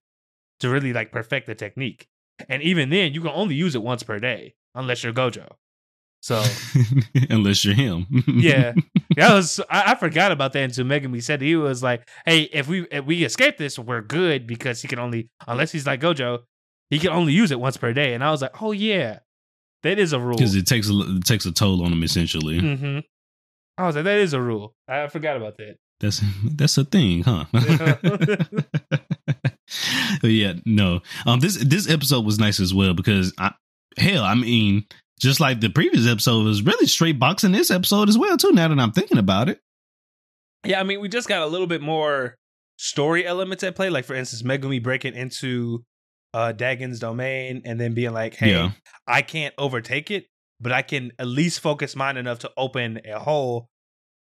to 0.61 0.69
really 0.69 0.93
like 0.93 1.13
perfect 1.13 1.47
the 1.47 1.55
technique, 1.55 2.09
and 2.49 2.63
even 2.63 2.91
then 2.91 3.15
you 3.15 3.21
can 3.21 3.31
only 3.31 3.55
use 3.55 3.75
it 3.75 3.83
once 3.83 4.03
per 4.03 4.19
day 4.19 4.55
unless 4.75 5.03
you're 5.03 5.13
Gojo. 5.13 5.49
So 6.21 6.43
Unless 7.31 7.65
you're 7.65 7.75
him. 7.75 8.07
yeah, 8.27 8.75
that 9.17 9.33
was 9.33 9.61
I, 9.71 9.93
I 9.93 9.95
forgot 9.95 10.33
about 10.33 10.53
that 10.55 10.65
until 10.65 10.85
Megumi 10.85 11.23
said 11.23 11.41
he 11.41 11.55
was 11.55 11.83
like, 11.83 12.09
"Hey, 12.27 12.43
if 12.53 12.67
we 12.67 12.87
if 12.91 13.05
we 13.05 13.25
escape 13.25 13.57
this, 13.57 13.79
we're 13.79 14.03
good 14.03 14.47
because 14.47 14.83
he 14.83 14.89
can 14.89 14.99
only 14.99 15.29
unless 15.47 15.71
he's 15.71 15.87
like 15.87 16.01
Gojo, 16.01 16.41
he 16.91 16.99
can 16.99 17.11
only 17.11 17.33
use 17.33 17.53
it 17.53 17.61
once 17.61 17.77
per 17.77 17.93
day." 17.93 18.15
And 18.15 18.25
I 18.25 18.33
was 18.33 18.43
like, 18.43 18.61
"Oh 18.61 18.73
yeah, 18.73 19.21
that 19.85 19.99
is 20.01 20.13
a 20.13 20.19
rule." 20.19 20.37
Because 20.37 20.57
it 20.57 20.67
takes 20.67 20.91
a 20.91 20.99
it 21.17 21.25
takes 21.25 21.47
a 21.47 21.53
toll 21.53 21.85
on 21.85 21.93
him 21.93 22.03
essentially. 22.03 22.59
hmm 22.59 22.99
I 23.79 23.87
was 23.87 23.95
like, 23.97 24.05
"That 24.05 24.19
is 24.19 24.33
a 24.35 24.41
rule." 24.41 24.75
I 24.89 25.07
forgot 25.07 25.37
about 25.37 25.57
that. 25.59 25.77
That's 26.01 26.21
that's 26.45 26.79
a 26.79 26.85
thing, 26.85 27.23
huh? 27.23 27.45
But 27.53 28.51
yeah, 30.31 30.55
no. 30.65 31.01
Um, 31.27 31.41
this 31.41 31.57
this 31.57 31.89
episode 31.89 32.25
was 32.25 32.39
nice 32.39 32.61
as 32.61 32.73
well 32.75 32.95
because 32.95 33.33
I, 33.39 33.53
hell, 33.97 34.25
I 34.25 34.35
mean, 34.35 34.85
just 35.21 35.41
like 35.41 35.61
the 35.61 35.69
previous 35.71 36.07
episode 36.07 36.45
was 36.45 36.63
really 36.63 36.87
straight 36.87 37.19
boxing 37.19 37.53
this 37.53 37.71
episode 37.71 38.09
as 38.09 38.19
well 38.19 38.37
too. 38.37 38.53
Now 38.53 38.69
that 38.69 38.79
I'm 38.79 38.93
thinking 38.93 39.19
about 39.19 39.49
it, 39.49 39.61
Yeah, 40.65 40.81
I 40.81 40.83
mean, 40.85 41.01
we 41.01 41.09
just 41.09 41.29
got 41.29 41.43
a 41.43 41.47
little 41.47 41.67
bit 41.67 41.83
more 41.83 42.37
story 42.79 43.27
elements 43.27 43.63
at 43.65 43.75
play. 43.75 43.91
Like 43.91 44.05
for 44.05 44.15
instance, 44.15 44.43
Megumi 44.43 44.83
breaking 44.83 45.15
into 45.15 45.85
uh 46.35 46.53
Dagon's 46.53 47.01
domain 47.01 47.63
and 47.65 47.81
then 47.81 47.95
being 47.95 48.13
like, 48.13 48.35
"Hey, 48.35 48.51
Yeah. 48.53 48.71
I 49.07 49.23
can't 49.23 49.55
overtake 49.59 50.11
it, 50.11 50.27
but 50.61 50.73
I 50.73 50.83
can 50.83 51.13
at 51.19 51.27
least 51.27 51.61
focus 51.61 51.97
mine 51.97 52.17
enough 52.17 52.39
to 52.41 52.51
open 52.57 53.01
a 53.05 53.19
hole." 53.19 53.69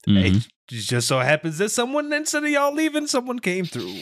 Mhm. 0.08 0.36
It 0.36 0.48
just 0.68 1.08
so 1.08 1.20
happens 1.20 1.58
that 1.58 1.70
someone 1.70 2.12
instead 2.12 2.44
of 2.44 2.50
y'all 2.50 2.74
leaving, 2.74 3.06
someone 3.06 3.38
came 3.38 3.64
through. 3.64 3.94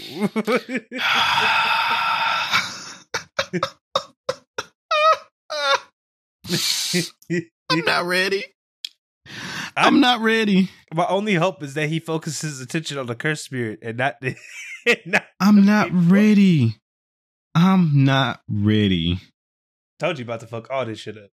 I'm 7.70 7.84
not 7.84 8.04
ready. 8.04 8.44
I'm 9.76 10.00
not 10.00 10.20
ready. 10.20 10.70
My 10.92 11.06
only 11.06 11.34
hope 11.34 11.62
is 11.62 11.74
that 11.74 11.88
he 11.88 11.98
focuses 11.98 12.60
attention 12.60 12.98
on 12.98 13.06
the 13.06 13.14
curse 13.14 13.42
spirit 13.42 13.78
and 13.82 13.98
not. 13.98 14.16
and 14.86 14.98
not 15.06 15.24
I'm 15.40 15.64
not 15.64 15.88
ready. 15.92 16.76
I'm 17.54 18.04
not 18.04 18.40
ready. 18.48 19.20
told 19.98 20.18
you 20.18 20.24
about 20.24 20.40
to 20.40 20.46
fuck 20.46 20.68
all 20.70 20.84
this 20.84 20.98
shit 20.98 21.16
up. 21.16 21.30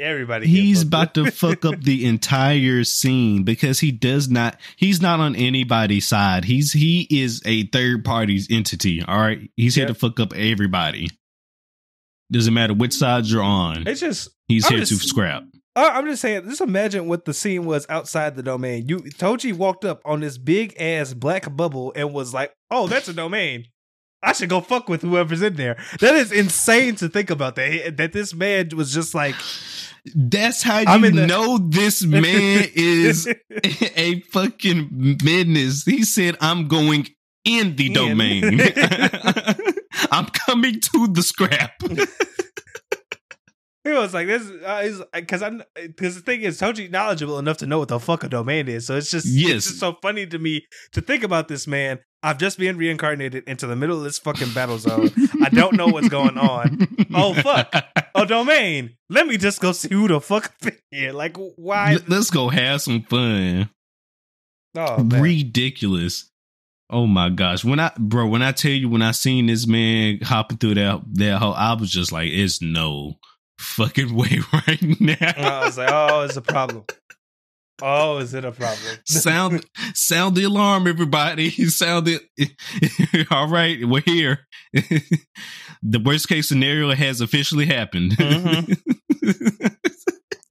Everybody, 0.00 0.46
He's 0.46 0.82
about 0.82 1.14
to 1.14 1.28
fuck 1.30 1.64
up 1.64 1.80
the 1.82 2.04
entire 2.06 2.84
scene 2.84 3.42
because 3.42 3.80
he 3.80 3.90
does 3.90 4.28
not 4.28 4.56
he's 4.76 5.02
not 5.02 5.18
on 5.18 5.34
anybody's 5.34 6.06
side. 6.06 6.44
He's 6.44 6.72
he 6.72 7.08
is 7.10 7.42
a 7.44 7.66
third 7.66 8.04
party's 8.04 8.46
entity. 8.48 9.02
All 9.02 9.18
right. 9.18 9.50
He's 9.56 9.74
here 9.74 9.86
to 9.86 9.94
fuck 9.94 10.20
up 10.20 10.32
everybody. 10.34 11.08
Doesn't 12.30 12.54
matter 12.54 12.74
which 12.74 12.92
side 12.92 13.26
you're 13.26 13.42
on. 13.42 13.88
It's 13.88 14.00
just 14.00 14.28
He's 14.46 14.64
I'm 14.66 14.76
here 14.76 14.84
to 14.84 14.96
scrap. 14.96 15.44
I'm 15.74 16.06
just 16.06 16.22
saying, 16.22 16.44
just 16.48 16.60
imagine 16.60 17.06
what 17.06 17.24
the 17.24 17.34
scene 17.34 17.64
was 17.64 17.86
outside 17.88 18.36
the 18.36 18.42
domain. 18.42 18.88
You 18.88 18.98
Toji 18.98 19.52
walked 19.52 19.84
up 19.84 20.00
on 20.04 20.20
this 20.20 20.38
big 20.38 20.74
ass 20.80 21.14
black 21.14 21.54
bubble 21.54 21.92
and 21.94 22.12
was 22.12 22.34
like, 22.34 22.52
"Oh, 22.70 22.88
that's 22.88 23.08
a 23.08 23.12
domain. 23.12 23.66
I 24.22 24.32
should 24.32 24.48
go 24.48 24.60
fuck 24.60 24.88
with 24.88 25.02
whoever's 25.02 25.42
in 25.42 25.54
there." 25.54 25.76
That 26.00 26.16
is 26.16 26.32
insane 26.32 26.96
to 26.96 27.08
think 27.08 27.30
about. 27.30 27.54
That 27.56 27.96
that 27.96 28.12
this 28.12 28.34
man 28.34 28.70
was 28.74 28.92
just 28.92 29.14
like, 29.14 29.36
That's 30.14 30.62
how 30.62 30.80
you 30.96 31.10
the- 31.10 31.26
know 31.26 31.58
this 31.58 32.02
man 32.06 32.64
is 32.74 33.26
a 33.96 34.20
fucking 34.32 35.18
madness. 35.22 35.84
He 35.84 36.04
said, 36.04 36.36
I'm 36.40 36.68
going 36.68 37.08
in 37.44 37.76
the 37.76 37.86
In. 37.86 37.92
domain. 37.92 38.60
I'm 40.12 40.26
coming 40.26 40.80
to 40.80 41.08
the 41.08 41.22
scrap. 41.22 41.80
He 43.88 43.98
was 43.98 44.14
like, 44.14 44.26
"This 44.26 44.42
uh, 44.66 44.80
is 44.84 45.02
because 45.12 45.42
I'm 45.42 45.62
because 45.74 46.14
the 46.16 46.20
thing 46.22 46.42
is, 46.42 46.60
Toji 46.60 46.90
knowledgeable 46.90 47.38
enough 47.38 47.56
to 47.58 47.66
know 47.66 47.78
what 47.78 47.88
the 47.88 47.98
fuck 47.98 48.24
a 48.24 48.28
domain 48.28 48.68
is. 48.68 48.86
So 48.86 48.96
it's 48.96 49.10
just 49.10 49.26
Yes. 49.26 49.50
it's 49.56 49.66
just 49.66 49.80
so 49.80 49.96
funny 50.02 50.26
to 50.26 50.38
me 50.38 50.66
to 50.92 51.00
think 51.00 51.22
about 51.24 51.48
this 51.48 51.66
man. 51.66 51.98
I've 52.22 52.38
just 52.38 52.58
been 52.58 52.76
reincarnated 52.76 53.44
into 53.48 53.68
the 53.68 53.76
middle 53.76 53.96
of 53.96 54.02
this 54.02 54.18
fucking 54.18 54.52
battle 54.52 54.78
zone. 54.78 55.10
I 55.40 55.50
don't 55.50 55.76
know 55.76 55.86
what's 55.86 56.08
going 56.08 56.36
on. 56.38 56.86
Oh, 57.14 57.32
fuck. 57.32 57.72
A 58.14 58.26
domain. 58.26 58.94
Let 59.08 59.26
me 59.26 59.38
just 59.38 59.62
go 59.62 59.72
see 59.72 59.88
who 59.94 60.08
the 60.08 60.20
fuck 60.20 60.52
here. 60.90 61.12
Like 61.12 61.36
why? 61.56 61.92
Let- 61.94 62.08
Let's 62.08 62.30
go 62.30 62.48
have 62.50 62.82
some 62.82 63.02
fun. 63.02 63.70
Oh 64.76 65.02
man. 65.02 65.22
Ridiculous. 65.22 66.30
Oh 66.90 67.06
my 67.06 67.28
gosh. 67.30 67.64
When 67.64 67.80
I 67.80 67.92
bro, 67.98 68.26
when 68.26 68.42
I 68.42 68.52
tell 68.52 68.72
you 68.72 68.88
when 68.90 69.02
I 69.02 69.12
seen 69.12 69.46
this 69.46 69.66
man 69.66 70.20
hopping 70.22 70.58
through 70.58 70.74
that 70.74 71.00
that 71.14 71.38
hole, 71.38 71.54
I 71.54 71.74
was 71.74 71.90
just 71.90 72.12
like, 72.12 72.28
it's 72.30 72.60
no 72.60 73.14
fucking 73.58 74.14
way 74.14 74.40
right 74.52 75.00
now. 75.00 75.16
I 75.20 75.64
was 75.66 75.78
like, 75.78 75.90
oh, 75.92 76.22
it's 76.22 76.36
a 76.36 76.42
problem. 76.42 76.84
Oh, 77.80 78.18
is 78.18 78.34
it 78.34 78.44
a 78.44 78.50
problem? 78.50 78.96
sound 79.04 79.64
sound 79.94 80.34
the 80.36 80.42
alarm, 80.44 80.88
everybody. 80.88 81.50
Sound 81.68 82.08
it. 82.08 82.22
All 83.30 83.48
right, 83.48 83.78
we're 83.84 84.00
here. 84.00 84.40
the 84.72 86.00
worst 86.04 86.28
case 86.28 86.48
scenario 86.48 86.92
has 86.92 87.20
officially 87.20 87.66
happened. 87.66 88.12
Mm-hmm. 88.16 88.72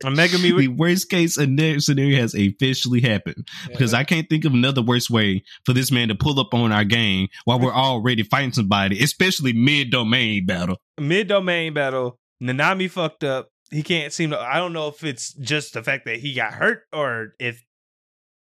A 0.03 0.09
Megumi. 0.11 0.57
the 0.57 0.67
worst 0.69 1.09
case 1.09 1.35
scenario 1.35 2.21
has 2.21 2.33
officially 2.35 3.01
happened 3.01 3.47
because 3.67 3.93
I 3.95 4.03
can't 4.03 4.29
think 4.29 4.45
of 4.45 4.53
another 4.53 4.81
worse 4.83 5.09
way 5.09 5.43
for 5.65 5.73
this 5.73 5.91
man 5.91 6.09
to 6.09 6.15
pull 6.15 6.39
up 6.39 6.53
on 6.53 6.71
our 6.71 6.85
game 6.85 7.27
while 7.45 7.59
we're 7.59 7.73
already 7.73 8.21
fighting 8.23 8.53
somebody, 8.53 9.03
especially 9.03 9.53
mid 9.53 9.89
domain 9.89 10.45
battle. 10.45 10.77
mid 10.99 11.27
domain 11.27 11.73
battle. 11.73 12.19
Nanami 12.43 12.89
fucked 12.89 13.23
up. 13.23 13.49
He 13.71 13.83
can't 13.83 14.13
seem 14.13 14.29
to. 14.29 14.39
I 14.39 14.57
don't 14.57 14.73
know 14.73 14.87
if 14.87 15.03
it's 15.03 15.33
just 15.33 15.73
the 15.73 15.83
fact 15.83 16.05
that 16.05 16.17
he 16.17 16.33
got 16.33 16.53
hurt 16.53 16.83
or 16.93 17.33
if 17.39 17.63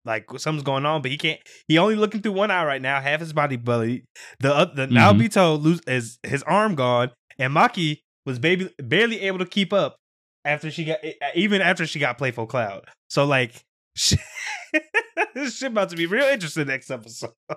like 0.05 0.27
something's 0.39 0.63
going 0.63 0.87
on, 0.87 1.03
but 1.03 1.11
he 1.11 1.17
can't. 1.19 1.41
He 1.67 1.79
only 1.79 1.97
looking 1.97 2.23
through 2.23 2.33
one 2.33 2.51
eye 2.51 2.65
right 2.65 2.81
now. 2.83 3.01
Half 3.01 3.21
his 3.21 3.33
body 3.33 3.57
bloody. 3.57 4.05
The 4.41 4.55
uh, 4.55 4.65
the 4.67 4.87
Mhm. 4.87 4.93
Naobito 4.93 5.61
lose 5.61 5.81
is 5.87 6.19
his 6.23 6.43
arm 6.45 6.75
gone, 6.77 7.11
and 7.39 7.53
Maki 7.53 8.01
was 8.25 8.39
baby 8.39 8.71
barely 8.79 9.21
able 9.23 9.39
to 9.39 9.47
keep 9.47 9.73
up 9.73 9.97
after 10.45 10.71
she 10.71 10.85
got 10.85 10.99
even 11.35 11.61
after 11.61 11.87
she 11.87 11.99
got 11.99 12.19
playful 12.19 12.47
cloud. 12.47 12.85
So 13.11 13.25
like. 13.25 13.53
Shit, 13.99 14.19
this 15.35 15.57
shit 15.57 15.73
about 15.73 15.89
to 15.89 15.97
be 15.97 16.05
real 16.05 16.27
interesting 16.27 16.67
next 16.67 16.91
episode. 16.91 17.31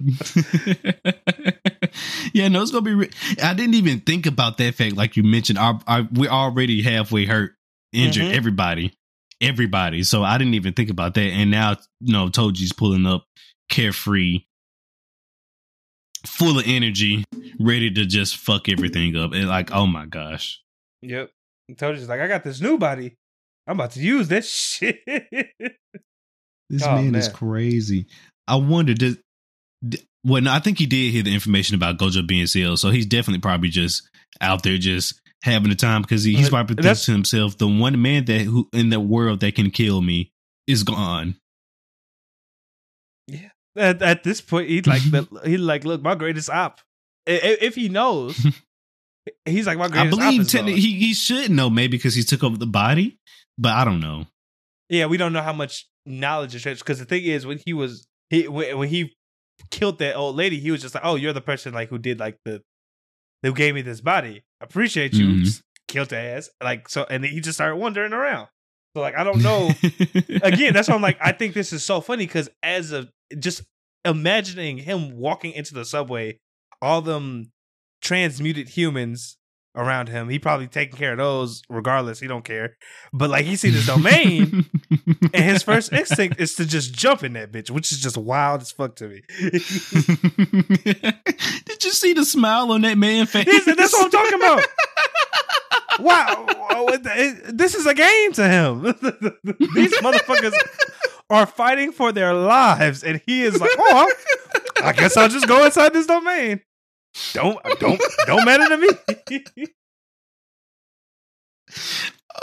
yeah, 2.32 2.48
no, 2.48 2.62
it's 2.62 2.70
gonna 2.70 2.82
be. 2.82 2.94
Re- 2.94 3.10
I 3.42 3.54
didn't 3.54 3.74
even 3.74 4.00
think 4.00 4.26
about 4.26 4.58
that 4.58 4.74
fact, 4.74 4.96
like 4.96 5.16
you 5.16 5.22
mentioned. 5.22 5.58
Our, 5.58 5.78
our, 5.86 6.08
we're 6.12 6.30
already 6.30 6.82
halfway 6.82 7.24
hurt, 7.26 7.54
injured. 7.92 8.24
Mhm. 8.24 8.34
Everybody, 8.34 8.92
everybody. 9.40 10.02
So 10.02 10.22
I 10.22 10.38
didn't 10.38 10.54
even 10.54 10.72
think 10.74 10.90
about 10.90 11.14
that. 11.14 11.20
And 11.30 11.50
now, 11.50 11.76
you 12.00 12.12
know, 12.12 12.28
Toji's 12.28 12.72
pulling 12.72 13.06
up 13.06 13.24
carefree, 13.68 14.44
full 16.26 16.58
of 16.58 16.64
energy, 16.66 17.24
ready 17.60 17.90
to 17.90 18.04
just 18.06 18.36
fuck 18.36 18.68
everything 18.68 19.16
up. 19.16 19.32
And 19.32 19.48
like, 19.48 19.70
oh 19.72 19.86
my 19.86 20.06
gosh. 20.06 20.60
Yep. 21.02 21.30
Toji's 21.72 22.08
like, 22.08 22.20
I 22.20 22.28
got 22.28 22.44
this 22.44 22.60
new 22.60 22.78
body. 22.78 23.14
I'm 23.66 23.76
about 23.78 23.92
to 23.92 24.00
use 24.00 24.28
this 24.28 24.50
shit. 24.50 24.98
This 26.70 26.82
Oh, 26.82 26.96
man, 26.96 27.14
is 27.14 27.28
crazy. 27.28 28.06
I 28.48 28.56
wonder, 28.56 28.94
did 28.94 29.18
well, 30.24 30.42
no, 30.42 30.52
I 30.52 30.58
think 30.60 30.78
he 30.78 30.86
did 30.86 31.10
hear 31.12 31.22
the 31.22 31.34
information 31.34 31.74
about 31.74 31.98
Gojo 31.98 32.26
being 32.26 32.46
sealed, 32.46 32.78
so 32.80 32.90
he's 32.90 33.06
definitely 33.06 33.40
probably 33.40 33.68
just 33.68 34.08
out 34.40 34.62
there 34.62 34.78
just 34.78 35.20
having 35.42 35.68
the 35.68 35.74
time 35.76 36.02
because 36.02 36.24
he, 36.24 36.34
he's 36.34 36.48
probably 36.48 36.74
thinking 36.76 36.94
to 36.94 37.12
himself, 37.12 37.58
the 37.58 37.68
one 37.68 38.00
man 38.00 38.24
that 38.24 38.40
who 38.42 38.68
in 38.72 38.88
the 38.90 38.98
world 39.00 39.40
that 39.40 39.54
can 39.54 39.70
kill 39.70 40.00
me 40.00 40.32
is 40.66 40.82
gone. 40.82 41.36
at, 43.76 44.00
at 44.02 44.22
this 44.24 44.40
point, 44.40 44.68
he 44.68 44.80
like 44.82 45.02
the, 45.10 45.40
he 45.44 45.56
like, 45.56 45.84
look, 45.84 46.02
my 46.02 46.14
greatest 46.14 46.48
op. 46.50 46.80
I- 47.28 47.32
i- 47.32 47.58
If 47.60 47.74
he 47.74 47.88
knows, 47.88 48.36
he's 49.44 49.66
like 49.66 49.78
my 49.78 49.86
I 49.86 49.88
greatest 49.88 50.14
op. 50.14 50.18
believe 50.20 50.52
gone. 50.52 50.66
he, 50.68 50.94
he 50.98 51.14
should 51.14 51.50
know 51.50 51.68
maybe 51.70 51.96
because 51.96 52.14
he 52.14 52.22
took 52.22 52.42
over 52.44 52.56
the 52.56 52.66
body, 52.66 53.18
but 53.58 53.72
I 53.72 53.84
don't 53.84 54.00
know. 54.00 54.26
Yeah, 54.88 55.06
we 55.06 55.16
don't 55.16 55.32
know 55.32 55.42
how 55.42 55.52
much 55.52 55.88
knowledge 56.06 56.54
is 56.54 56.62
because 56.78 56.98
the 56.98 57.04
thing 57.06 57.24
is 57.24 57.46
when 57.46 57.58
he 57.64 57.72
was 57.72 58.06
he 58.30 58.46
when 58.48 58.88
he 58.88 59.14
killed 59.70 59.98
that 59.98 60.14
old 60.16 60.36
lady, 60.36 60.58
he 60.60 60.70
was 60.70 60.82
just 60.82 60.94
like, 60.94 61.04
"Oh, 61.04 61.16
you're 61.16 61.32
the 61.32 61.40
person 61.40 61.72
like 61.74 61.88
who 61.88 61.98
did 61.98 62.18
like 62.20 62.38
the 62.44 62.62
who 63.42 63.52
gave 63.52 63.74
me 63.74 63.82
this 63.82 64.00
body. 64.00 64.42
Appreciate 64.60 65.14
you." 65.14 65.26
Mhm. 65.26 65.62
Killed 65.88 66.08
the 66.08 66.16
ass 66.18 66.50
like 66.62 66.88
so, 66.88 67.06
and 67.08 67.22
then 67.22 67.30
he 67.30 67.40
just 67.40 67.56
started 67.56 67.76
wandering 67.76 68.12
around. 68.12 68.48
So 68.96 69.02
like 69.02 69.16
I 69.16 69.24
don't 69.24 69.42
know. 69.42 69.70
Again, 70.42 70.72
that's 70.72 70.88
why 70.88 70.94
I'm 70.94 71.02
like 71.02 71.18
I 71.20 71.32
think 71.32 71.54
this 71.54 71.72
is 71.72 71.84
so 71.84 72.00
funny 72.00 72.26
because 72.26 72.48
as 72.62 72.92
a 72.92 73.08
just 73.38 73.62
imagining 74.04 74.78
him 74.78 75.16
walking 75.16 75.52
into 75.52 75.74
the 75.74 75.84
subway, 75.84 76.38
all 76.82 77.00
them 77.02 77.50
transmuted 78.02 78.68
humans 78.68 79.36
around 79.76 80.08
him, 80.08 80.28
he 80.28 80.38
probably 80.38 80.66
taking 80.68 80.96
care 80.96 81.12
of 81.12 81.18
those 81.18 81.62
regardless. 81.68 82.20
He 82.20 82.26
don't 82.26 82.44
care. 82.44 82.76
But 83.12 83.30
like 83.30 83.44
he 83.44 83.56
see 83.56 83.70
this 83.70 83.86
domain. 83.86 84.66
And 85.34 85.44
his 85.44 85.64
first 85.64 85.92
instinct 85.92 86.40
is 86.40 86.54
to 86.54 86.64
just 86.64 86.92
jump 86.92 87.24
in 87.24 87.32
that 87.32 87.50
bitch, 87.50 87.68
which 87.68 87.90
is 87.90 88.00
just 88.00 88.16
wild 88.16 88.60
as 88.62 88.70
fuck 88.70 88.94
to 88.96 89.08
me. 89.08 89.22
Did 91.64 91.84
you 91.84 91.90
see 91.90 92.12
the 92.12 92.24
smile 92.24 92.70
on 92.70 92.82
that 92.82 92.96
man 92.96 93.26
face? 93.26 93.64
That's 93.64 93.92
what 93.92 94.04
I'm 94.04 94.10
talking 94.10 94.34
about. 94.34 94.64
Wow, 96.00 96.46
wow, 96.48 96.96
this 97.52 97.76
is 97.76 97.86
a 97.86 97.94
game 97.94 98.32
to 98.32 98.48
him. 98.48 98.82
These 99.74 99.94
motherfuckers 99.98 100.52
are 101.30 101.46
fighting 101.46 101.92
for 101.92 102.10
their 102.10 102.34
lives, 102.34 103.04
and 103.04 103.22
he 103.26 103.42
is 103.42 103.60
like, 103.60 103.70
"Oh, 103.78 104.12
I 104.82 104.92
guess 104.92 105.16
I'll 105.16 105.28
just 105.28 105.46
go 105.46 105.64
inside 105.64 105.92
this 105.92 106.06
domain. 106.06 106.62
Don't, 107.32 107.58
don't, 107.78 108.00
don't 108.26 108.44
matter 108.44 108.68
to 108.68 108.76
me. 108.76 109.66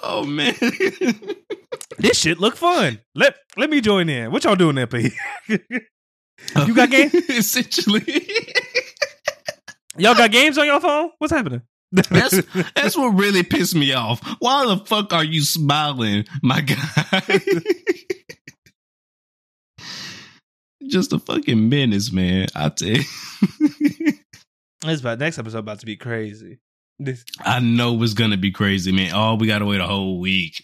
Oh 0.03 0.23
man. 0.25 0.55
this 1.97 2.17
shit 2.19 2.39
look 2.39 2.55
fun. 2.55 2.99
Let 3.15 3.35
let 3.57 3.69
me 3.69 3.81
join 3.81 4.09
in. 4.09 4.31
What 4.31 4.43
y'all 4.43 4.55
doing 4.55 4.75
there, 4.75 4.87
P? 4.87 5.11
Oh. 6.55 6.65
You 6.65 6.73
got 6.73 6.89
game? 6.89 7.11
Essentially. 7.29 8.03
y'all 9.97 10.15
got 10.15 10.31
games 10.31 10.57
on 10.57 10.65
your 10.65 10.79
phone? 10.79 11.11
What's 11.19 11.31
happening? 11.31 11.61
That's 11.91 12.41
that's 12.73 12.97
what 12.97 13.09
really 13.09 13.43
pissed 13.43 13.75
me 13.75 13.93
off. 13.93 14.25
Why 14.39 14.65
the 14.65 14.77
fuck 14.77 15.13
are 15.13 15.25
you 15.25 15.41
smiling, 15.41 16.25
my 16.41 16.61
guy? 16.61 17.39
Just 20.87 21.13
a 21.13 21.19
fucking 21.19 21.69
menace, 21.69 22.11
man. 22.11 22.47
I 22.55 22.69
tell 22.69 22.87
you. 22.89 23.03
This 24.83 24.99
about 24.99 25.19
next 25.19 25.37
episode 25.37 25.59
about 25.59 25.79
to 25.79 25.85
be 25.85 25.97
crazy. 25.97 26.59
This 26.97 27.23
I 27.39 27.59
know 27.59 28.01
it's 28.03 28.13
gonna 28.13 28.37
be 28.37 28.51
crazy, 28.51 28.91
man. 28.91 29.11
Oh, 29.13 29.35
we 29.35 29.47
gotta 29.47 29.65
wait 29.65 29.81
a 29.81 29.87
whole 29.87 30.19
week. 30.19 30.63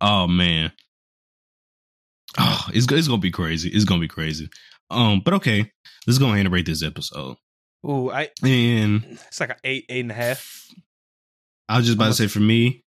Oh 0.00 0.26
man. 0.26 0.72
Oh, 2.38 2.66
it's 2.72 2.90
it's 2.90 3.08
gonna 3.08 3.20
be 3.20 3.30
crazy. 3.30 3.68
It's 3.68 3.84
gonna 3.84 4.00
be 4.00 4.08
crazy. 4.08 4.48
Um, 4.90 5.22
but 5.24 5.34
okay, 5.34 5.70
let's 6.06 6.18
go 6.18 6.26
ahead 6.26 6.46
and 6.46 6.52
rate 6.52 6.66
this 6.66 6.82
episode. 6.82 7.36
ooh, 7.86 8.10
I 8.10 8.30
And 8.44 9.04
it's 9.26 9.40
like 9.40 9.50
an 9.50 9.56
eight, 9.64 9.86
eight 9.88 10.00
and 10.00 10.10
a 10.10 10.14
half. 10.14 10.66
I 11.68 11.76
was 11.76 11.86
just 11.86 11.96
about 11.96 12.08
to 12.08 12.14
say 12.14 12.26
for 12.26 12.40
me, 12.40 12.82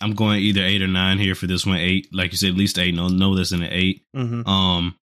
I'm 0.00 0.14
going 0.14 0.40
either 0.40 0.62
eight 0.62 0.82
or 0.82 0.88
nine 0.88 1.18
here 1.18 1.34
for 1.34 1.46
this 1.46 1.66
one. 1.66 1.76
Eight, 1.78 2.08
like 2.12 2.32
you 2.32 2.38
said, 2.38 2.50
at 2.50 2.56
least 2.56 2.78
eight. 2.78 2.94
No, 2.94 3.08
no 3.08 3.30
less 3.30 3.50
than 3.50 3.62
an 3.62 3.72
eight. 3.72 4.04
Mm-hmm. 4.16 4.48
Um, 4.48 4.96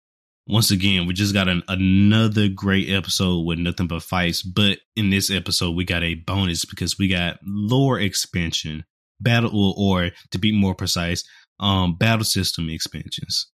once 0.48 0.70
again, 0.70 1.06
we 1.06 1.12
just 1.12 1.34
got 1.34 1.48
an, 1.48 1.62
another 1.68 2.48
great 2.48 2.88
episode 2.88 3.42
with 3.42 3.58
nothing 3.58 3.86
but 3.86 4.02
fights. 4.02 4.42
But 4.42 4.78
in 4.96 5.10
this 5.10 5.30
episode, 5.30 5.76
we 5.76 5.84
got 5.84 6.02
a 6.02 6.14
bonus 6.14 6.64
because 6.64 6.98
we 6.98 7.08
got 7.08 7.38
lore 7.44 8.00
expansion, 8.00 8.84
battle 9.20 9.50
or, 9.54 10.06
or 10.06 10.10
to 10.30 10.38
be 10.38 10.58
more 10.58 10.74
precise, 10.74 11.22
um, 11.60 11.96
battle 11.96 12.24
system 12.24 12.70
expansions. 12.70 13.50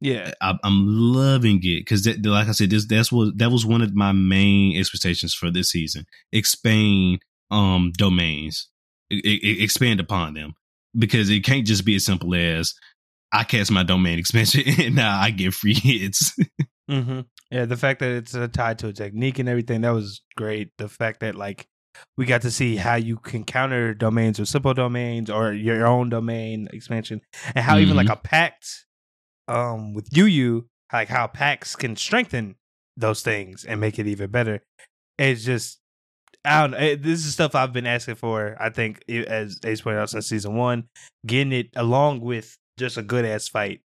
Yeah, 0.00 0.32
I, 0.40 0.54
I'm 0.64 0.84
loving 0.86 1.58
it 1.62 1.80
because, 1.80 2.06
like 2.06 2.48
I 2.48 2.52
said, 2.52 2.70
this 2.70 2.86
that's 2.86 3.12
what 3.12 3.36
that 3.38 3.50
was 3.50 3.66
one 3.66 3.82
of 3.82 3.94
my 3.94 4.12
main 4.12 4.78
expectations 4.78 5.34
for 5.34 5.50
this 5.50 5.70
season. 5.70 6.06
Expand 6.32 7.20
um 7.50 7.92
domains, 7.96 8.68
E- 9.10 9.20
e- 9.24 9.62
expand 9.62 10.00
upon 10.00 10.34
them 10.34 10.54
because 10.96 11.30
it 11.30 11.44
can't 11.44 11.66
just 11.66 11.84
be 11.84 11.96
as 11.96 12.04
simple 12.04 12.34
as 12.34 12.74
I 13.32 13.44
cast 13.44 13.70
my 13.70 13.82
domain 13.82 14.18
expansion 14.18 14.62
and 14.80 14.94
now 14.94 15.18
I 15.18 15.30
get 15.30 15.54
free 15.54 15.74
hits. 15.74 16.34
mm-hmm. 16.90 17.20
yeah. 17.50 17.64
The 17.66 17.76
fact 17.76 18.00
that 18.00 18.10
it's 18.12 18.34
uh, 18.34 18.48
tied 18.48 18.78
to 18.80 18.88
a 18.88 18.92
technique 18.92 19.38
and 19.38 19.48
everything 19.48 19.82
that 19.82 19.90
was 19.90 20.22
great. 20.36 20.70
The 20.78 20.88
fact 20.88 21.20
that 21.20 21.34
like 21.34 21.66
we 22.16 22.26
got 22.26 22.42
to 22.42 22.50
see 22.50 22.76
how 22.76 22.94
you 22.94 23.16
can 23.16 23.44
counter 23.44 23.92
domains 23.94 24.38
or 24.38 24.44
simple 24.46 24.72
domains 24.74 25.30
or 25.30 25.52
your 25.52 25.86
own 25.86 26.08
domain 26.10 26.68
expansion, 26.72 27.20
and 27.54 27.64
how 27.64 27.76
even 27.78 27.94
Mhm. 27.94 27.96
like 27.96 28.08
a 28.08 28.16
pact, 28.16 28.86
um, 29.48 29.94
with 29.94 30.08
Yu, 30.16 30.68
like 30.92 31.08
how 31.08 31.26
pacts 31.26 31.74
can 31.76 31.96
strengthen 31.96 32.54
those 32.96 33.22
things 33.22 33.64
and 33.64 33.80
make 33.80 33.98
it 33.98 34.06
even 34.06 34.30
better. 34.30 34.62
It's 35.18 35.44
just. 35.44 35.80
I 36.44 36.60
don't 36.62 36.70
know. 36.70 36.94
This 36.94 37.26
is 37.26 37.32
stuff 37.32 37.54
I've 37.56 37.72
been 37.72 37.86
asking 37.86 38.14
for. 38.14 38.56
I 38.60 38.70
think, 38.70 39.02
as 39.08 39.58
Ace 39.66 39.80
pointed 39.80 39.98
out, 40.00 40.08
since 40.10 40.28
season 40.28 40.54
one, 40.54 40.84
getting 41.26 41.52
it 41.52 41.66
along 41.74 42.20
with 42.20 42.56
just 42.78 42.96
a 42.96 43.02
good 43.02 43.24
ass 43.24 43.48
fight 43.48 43.80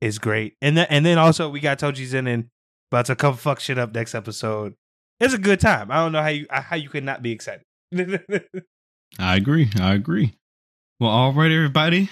is 0.00 0.18
great. 0.18 0.56
And 0.60 0.76
then 0.76 0.86
and 0.90 1.04
then 1.04 1.18
also 1.18 1.48
we 1.48 1.60
got 1.60 1.78
Toji's 1.78 2.14
in 2.14 2.26
and 2.26 2.48
about 2.90 3.06
to 3.06 3.16
come 3.16 3.36
fuck 3.36 3.60
shit 3.60 3.78
up 3.78 3.94
next 3.94 4.14
episode. 4.14 4.74
It's 5.20 5.34
a 5.34 5.38
good 5.38 5.60
time. 5.60 5.90
I 5.90 5.96
don't 5.96 6.12
know 6.12 6.22
how 6.22 6.28
you 6.28 6.46
uh, 6.50 6.62
how 6.62 6.76
you 6.76 6.88
could 6.88 7.04
not 7.04 7.22
be 7.22 7.32
excited. 7.32 7.64
I 9.18 9.36
agree. 9.36 9.70
I 9.80 9.94
agree. 9.94 10.34
Well, 11.00 11.10
all 11.10 11.32
right, 11.32 11.50
everybody. 11.50 12.10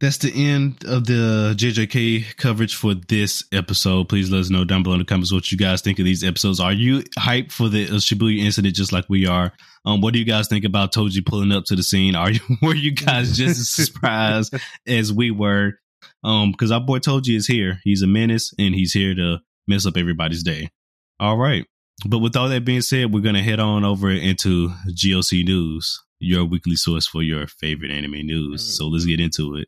That's 0.00 0.18
the 0.18 0.32
end 0.32 0.84
of 0.86 1.06
the 1.06 1.54
JJK 1.56 2.36
coverage 2.36 2.76
for 2.76 2.94
this 2.94 3.42
episode. 3.50 4.08
Please 4.08 4.30
let 4.30 4.42
us 4.42 4.50
know 4.50 4.64
down 4.64 4.84
below 4.84 4.94
in 4.94 5.00
the 5.00 5.04
comments 5.04 5.32
what 5.32 5.50
you 5.50 5.58
guys 5.58 5.80
think 5.80 5.98
of 5.98 6.04
these 6.04 6.22
episodes. 6.22 6.60
Are 6.60 6.72
you 6.72 7.00
hyped 7.18 7.50
for 7.50 7.68
the 7.68 7.86
Shibuya 7.86 8.38
incident 8.38 8.76
just 8.76 8.92
like 8.92 9.06
we 9.08 9.26
are? 9.26 9.52
Um, 9.84 10.00
what 10.00 10.12
do 10.12 10.20
you 10.20 10.24
guys 10.24 10.46
think 10.46 10.64
about 10.64 10.92
Toji 10.92 11.26
pulling 11.26 11.50
up 11.50 11.64
to 11.64 11.74
the 11.74 11.82
scene? 11.82 12.14
Are 12.14 12.30
you 12.30 12.40
were 12.62 12.76
you 12.76 12.92
guys 12.92 13.36
just 13.36 13.58
as 13.58 13.68
surprised 13.86 14.54
as 14.86 15.12
we 15.12 15.32
were? 15.32 15.72
Um, 16.22 16.52
because 16.52 16.70
our 16.70 16.80
boy 16.80 17.00
Toji 17.00 17.34
is 17.36 17.48
here. 17.48 17.80
He's 17.82 18.02
a 18.02 18.06
menace 18.06 18.54
and 18.56 18.76
he's 18.76 18.92
here 18.92 19.16
to 19.16 19.38
mess 19.66 19.84
up 19.84 19.96
everybody's 19.96 20.44
day. 20.44 20.70
All 21.18 21.36
right. 21.36 21.66
But 22.06 22.18
with 22.18 22.36
all 22.36 22.48
that 22.48 22.64
being 22.64 22.82
said, 22.82 23.12
we're 23.12 23.20
gonna 23.20 23.42
head 23.42 23.58
on 23.58 23.84
over 23.84 24.12
into 24.12 24.68
GOC 24.90 25.44
News, 25.44 26.00
your 26.20 26.44
weekly 26.44 26.76
source 26.76 27.08
for 27.08 27.20
your 27.20 27.48
favorite 27.48 27.90
anime 27.90 28.24
news. 28.24 28.76
So 28.76 28.86
let's 28.86 29.04
get 29.04 29.18
into 29.18 29.56
it. 29.56 29.66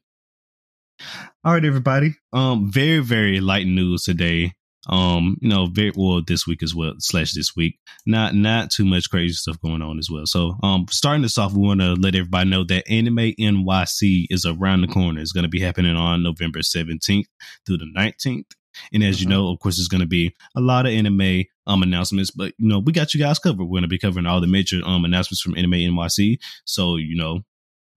All 1.45 1.53
right, 1.55 1.65
everybody. 1.65 2.15
Um, 2.33 2.71
very 2.71 2.99
very 3.01 3.41
light 3.41 3.67
news 3.67 4.05
today. 4.05 4.53
Um, 4.89 5.37
you 5.41 5.49
know, 5.49 5.67
very 5.67 5.93
well 5.95 6.23
this 6.27 6.47
week 6.47 6.63
as 6.63 6.75
well 6.75 6.95
slash 6.99 7.33
this 7.33 7.55
week. 7.55 7.79
Not 8.07 8.35
not 8.35 8.71
too 8.71 8.85
much 8.85 9.11
crazy 9.11 9.35
stuff 9.35 9.61
going 9.61 9.83
on 9.83 9.99
as 9.99 10.09
well. 10.11 10.25
So, 10.27 10.57
um, 10.63 10.87
starting 10.91 11.23
this 11.23 11.39
off, 11.39 11.53
we 11.53 11.67
want 11.67 11.81
to 11.81 11.95
let 11.95 12.15
everybody 12.15 12.49
know 12.49 12.65
that 12.65 12.91
Anime 12.91 13.35
NYC 13.39 14.27
is 14.31 14.47
around 14.47 14.81
the 14.81 14.89
corner. 14.89 15.21
It's 15.21 15.33
going 15.33 15.43
to 15.45 15.49
be 15.51 15.61
happening 15.61 15.97
on 15.97 16.23
November 16.23 16.63
seventeenth 16.63 17.27
through 17.67 17.79
the 17.79 17.91
nineteenth. 17.93 18.47
And 18.93 19.03
as 19.03 19.21
you 19.21 19.27
Mhm. 19.27 19.31
know, 19.31 19.49
of 19.51 19.59
course, 19.59 19.77
there's 19.77 19.89
going 19.89 20.01
to 20.01 20.07
be 20.07 20.35
a 20.57 20.61
lot 20.61 20.87
of 20.87 20.93
anime 20.93 21.45
um 21.67 21.83
announcements, 21.83 22.31
but 22.31 22.55
you 22.59 22.69
know, 22.69 22.79
we 22.79 22.93
got 22.93 23.13
you 23.15 23.21
guys 23.21 23.39
covered. 23.39 23.65
We're 23.65 23.71
going 23.81 23.83
to 23.83 23.89
be 23.89 23.99
covering 23.99 24.27
all 24.27 24.41
the 24.41 24.47
major 24.47 24.81
um 24.85 25.05
announcements 25.05 25.43
from 25.43 25.57
Anime 25.57 25.73
NYC. 25.75 26.39
So 26.65 26.97
you 26.97 27.17
know, 27.17 27.41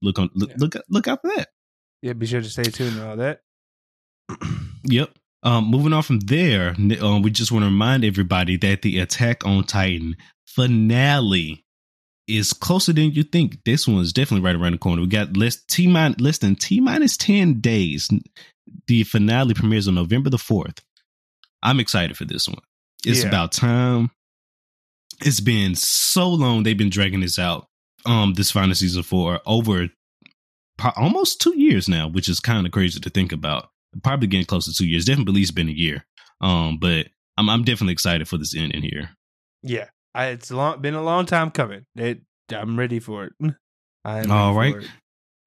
look 0.01 0.20
on 0.20 0.30
look 0.36 0.49
Yeah. 0.49 0.56
look 0.60 0.76
look 0.89 1.08
out 1.08 1.22
for 1.22 1.32
that. 1.36 1.49
Yeah, 2.04 2.12
be 2.14 2.26
sure 2.26 2.41
to 2.41 2.49
stay 2.49 2.64
tuned 2.64 2.97
and 2.97 3.08
all 3.08 3.16
that. 3.16 3.41
Yep. 4.84 5.10
Um, 5.41 5.66
moving 5.72 5.93
on 5.93 6.04
from 6.04 6.20
there, 6.20 6.76
um, 7.01 7.22
we 7.22 7.32
just 7.32 7.51
want 7.51 7.64
to 7.64 7.68
remind 7.68 8.04
everybody 8.06 8.58
that 8.58 8.82
the 8.82 8.99
Attack 8.99 9.45
on 9.45 9.64
Titan 9.64 10.16
finale 10.45 11.66
is 12.28 12.54
closer 12.54 12.93
than 12.93 13.12
you 13.12 13.24
think. 13.24 13.64
This 13.66 13.88
one's 13.88 14.14
definitely 14.14 14.45
right 14.45 14.56
around 14.56 14.74
the 14.74 14.78
corner. 14.78 15.01
We 15.01 15.08
got 15.08 15.36
less 15.38 15.62
T 15.68 15.88
minus 15.88 16.20
less 16.20 16.38
than 16.38 16.56
T 16.56 16.80
minus 16.80 17.18
ten 17.18 17.60
days. 17.62 18.10
The 18.88 19.04
finale 19.04 19.54
premieres 19.54 19.88
on 19.88 19.95
November 19.95 20.30
the 20.30 20.38
fourth. 20.38 20.80
I'm 21.62 21.80
excited 21.80 22.18
for 22.18 22.26
this 22.26 22.47
one. 22.47 22.60
It's 23.06 23.22
Yeah. 23.24 23.28
about 23.30 23.51
time. 23.54 24.12
It's 25.22 25.39
been 25.41 25.76
so 25.76 26.30
long 26.30 26.64
they've 26.64 26.78
been 26.78 26.89
dragging 26.89 27.22
this 27.22 27.39
out. 27.39 27.68
Um, 28.06 28.34
this 28.34 28.51
final 28.51 28.76
season 28.76 29.04
for 29.04 29.39
over 29.45 29.88
almost 30.95 31.41
two 31.41 31.57
years 31.57 31.88
now, 31.88 32.07
which 32.07 32.29
is 32.29 32.39
kind 32.39 32.65
of 32.65 32.71
crazy 32.71 32.99
to 32.99 33.09
think 33.09 33.31
about. 33.31 33.69
Probably 34.03 34.27
getting 34.27 34.45
close 34.45 34.65
to 34.65 34.73
two 34.73 34.88
years. 34.88 35.05
Definitely 35.05 35.31
at 35.31 35.36
least 35.36 35.55
been 35.55 35.69
a 35.69 35.73
year. 35.73 36.05
Um, 36.41 36.77
but 36.79 37.07
I'm 37.38 37.49
I'm 37.49 37.63
definitely 37.63 37.93
excited 37.93 38.27
for 38.27 38.38
this 38.38 38.55
ending 38.55 38.81
here. 38.81 39.11
Yeah, 39.61 39.86
I, 40.13 40.27
it's 40.27 40.51
long, 40.51 40.81
been 40.81 40.95
a 40.95 41.03
long 41.03 41.25
time 41.25 41.51
coming. 41.51 41.86
It, 41.95 42.21
I'm 42.51 42.77
ready 42.77 42.99
for 42.99 43.25
it. 43.25 43.34
All 44.05 44.53
right. 44.53 44.75
it. 44.75 44.89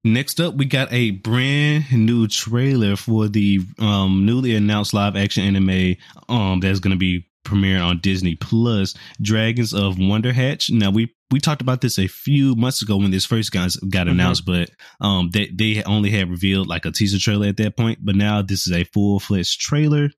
Next 0.03 0.39
up, 0.39 0.55
we 0.55 0.65
got 0.65 0.91
a 0.91 1.11
brand 1.11 1.91
new 1.91 2.27
trailer 2.27 2.95
for 2.95 3.27
the 3.27 3.59
um, 3.77 4.25
newly 4.25 4.55
announced 4.55 4.93
live 4.93 5.15
action 5.15 5.43
anime 5.43 5.97
um, 6.29 6.61
that's 6.61 6.79
going 6.79 6.91
to 6.91 6.97
be 6.97 7.26
premiering 7.47 7.83
on 7.83 7.99
Disney 7.99 8.35
Plus, 8.35 8.93
Dragons 9.21 9.73
of 9.73 9.95
Wonderhatch. 9.95 10.69
Now 10.71 10.91
we 10.91 11.13
we 11.31 11.39
talked 11.39 11.61
about 11.61 11.81
this 11.81 11.97
a 11.99 12.07
few 12.07 12.55
months 12.55 12.81
ago 12.81 12.97
when 12.97 13.11
this 13.11 13.25
first 13.25 13.51
got 13.51 13.71
got 13.89 14.07
Mhm. 14.07 14.11
announced, 14.11 14.45
but 14.45 14.69
um, 15.01 15.29
they 15.31 15.47
they 15.53 15.83
only 15.83 16.09
had 16.11 16.29
revealed 16.29 16.67
like 16.67 16.85
a 16.85 16.91
teaser 16.91 17.19
trailer 17.19 17.47
at 17.47 17.57
that 17.57 17.75
point. 17.77 17.99
But 18.01 18.15
now 18.15 18.41
this 18.41 18.67
is 18.67 18.73
a 18.73 18.83
full 18.85 19.19
fledged 19.19 19.59
trailer. 19.59 20.09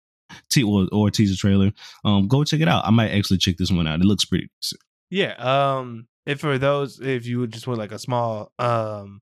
Te- 0.52 0.64
or, 0.64 0.88
or 0.92 1.10
teaser 1.10 1.36
trailer. 1.36 1.72
Um, 2.06 2.28
go 2.28 2.44
check 2.44 2.60
it 2.62 2.68
out. 2.68 2.86
I 2.86 2.92
might 2.92 3.10
actually 3.10 3.40
check 3.40 3.58
this 3.58 3.72
one 3.72 3.88
out. 3.88 4.00
It 4.00 4.06
looks 4.06 4.26
pretty. 4.26 4.48
decent. 4.62 4.82
Yeah. 5.10 5.34
Um. 5.40 6.08
If 6.28 6.42
for 6.42 6.60
those, 6.60 7.00
if 7.00 7.26
you 7.26 7.48
just 7.48 7.66
want 7.66 7.80
like 7.80 7.92
a 7.92 7.98
small 7.98 8.52
um, 8.60 9.22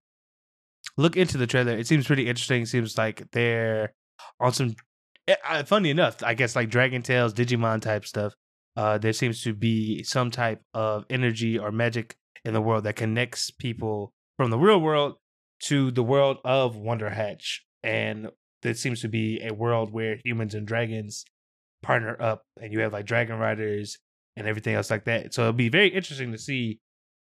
look 0.97 1.15
into 1.15 1.37
the 1.37 1.47
trailer, 1.47 1.77
it 1.77 1.87
seems 1.87 2.05
pretty 2.07 2.27
interesting. 2.27 2.63
It 2.63 2.67
seems 2.67 2.97
like 2.97 3.23
they're 3.31 3.93
on 4.41 4.51
some. 4.51 4.75
Uh, 5.27 5.63
Funny 5.63 5.89
enough, 5.89 6.23
I 6.23 6.33
guess 6.33 6.55
like 6.55 6.69
Dragon 6.69 7.01
Tales, 7.01 7.33
Digimon 7.33 7.81
type 7.81 8.05
stuff. 8.05 8.33
Uh, 8.75 8.97
there 8.97 9.13
seems 9.13 9.41
to 9.43 9.53
be 9.53 10.03
some 10.03 10.29
type 10.29 10.61
of 10.73 11.05
energy 11.09 11.57
or 11.57 11.71
magic 11.71 12.15
in 12.45 12.53
the 12.53 12.61
world 12.61 12.83
that 12.83 12.95
connects 12.95 13.49
people 13.49 14.13
from 14.37 14.51
the 14.51 14.57
real 14.57 14.79
world 14.79 15.15
to 15.59 15.89
the 15.91 16.03
world 16.03 16.37
of 16.45 16.75
Wonderhatch, 16.75 17.59
and 17.83 18.29
there 18.61 18.75
seems 18.75 19.01
to 19.01 19.07
be 19.07 19.41
a 19.43 19.53
world 19.53 19.91
where 19.91 20.19
humans 20.23 20.53
and 20.53 20.67
dragons 20.67 21.25
partner 21.81 22.15
up, 22.21 22.43
and 22.61 22.71
you 22.71 22.79
have 22.81 22.93
like 22.93 23.05
dragon 23.05 23.37
riders 23.39 23.97
and 24.35 24.47
everything 24.47 24.75
else 24.75 24.91
like 24.91 25.05
that. 25.05 25.33
So 25.33 25.41
it'll 25.41 25.53
be 25.53 25.69
very 25.69 25.87
interesting 25.89 26.31
to 26.31 26.37
see 26.37 26.79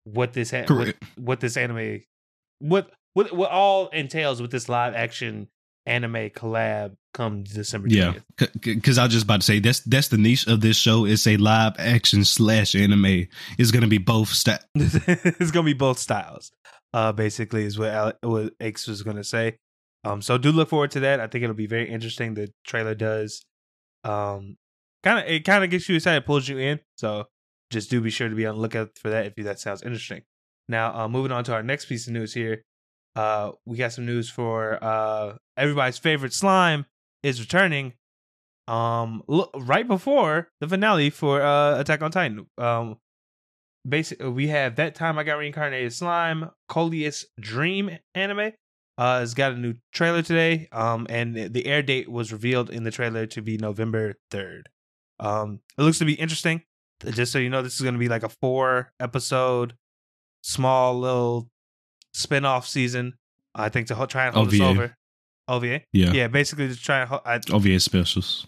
what 0.05 0.32
this 0.32 0.51
ha- 0.53 0.64
what, 0.68 0.95
what 1.16 1.40
this 1.40 1.57
anime 1.57 2.03
what 2.59 2.90
what 3.14 3.32
what 3.36 3.51
all 3.51 3.88
entails 3.88 4.40
with 4.40 4.51
this 4.51 4.68
live 4.68 4.95
action 4.95 5.49
anime 5.87 6.30
collab 6.30 6.97
come 7.14 7.43
December 7.45 7.89
20th. 7.89 8.22
Yeah, 8.39 8.47
because 8.61 8.99
I 8.99 9.05
was 9.05 9.12
just 9.12 9.24
about 9.24 9.41
to 9.41 9.47
say 9.47 9.59
that's 9.59 9.80
that's 9.80 10.09
the 10.09 10.18
niche 10.18 10.47
of 10.47 10.61
this 10.61 10.76
show. 10.76 11.05
It's 11.05 11.26
a 11.26 11.37
live 11.37 11.74
action 11.78 12.24
slash 12.24 12.74
anime. 12.74 13.26
It's 13.59 13.70
going 13.70 13.83
to 13.83 13.89
be 13.89 13.99
both. 13.99 14.28
Sta- 14.28 14.61
it's 14.74 15.51
gonna 15.51 15.64
be 15.64 15.72
both 15.72 15.99
styles. 15.99 16.53
Uh, 16.95 17.12
basically, 17.12 17.64
is 17.64 17.78
what 17.78 17.93
Ale- 17.93 18.18
what 18.22 18.53
X 18.61 18.87
was 18.87 19.03
gonna 19.03 19.24
say. 19.24 19.57
Um, 20.05 20.20
so 20.20 20.37
do 20.39 20.51
look 20.51 20.68
forward 20.68 20.91
to 20.93 21.01
that. 21.01 21.20
I 21.20 21.26
think 21.26 21.45
it'll 21.45 21.55
be 21.55 21.66
very 21.66 21.89
interesting. 21.89 22.35
The 22.35 22.53
trailer 22.64 22.95
does, 22.95 23.45
um, 24.05 24.57
kind 25.03 25.18
of 25.18 25.26
it 25.26 25.45
kind 25.45 25.64
of 25.64 25.70
gets 25.70 25.89
you 25.89 25.97
excited, 25.97 26.26
pulls 26.26 26.49
you 26.49 26.59
in. 26.59 26.80
So 26.97 27.26
just 27.70 27.91
do 27.91 28.01
be 28.01 28.11
sure 28.11 28.28
to 28.28 28.35
be 28.35 28.47
on 28.47 28.57
the 28.57 28.61
lookout 28.61 28.99
for 28.99 29.11
that 29.11 29.26
if 29.26 29.45
that 29.45 29.61
sounds 29.61 29.83
interesting. 29.83 30.22
Now, 30.68 30.95
uh, 30.95 31.09
moving 31.09 31.33
on 31.33 31.45
to 31.45 31.55
our 31.55 31.62
next 31.62 31.87
piece 31.87 32.07
of 32.07 32.12
news 32.12 32.35
here. 32.35 32.62
Uh, 33.14 33.52
we 33.66 33.76
got 33.76 33.92
some 33.92 34.06
news 34.06 34.30
for 34.30 34.82
uh 34.82 35.34
everybody's 35.56 35.98
favorite 35.98 36.32
slime 36.32 36.86
is 37.22 37.40
returning. 37.40 37.92
Um, 38.68 39.22
look, 39.26 39.50
right 39.54 39.86
before 39.86 40.48
the 40.60 40.68
finale 40.68 41.10
for 41.10 41.42
uh 41.42 41.78
Attack 41.78 42.02
on 42.02 42.10
Titan. 42.10 42.46
Um, 42.58 42.98
basically 43.86 44.28
we 44.28 44.48
have 44.48 44.76
that 44.76 44.94
time 44.94 45.18
I 45.18 45.24
got 45.24 45.38
reincarnated 45.38 45.92
slime, 45.92 46.50
Coleus 46.68 47.26
Dream 47.38 47.98
anime. 48.14 48.52
Uh, 48.98 49.20
has 49.20 49.32
got 49.32 49.52
a 49.52 49.56
new 49.56 49.74
trailer 49.92 50.20
today. 50.22 50.68
Um, 50.70 51.06
and 51.08 51.34
the 51.34 51.66
air 51.66 51.82
date 51.82 52.10
was 52.10 52.30
revealed 52.30 52.68
in 52.68 52.84
the 52.84 52.90
trailer 52.90 53.26
to 53.26 53.40
be 53.40 53.56
November 53.56 54.14
third. 54.30 54.68
Um, 55.18 55.60
it 55.78 55.82
looks 55.82 55.98
to 55.98 56.04
be 56.04 56.12
interesting. 56.14 56.62
Just 57.10 57.32
so 57.32 57.38
you 57.38 57.48
know, 57.48 57.62
this 57.62 57.74
is 57.74 57.80
going 57.80 57.94
to 57.94 57.98
be 57.98 58.10
like 58.10 58.22
a 58.22 58.28
four 58.28 58.92
episode, 59.00 59.74
small 60.42 60.98
little 60.98 61.48
spin 62.14 62.44
off 62.44 62.66
season. 62.66 63.14
I 63.54 63.68
think 63.68 63.86
to 63.88 64.06
try 64.08 64.26
and 64.26 64.34
hold 64.34 64.52
us 64.52 64.60
over. 64.60 64.94
OVA, 65.48 65.82
yeah, 65.92 66.12
yeah, 66.12 66.28
basically 66.28 66.68
to 66.68 66.76
try 66.76 67.00
and 67.00 67.08
ho- 67.08 67.20
I, 67.26 67.40
OVA 67.50 67.80
specials. 67.80 68.46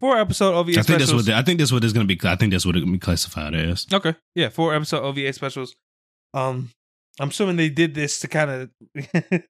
four 0.00 0.18
episode 0.18 0.54
OVA. 0.54 0.72
Specials. 0.72 0.76
I 0.76 0.88
think 0.88 0.98
that's 0.98 1.10
specials. 1.10 1.12
what 1.14 1.26
the, 1.26 1.36
I 1.38 1.42
think 1.42 1.58
that's 1.60 1.72
what 1.72 1.84
it's 1.84 1.92
going 1.92 2.06
to 2.06 2.14
be. 2.16 2.28
I 2.28 2.36
think 2.36 2.52
that's 2.52 2.66
what 2.66 2.74
it's 2.76 2.82
going 2.84 2.92
to 2.92 2.98
be 2.98 3.00
classified 3.00 3.54
as. 3.54 3.86
Okay. 3.92 4.14
Yeah, 4.34 4.48
four 4.48 4.74
episode 4.74 5.02
OVA 5.02 5.32
specials. 5.32 5.74
Um 6.34 6.70
I'm 7.20 7.28
assuming 7.28 7.56
they 7.56 7.68
did 7.68 7.94
this 7.94 8.18
to 8.20 8.28
kind 8.28 8.50
of 8.50 8.70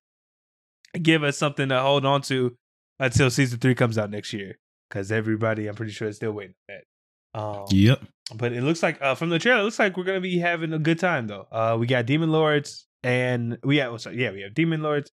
give 1.02 1.22
us 1.24 1.38
something 1.38 1.68
to 1.68 1.80
hold 1.80 2.04
on 2.04 2.22
to 2.22 2.54
until 2.98 3.30
season 3.30 3.58
3 3.58 3.74
comes 3.74 3.96
out 3.98 4.10
next 4.10 4.32
year 4.32 4.58
cuz 4.90 5.10
everybody 5.10 5.66
I'm 5.68 5.74
pretty 5.74 5.92
sure 5.92 6.08
is 6.08 6.16
still 6.16 6.32
waiting 6.32 6.54
for 6.66 6.74
that. 6.74 7.38
Um 7.40 7.64
Yep. 7.70 8.02
but 8.34 8.52
it 8.52 8.62
looks 8.62 8.82
like 8.82 9.00
uh 9.00 9.14
from 9.14 9.30
the 9.30 9.38
trailer 9.38 9.60
it 9.60 9.64
looks 9.64 9.78
like 9.78 9.96
we're 9.96 10.04
going 10.04 10.18
to 10.18 10.20
be 10.20 10.38
having 10.38 10.72
a 10.72 10.78
good 10.78 10.98
time 10.98 11.28
though. 11.28 11.46
Uh 11.50 11.76
we 11.80 11.86
got 11.86 12.04
Demon 12.06 12.30
Lords 12.30 12.86
and 13.03 13.59
we 13.62 13.78
have 13.78 14.00
sorry, 14.00 14.22
yeah, 14.22 14.32
we 14.32 14.42
have 14.42 14.55
Demon 14.55 14.82
Lords 14.82 15.11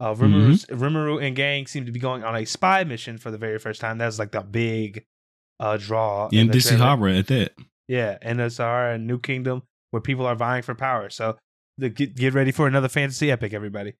uh, 0.00 0.14
Rimuru, 0.14 0.66
Rimuru 0.66 1.24
and 1.24 1.36
gang 1.36 1.66
seem 1.66 1.86
to 1.86 1.92
be 1.92 2.00
going 2.00 2.24
on 2.24 2.34
a 2.34 2.44
spy 2.44 2.84
mission 2.84 3.16
for 3.18 3.30
the 3.30 3.38
very 3.38 3.58
first 3.58 3.80
time. 3.80 3.98
That's 3.98 4.18
like 4.18 4.32
the 4.32 4.40
big 4.40 5.04
uh, 5.60 5.76
draw. 5.76 6.28
in 6.32 6.40
And 6.40 6.48
the 6.50 6.54
this 6.54 6.70
is. 6.70 6.80
Harbor 6.80 7.08
at 7.08 7.28
that. 7.28 7.52
Yeah, 7.86 8.18
NSR 8.24 8.94
and 8.94 9.06
New 9.06 9.18
Kingdom, 9.18 9.62
where 9.90 10.00
people 10.00 10.26
are 10.26 10.34
vying 10.34 10.62
for 10.62 10.74
power. 10.74 11.10
So 11.10 11.36
the, 11.78 11.90
get, 11.90 12.16
get 12.16 12.34
ready 12.34 12.50
for 12.50 12.66
another 12.66 12.88
fantasy 12.88 13.30
epic, 13.30 13.52
everybody. 13.52 13.94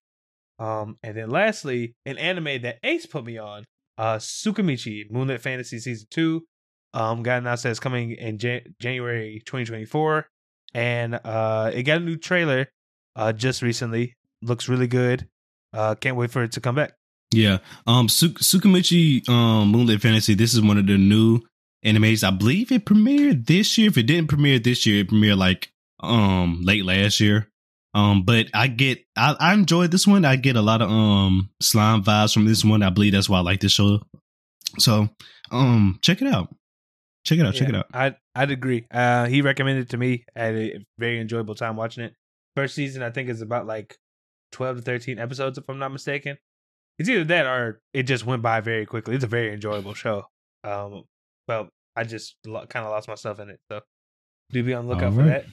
Um, 0.59 0.99
and 1.03 1.17
then 1.17 1.31
lastly, 1.31 1.95
an 2.07 2.19
anime 2.19 2.63
that 2.63 2.79
Ace 2.83 3.07
put 3.07 3.25
me 3.25 3.39
on, 3.39 3.65
uh, 3.99 4.17
Tsukimichi 4.17 5.11
Moonlit 5.11 5.41
Fantasy 5.41 5.79
Season 5.79 6.07
Two, 6.11 6.45
um, 6.93 7.23
got 7.23 7.39
announced 7.39 7.67
it's 7.67 7.81
coming 7.81 8.13
in 8.13 8.39
Jan- 8.39 8.75
January 8.81 9.43
2024, 9.45 10.27
and 10.75 11.21
uh, 11.25 11.71
it 11.75 11.83
got 11.83 12.01
a 12.01 12.05
new 12.05 12.17
trailer, 12.17 12.69
uh, 13.17 13.33
just 13.33 13.63
recently. 13.63 14.15
Looks 14.43 14.69
really 14.69 14.87
good. 14.87 15.29
Uh, 15.73 15.95
can't 15.95 16.17
wait 16.17 16.31
for 16.31 16.43
it 16.43 16.53
to 16.53 16.61
come 16.61 16.75
back. 16.75 16.93
Yeah. 17.33 17.59
Um, 17.87 18.09
Su- 18.09 18.29
Tsukimichi 18.35 19.29
um, 19.29 19.69
Moonlit 19.69 20.01
Fantasy. 20.01 20.35
This 20.35 20.55
is 20.55 20.61
one 20.61 20.79
of 20.79 20.87
the 20.87 20.97
new 20.97 21.41
animes. 21.85 22.23
I 22.25 22.31
believe 22.31 22.71
it 22.71 22.85
premiered 22.85 23.47
this 23.47 23.77
year. 23.77 23.89
If 23.89 23.99
it 23.99 24.05
didn't 24.05 24.29
premiere 24.29 24.59
this 24.59 24.87
year, 24.87 25.01
it 25.01 25.11
premiered 25.11 25.39
like 25.39 25.71
um 26.01 26.61
late 26.63 26.85
last 26.85 27.21
year. 27.21 27.49
Um, 27.95 28.25
but 28.25 28.47
I 28.53 28.67
get 28.67 29.05
I, 29.17 29.37
I 29.39 29.55
enjoyed 29.55 29.91
this 29.91 30.07
one. 30.07 30.25
I 30.25 30.37
get 30.37 30.57
a 30.57 30.63
lot 30.63 30.83
of 30.83 30.91
um 30.91 31.51
slime 31.61 32.03
vibes 32.03 32.35
from 32.35 32.45
this 32.45 32.65
one. 32.65 32.83
I 32.83 32.91
believe 32.91 33.13
that's 33.13 33.29
why 33.29 33.39
I 33.39 33.43
like 33.43 33.61
this 33.61 33.73
show. 33.73 34.01
So 34.79 35.09
um 35.51 35.99
check 36.03 36.23
it 36.23 36.29
out. 36.29 36.55
Check 37.25 37.39
it 37.39 37.47
out. 37.47 37.55
Check 37.55 37.69
it 37.69 37.75
out. 37.75 37.87
I'd 37.93 38.17
I'd 38.35 38.51
agree. 38.51 38.87
Uh, 38.91 39.27
he 39.27 39.43
recommended 39.43 39.87
it 39.87 39.91
to 39.91 39.97
me. 39.97 40.25
I 40.37 40.41
had 40.41 40.55
a 40.55 40.85
very 40.99 41.21
enjoyable 41.21 41.55
time 41.55 41.77
watching 41.77 42.05
it. 42.05 42.15
First 42.57 42.75
season, 42.75 43.03
I 43.03 43.11
think, 43.11 43.29
is 43.29 43.41
about 43.41 43.67
like 43.67 43.99
twelve 44.53 44.77
to 44.77 44.83
thirteen 44.83 45.19
episodes, 45.19 45.59
if 45.59 45.69
I'm 45.69 45.79
not 45.79 45.93
mistaken. 45.93 46.39
It's 46.99 47.09
either 47.09 47.25
that 47.25 47.47
or 47.47 47.81
it 47.93 48.05
just 48.05 48.25
went 48.25 48.43
by 48.43 48.61
very 48.61 48.87
quickly. 48.87 49.17
It's 49.17 49.25
a 49.25 49.29
very 49.29 49.53
enjoyable 49.53 49.95
show. 49.95 50.27
Um, 50.63 51.05
well, 51.49 51.69
I 51.97 52.05
just 52.05 52.37
lo- 52.47 52.67
kind 52.67 52.85
of 52.87 52.93
lost 52.93 53.09
myself 53.09 53.41
in 53.41 53.51
it. 53.51 53.61
So 53.71 53.81
do 54.51 54.63
be 54.63 54.75
on 54.75 54.87
the 54.87 54.95
lookout 54.95 55.13
All 55.13 55.19
for 55.19 55.25
that. 55.25 55.47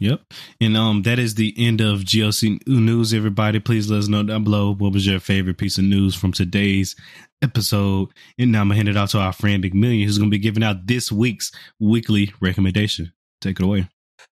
Yep. 0.00 0.20
And 0.60 0.76
um 0.76 1.02
that 1.02 1.18
is 1.18 1.34
the 1.34 1.54
end 1.56 1.80
of 1.80 2.00
GOC 2.00 2.66
news, 2.66 3.12
everybody. 3.12 3.58
Please 3.58 3.90
let 3.90 3.98
us 3.98 4.08
know 4.08 4.22
down 4.22 4.44
below 4.44 4.74
what 4.74 4.92
was 4.92 5.06
your 5.06 5.18
favorite 5.18 5.58
piece 5.58 5.78
of 5.78 5.84
news 5.84 6.14
from 6.14 6.32
today's 6.32 6.94
episode. 7.42 8.10
And 8.38 8.52
now 8.52 8.60
I'm 8.60 8.68
gonna 8.68 8.76
hand 8.76 8.88
it 8.88 8.96
out 8.96 9.10
to 9.10 9.18
our 9.18 9.32
friend 9.32 9.62
McMillian, 9.64 10.04
who's 10.04 10.18
gonna 10.18 10.30
be 10.30 10.38
giving 10.38 10.62
out 10.62 10.86
this 10.86 11.10
week's 11.10 11.50
weekly 11.80 12.32
recommendation. 12.40 13.12
Take 13.40 13.58
it 13.58 13.64
away. 13.64 13.88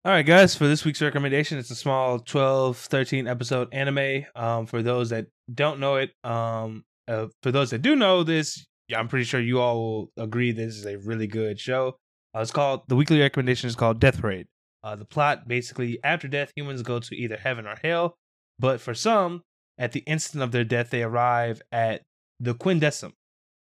All 0.05 0.11
right, 0.11 0.25
guys, 0.25 0.53
for 0.53 0.67
this 0.67 0.83
week's 0.83 1.01
recommendation, 1.01 1.57
it's 1.57 1.71
a 1.71 1.75
small 1.75 2.19
12, 2.19 2.75
13 2.75 3.25
episode 3.25 3.69
anime. 3.71 4.25
Um, 4.35 4.65
for 4.65 4.83
those 4.83 5.11
that 5.11 5.27
don't 5.53 5.79
know 5.79 5.95
it, 5.95 6.11
um, 6.25 6.83
uh, 7.07 7.27
for 7.41 7.53
those 7.53 7.69
that 7.69 7.83
do 7.83 7.95
know 7.95 8.23
this, 8.23 8.65
I'm 8.93 9.07
pretty 9.07 9.23
sure 9.23 9.39
you 9.39 9.61
all 9.61 9.77
will 9.77 10.11
agree 10.21 10.51
this 10.51 10.75
is 10.75 10.85
a 10.85 10.97
really 10.97 11.25
good 11.25 11.57
show. 11.57 11.95
Uh, 12.35 12.41
it's 12.41 12.51
called, 12.51 12.81
the 12.89 12.97
weekly 12.97 13.21
recommendation 13.21 13.69
is 13.69 13.77
called 13.77 14.01
Death 14.01 14.19
Parade. 14.19 14.47
Uh, 14.83 14.97
the 14.97 15.05
plot 15.05 15.47
basically, 15.47 15.99
after 16.03 16.27
death, 16.27 16.51
humans 16.53 16.81
go 16.81 16.99
to 16.99 17.15
either 17.15 17.37
heaven 17.37 17.65
or 17.65 17.77
hell, 17.81 18.17
but 18.59 18.81
for 18.81 18.93
some, 18.93 19.41
at 19.77 19.93
the 19.93 20.01
instant 20.01 20.43
of 20.43 20.51
their 20.51 20.65
death, 20.65 20.89
they 20.89 21.03
arrive 21.03 21.61
at 21.71 22.01
the 22.41 22.53
Quindecim, 22.53 23.13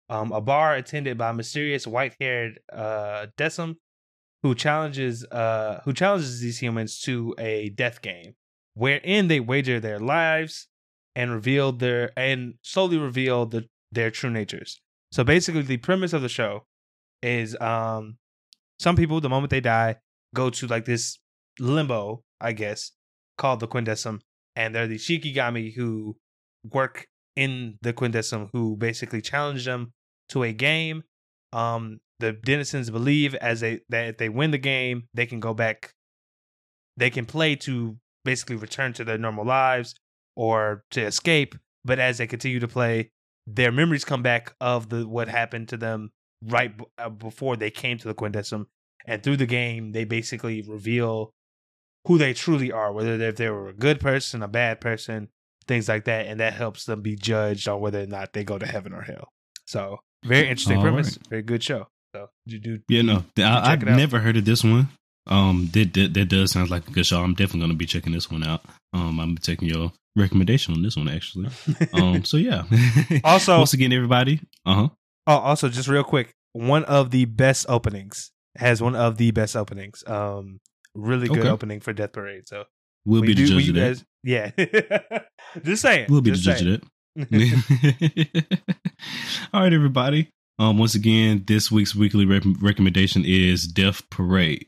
um, 0.09 0.33
a 0.33 0.41
bar 0.41 0.75
attended 0.75 1.17
by 1.17 1.31
mysterious 1.31 1.87
white 1.87 2.17
haired 2.21 2.59
uh, 2.73 3.27
Decim 3.39 3.77
who 4.43 4.55
challenges 4.55 5.25
uh 5.27 5.81
who 5.85 5.93
challenges 5.93 6.41
these 6.41 6.59
humans 6.61 7.01
to 7.01 7.35
a 7.39 7.71
death 7.71 8.03
game 8.03 8.35
wherein 8.75 9.29
they 9.29 9.41
wager 9.41 9.79
their 9.81 9.99
lives 9.99 10.69
and 11.15 11.31
reveal 11.31 11.73
their 11.73 12.11
and 12.17 12.55
slowly 12.63 12.99
reveal 12.99 13.47
the 13.47 13.69
their 13.91 14.11
true 14.11 14.31
natures. 14.31 14.81
So 15.11 15.23
basically 15.25 15.63
the 15.63 15.77
premise 15.77 16.13
of 16.13 16.23
the 16.23 16.29
show 16.29 16.67
is 17.23 17.59
um 17.61 18.17
some 18.79 18.97
people 18.97 19.21
the 19.21 19.29
moment 19.29 19.51
they 19.51 19.61
die 19.61 19.97
go 20.35 20.51
to 20.51 20.67
like 20.67 20.87
this 20.87 21.19
limbo, 21.61 22.25
I 22.41 22.53
guess, 22.53 22.93
called 23.37 23.61
the 23.61 23.69
Quindecim, 23.69 24.21
and 24.57 24.75
they're 24.75 24.87
the 24.87 24.97
Shikigami 24.97 25.75
who 25.75 26.17
work 26.73 27.07
in 27.37 27.79
the 27.83 27.93
Quindecim 27.93 28.49
who 28.53 28.77
basically 28.77 29.21
challenge 29.21 29.65
them 29.65 29.93
to 30.31 30.43
a 30.43 30.53
game. 30.53 31.05
Um 31.53 32.01
the 32.23 32.33
denizens 32.33 32.89
believe 32.91 33.35
as 33.35 33.61
they 33.61 33.81
that 33.91 34.07
if 34.09 34.17
they 34.17 34.29
win 34.29 34.51
the 34.51 34.59
game, 34.59 35.09
they 35.13 35.27
can 35.27 35.41
go 35.41 35.53
back 35.53 35.93
they 36.97 37.11
can 37.11 37.27
play 37.27 37.57
to 37.57 37.97
basically 38.25 38.57
return 38.57 38.93
to 38.95 39.05
their 39.05 39.19
normal 39.19 39.45
lives 39.45 39.95
or 40.37 40.85
to 40.91 41.01
escape, 41.03 41.55
but 41.85 41.99
as 41.99 42.19
they 42.19 42.27
continue 42.27 42.61
to 42.61 42.69
play, 42.69 43.11
their 43.47 43.73
memories 43.73 44.05
come 44.05 44.23
back 44.23 44.55
of 44.61 44.89
the 44.89 45.07
what 45.09 45.29
happened 45.29 45.69
to 45.69 45.77
them 45.77 46.11
right 46.45 46.77
b- 46.77 46.85
uh, 46.99 47.09
before 47.09 47.57
they 47.57 47.71
came 47.71 47.99
to 47.99 48.09
the 48.09 48.15
Quindecim, 48.15 48.67
and 49.07 49.23
through 49.23 49.37
the 49.37 49.47
game, 49.47 49.93
they 49.93 50.05
basically 50.05 50.63
reveal 50.63 51.33
who 52.07 52.19
they 52.19 52.33
truly 52.35 52.71
are, 52.71 52.93
whether 52.93 53.17
they, 53.17 53.29
if 53.29 53.37
they 53.37 53.51
were 53.51 53.69
a 53.69 53.75
good 53.75 54.01
person, 54.01 54.43
a 54.43 54.49
bad 54.49 54.81
person, 54.81 55.29
things 55.67 55.89
like 55.89 56.05
that, 56.05 56.27
and 56.27 56.41
that 56.41 56.53
helps 56.53 56.85
them 56.85 57.01
be 57.01 57.17
judged 57.17 57.69
on 57.69 57.81
whether 57.81 58.03
or 58.03 58.07
not 58.07 58.33
they 58.33 58.45
go 58.45 58.59
to 58.59 58.67
heaven 58.67 58.93
or 58.93 59.03
hell. 59.03 59.29
So, 59.67 59.99
very 60.25 60.49
interesting 60.49 60.79
All 60.79 60.85
premise, 60.85 61.17
right. 61.17 61.29
very 61.31 61.43
good 61.43 61.63
show. 61.63 61.89
So, 62.15 62.29
you 62.47 62.59
do 62.59 62.79
Yeah, 62.89 63.03
no, 63.03 63.25
I, 63.39 63.73
I've 63.73 63.83
never 63.85 64.19
heard 64.19 64.37
of 64.37 64.45
this 64.45 64.63
one. 64.63 64.89
Um, 65.29 65.71
that, 65.73 65.95
that 65.95 66.15
that 66.15 66.25
does 66.29 66.51
sound 66.51 66.69
like 66.71 66.87
a 66.89 66.91
good 66.91 67.07
show. 67.07 67.23
I'm 67.23 67.35
definitely 67.35 67.61
gonna 67.61 67.75
be 67.75 67.87
checking 67.87 68.13
this 68.13 68.31
one 68.31 68.43
out. 68.45 68.63
Um, 68.93 69.21
I'm 69.21 69.37
taking 69.39 69.69
your 69.69 69.93
recommendation 70.17 70.75
on 70.75 70.83
this 70.83 70.97
one 70.97 71.09
actually. 71.09 71.49
Um, 71.95 72.25
so 72.25 72.37
yeah. 72.37 72.65
Also- 73.25 73.59
once 73.59 73.73
again, 73.73 73.93
everybody. 73.93 74.41
Uh 74.67 74.75
huh. 74.75 74.89
Oh, 75.29 75.37
also, 75.39 75.69
just 75.69 75.89
real 75.89 76.03
quick, 76.03 76.33
one 76.55 76.85
of 76.85 77.13
the 77.13 77.25
best 77.27 77.67
openings 77.69 78.33
has 78.59 78.83
one 78.83 78.97
of 78.97 79.17
the 79.17 79.31
best 79.31 79.55
openings. 79.57 80.03
Um, 80.07 80.59
really 80.97 81.29
good 81.29 81.39
Okay. 81.39 81.49
opening 81.49 81.79
for 81.81 81.93
Death 81.93 82.13
Parade. 82.13 82.49
So 82.49 82.65
We'll 83.07 83.23
be 83.23 83.29
the 83.29 83.35
do- 83.35 83.47
judge 83.47 83.69
of 83.69 83.75
that. 83.77 83.81
guys- 83.81 84.05
yeah. 85.15 85.19
just 85.65 85.83
saying. 85.83 86.07
We'll 86.11 86.21
be 86.21 86.33
the 86.33 86.37
judge 86.37 86.59
saying. 86.59 86.75
of 86.75 87.29
that. 87.31 88.63
All 89.55 89.61
right, 89.63 89.73
everybody. 89.73 90.29
Um, 90.59 90.79
once 90.79 90.95
again, 90.95 91.45
this 91.47 91.71
week's 91.71 91.95
weekly 91.95 92.25
rec- 92.27 92.43
recommendation 92.61 93.25
is 93.25 93.67
Death 93.67 94.09
Parade. 94.11 94.67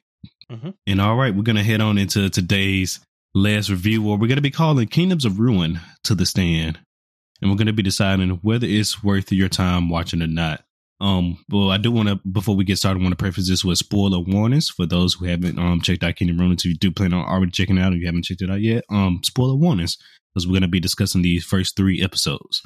Mhm. 0.50 0.74
And 0.86 1.00
all 1.00 1.16
right, 1.16 1.34
we're 1.34 1.42
gonna 1.42 1.62
head 1.62 1.80
on 1.80 1.98
into 1.98 2.28
today's 2.30 3.00
last 3.34 3.70
review, 3.70 4.02
where 4.02 4.16
we're 4.16 4.28
gonna 4.28 4.40
be 4.40 4.50
calling 4.50 4.88
Kingdoms 4.88 5.24
of 5.24 5.38
Ruin 5.38 5.80
to 6.04 6.14
the 6.14 6.26
stand, 6.26 6.78
and 7.40 7.50
we're 7.50 7.56
gonna 7.56 7.72
be 7.72 7.82
deciding 7.82 8.30
whether 8.42 8.66
it's 8.66 9.02
worth 9.02 9.32
your 9.32 9.48
time 9.48 9.88
watching 9.88 10.22
or 10.22 10.26
not. 10.26 10.64
Um, 11.00 11.38
well, 11.50 11.70
I 11.70 11.76
do 11.78 11.90
want 11.90 12.08
to 12.08 12.16
before 12.28 12.54
we 12.56 12.64
get 12.64 12.78
started, 12.78 13.02
want 13.02 13.12
to 13.12 13.16
preface 13.16 13.48
this 13.48 13.64
with 13.64 13.78
spoiler 13.78 14.20
warnings 14.20 14.68
for 14.70 14.86
those 14.86 15.14
who 15.14 15.24
haven't 15.26 15.58
um 15.58 15.80
checked 15.80 16.04
out 16.04 16.16
Kingdom 16.16 16.36
of 16.36 16.40
Ruin. 16.40 16.52
If 16.52 16.64
you 16.64 16.74
do 16.74 16.90
plan 16.92 17.12
on 17.12 17.24
already 17.24 17.50
checking 17.50 17.78
it 17.78 17.80
out, 17.82 17.92
or 17.92 17.96
you 17.96 18.06
haven't 18.06 18.24
checked 18.24 18.42
it 18.42 18.50
out 18.50 18.62
yet, 18.62 18.84
um, 18.90 19.20
spoiler 19.24 19.56
warnings 19.56 19.98
because 20.32 20.46
we're 20.46 20.52
going 20.52 20.62
to 20.62 20.68
be 20.68 20.80
discussing 20.80 21.22
these 21.22 21.44
first 21.44 21.76
three 21.76 22.00
episodes. 22.02 22.62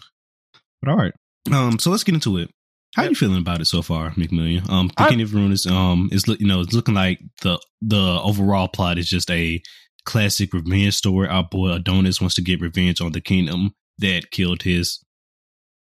But 0.83 0.91
all 0.91 0.97
right, 0.97 1.13
um, 1.51 1.79
so 1.79 1.91
let's 1.91 2.05
get 2.05 2.15
into 2.15 2.37
it. 2.37 2.51
How 2.97 3.03
Yep. 3.03 3.11
you 3.11 3.17
feeling 3.17 3.39
about 3.39 3.61
it 3.61 3.67
so 3.67 3.83
far, 3.83 4.11
McMillian? 4.13 4.69
Um, 4.71 4.89
Kingdom 4.91 5.21
of 5.21 5.35
Ruin 5.35 5.53
is 5.53 5.67
um 5.67 6.09
is 6.13 6.27
look- 6.27 6.41
you 6.41 6.47
know 6.47 6.61
it's 6.61 6.73
looking 6.73 6.95
like 6.95 7.21
the 7.43 7.59
the 7.83 8.21
overall 8.23 8.69
plot 8.69 8.99
is 8.99 9.09
just 9.09 9.31
a 9.31 9.61
classic 10.05 10.53
revenge 10.55 10.95
story. 10.97 11.29
Our 11.29 11.45
boy 11.45 11.73
Adonis 11.73 12.21
wants 12.21 12.35
to 12.37 12.43
get 12.43 12.61
revenge 12.61 13.01
on 13.01 13.13
the 13.13 13.21
kingdom 13.21 13.75
that 13.99 14.31
killed 14.31 14.63
his 14.63 15.05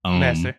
um 0.06 0.20
Master. 0.20 0.58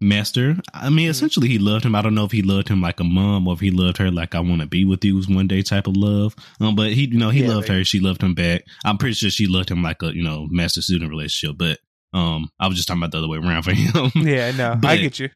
master. 0.00 0.56
I 0.72 0.88
mean, 0.88 1.06
Mhm. 1.06 1.10
essentially, 1.10 1.48
he 1.48 1.58
loved 1.58 1.84
him. 1.84 1.94
I 1.94 2.02
don't 2.02 2.14
know 2.14 2.24
if 2.24 2.32
he 2.32 2.42
loved 2.42 2.68
him 2.68 2.80
like 2.80 2.98
a 2.98 3.04
mom 3.04 3.46
or 3.46 3.54
if 3.54 3.60
he 3.60 3.70
loved 3.70 3.98
her 3.98 4.10
like 4.10 4.34
I 4.34 4.40
want 4.40 4.62
to 4.62 4.66
be 4.66 4.84
with 4.84 5.04
you 5.04 5.20
one 5.28 5.46
day 5.48 5.62
type 5.62 5.86
of 5.86 5.96
love. 5.96 6.34
Um, 6.60 6.74
but 6.74 6.92
he, 6.94 7.06
you 7.06 7.18
know, 7.18 7.30
he 7.30 7.42
Yeah, 7.42 7.50
loved 7.50 7.68
her. 7.68 7.84
She 7.84 8.00
loved 8.00 8.22
him 8.22 8.34
back. 8.34 8.62
I'm 8.84 8.96
pretty 8.98 9.14
sure 9.14 9.30
she 9.30 9.46
loved 9.46 9.70
him 9.70 9.82
like 9.82 10.02
a 10.02 10.14
you 10.16 10.22
know 10.22 10.48
master 10.50 10.80
student 10.82 11.10
relationship. 11.10 11.58
But 11.58 11.78
um, 12.14 12.48
I 12.58 12.68
was 12.68 12.76
just 12.76 12.88
talking 12.88 13.00
about 13.02 13.12
the 13.12 13.18
other 13.18 13.28
way 13.28 13.38
around 13.38 13.62
for 13.64 13.72
him. 13.74 14.10
Yeah, 14.14 14.50
no, 14.52 14.80
I 14.82 14.96
get 14.96 15.18
you. 15.18 15.28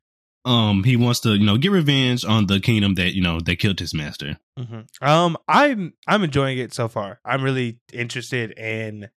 Um, 0.46 0.84
he 0.84 0.96
wants 0.96 1.20
to 1.20 1.30
you 1.34 1.44
know 1.44 1.58
get 1.58 1.72
revenge 1.72 2.24
on 2.24 2.46
the 2.46 2.60
kingdom 2.60 2.94
that 2.94 3.14
you 3.14 3.20
know 3.20 3.40
that 3.40 3.58
killed 3.58 3.80
his 3.80 3.92
master. 3.92 4.38
hmm 4.56 4.80
Um, 5.02 5.36
I'm 5.46 5.92
I'm 6.06 6.24
enjoying 6.24 6.56
it 6.58 6.72
so 6.72 6.88
far. 6.88 7.20
I'm 7.24 7.42
really 7.42 7.80
interested 7.92 8.52
in 8.52 9.10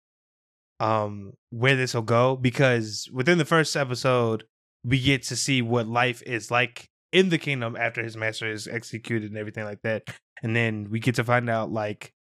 um 0.81 1.33
where 1.49 1.75
this 1.75 1.93
will 1.93 2.01
go 2.01 2.35
because 2.35 3.09
within 3.13 3.37
the 3.37 3.45
first 3.45 3.75
episode 3.75 4.45
we 4.83 4.97
get 4.99 5.23
to 5.23 5.35
see 5.35 5.61
what 5.61 5.87
life 5.87 6.21
is 6.23 6.49
like 6.49 6.89
in 7.11 7.29
the 7.29 7.37
kingdom 7.37 7.75
after 7.75 8.01
his 8.01 8.15
master 8.15 8.49
is 8.49 8.67
executed 8.67 9.29
and 9.29 9.37
everything 9.37 9.65
like 9.65 9.81
that, 9.83 10.03
and 10.43 10.55
then 10.55 10.89
we 10.89 10.99
get 10.99 11.15
to 11.15 11.23
find 11.23 11.49
out 11.49 11.71
like 11.71 12.13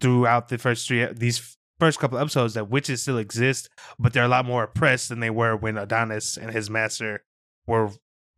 throughout 0.00 0.48
the 0.48 0.58
first 0.58 0.86
three 0.88 1.06
these 1.12 1.56
first 1.80 1.98
couple 1.98 2.18
episodes 2.18 2.54
that 2.54 2.70
witches 2.70 3.02
still 3.02 3.18
exist, 3.18 3.68
but 3.98 4.12
they're 4.12 4.24
a 4.24 4.28
lot 4.28 4.46
more 4.46 4.62
oppressed 4.64 5.08
than 5.08 5.20
they 5.20 5.30
were 5.30 5.56
when 5.56 5.76
Adonis 5.76 6.36
and 6.36 6.52
his 6.52 6.70
master 6.70 7.24
were 7.66 7.90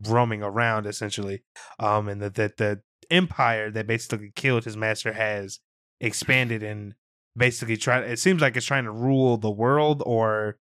roaming 0.04 0.42
around 0.42 0.86
essentially 0.86 1.42
um 1.78 2.08
and 2.08 2.20
that 2.20 2.34
that 2.34 2.56
the 2.58 2.80
empire 3.10 3.70
that 3.70 3.86
basically 3.86 4.30
killed 4.34 4.64
his 4.64 4.76
master 4.76 5.12
has 5.12 5.60
expanded 6.00 6.62
and 6.62 6.94
basically 7.36 7.76
try 7.76 8.00
it 8.00 8.18
seems 8.18 8.42
like 8.42 8.56
it's 8.56 8.66
trying 8.66 8.84
to 8.84 8.90
rule 8.90 9.36
the 9.36 9.50
world 9.50 10.02
or 10.04 10.58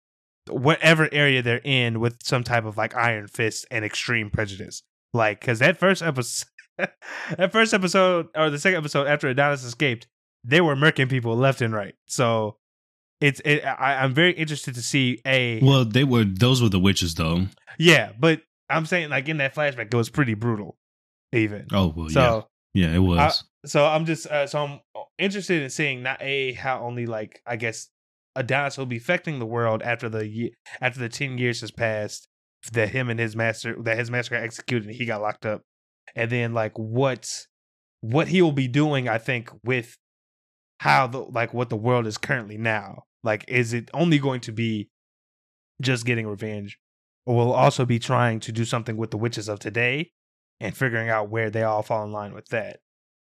whatever 0.49 1.09
area 1.11 1.41
they're 1.43 1.61
in 1.65 2.01
with 2.01 2.23
some 2.23 2.45
type 2.45 2.65
of 2.65 2.77
like 2.77 2.95
iron 2.95 3.27
fist 3.27 3.67
and 3.71 3.85
extreme 3.85 4.31
prejudice 4.31 4.83
like 5.13 5.41
because 5.41 5.59
that 5.59 5.77
first 5.79 6.03
episode 6.03 6.47
that 6.79 7.51
first 7.51 7.73
episode 7.73 8.29
or 8.37 8.51
the 8.51 8.59
second 8.59 8.79
episode 8.79 9.07
after 9.07 9.29
adonis 9.29 9.65
escaped 9.65 10.07
they 10.45 10.61
were 10.61 10.77
murking 10.77 11.09
people 11.09 11.35
left 11.37 11.61
and 11.63 11.73
right 11.73 11.95
so 12.07 12.57
it's 13.21 13.41
it, 13.45 13.65
I, 13.65 14.03
i'm 14.03 14.13
very 14.13 14.33
interested 14.33 14.75
to 14.75 14.83
see 14.83 15.21
a 15.27 15.61
Well, 15.63 15.85
they 15.85 16.05
were 16.05 16.25
those 16.25 16.61
were 16.63 16.69
the 16.69 16.81
witches 16.81 17.15
though. 17.15 17.47
yeah 17.79 18.13
but 18.19 18.43
i'm 18.71 18.87
saying 18.87 19.11
like 19.11 19.29
in 19.29 19.39
that 19.39 19.55
flashback 19.55 19.93
it 19.93 19.95
was 19.95 20.11
pretty 20.11 20.35
brutal 20.35 20.77
even. 21.35 21.67
Oh 21.73 21.93
well, 21.95 22.09
so 22.09 22.49
yeah, 22.73 22.89
yeah, 22.89 22.95
it 22.95 23.01
was. 23.01 23.45
so 23.67 23.85
I'm 23.85 24.07
just 24.07 24.27
uh, 24.27 24.47
so 24.47 24.65
I'm 24.65 24.81
interested 25.19 25.63
in 25.63 25.71
seeing 25.71 26.03
not 26.03 26.23
a 26.23 26.53
how 26.53 26.81
only 26.81 27.07
like 27.07 27.43
I 27.47 27.57
guess 27.57 27.89
a 28.37 28.41
Adonis 28.41 28.79
will 28.79 28.87
be 28.87 28.97
affecting 28.97 29.39
the 29.39 29.47
world 29.47 29.83
after 29.83 30.09
the 30.09 30.53
after 30.81 31.01
the 31.01 31.09
ten 31.09 31.39
years 31.39 31.61
has 31.61 31.71
passed 31.71 32.29
that 32.73 32.91
him 32.91 33.11
and 33.11 33.21
his 33.21 33.37
master 33.37 33.77
that 33.83 33.99
his 33.99 34.11
master 34.11 34.37
got 34.37 34.45
executed 34.45 34.87
and 34.87 34.97
he 34.97 35.05
got 35.05 35.21
locked 35.21 35.47
up, 35.47 35.63
and 36.15 36.31
then 36.31 36.55
like 36.55 36.79
what 36.79 37.47
what 38.01 38.29
he 38.29 38.43
will 38.43 38.53
be 38.53 38.69
doing 38.69 39.09
I 39.09 39.19
think 39.19 39.51
with 39.65 39.97
how 40.81 41.07
the 41.07 41.19
like 41.19 41.55
what 41.55 41.71
the 41.71 41.77
world 41.77 42.07
is 42.07 42.19
currently 42.19 42.59
now. 42.59 43.05
Like 43.23 43.45
is 43.49 43.73
it 43.73 43.91
only 43.95 44.19
going 44.19 44.41
to 44.43 44.53
be 44.53 44.91
just 45.81 46.07
getting 46.07 46.27
revenge 46.27 46.79
will 47.27 47.53
also 47.53 47.85
be 47.87 47.99
trying 47.99 48.41
to 48.41 48.53
do 48.53 48.65
something 48.65 48.97
with 48.97 49.11
the 49.11 49.17
witches 49.17 49.49
of 49.49 49.59
today 49.59 50.11
and 50.61 50.77
figuring 50.77 51.09
out 51.09 51.29
where 51.31 51.51
they 51.51 51.63
all 51.63 51.83
fall 51.83 52.05
in 52.05 52.13
line 52.13 52.35
with 52.35 52.47
that 52.49 52.81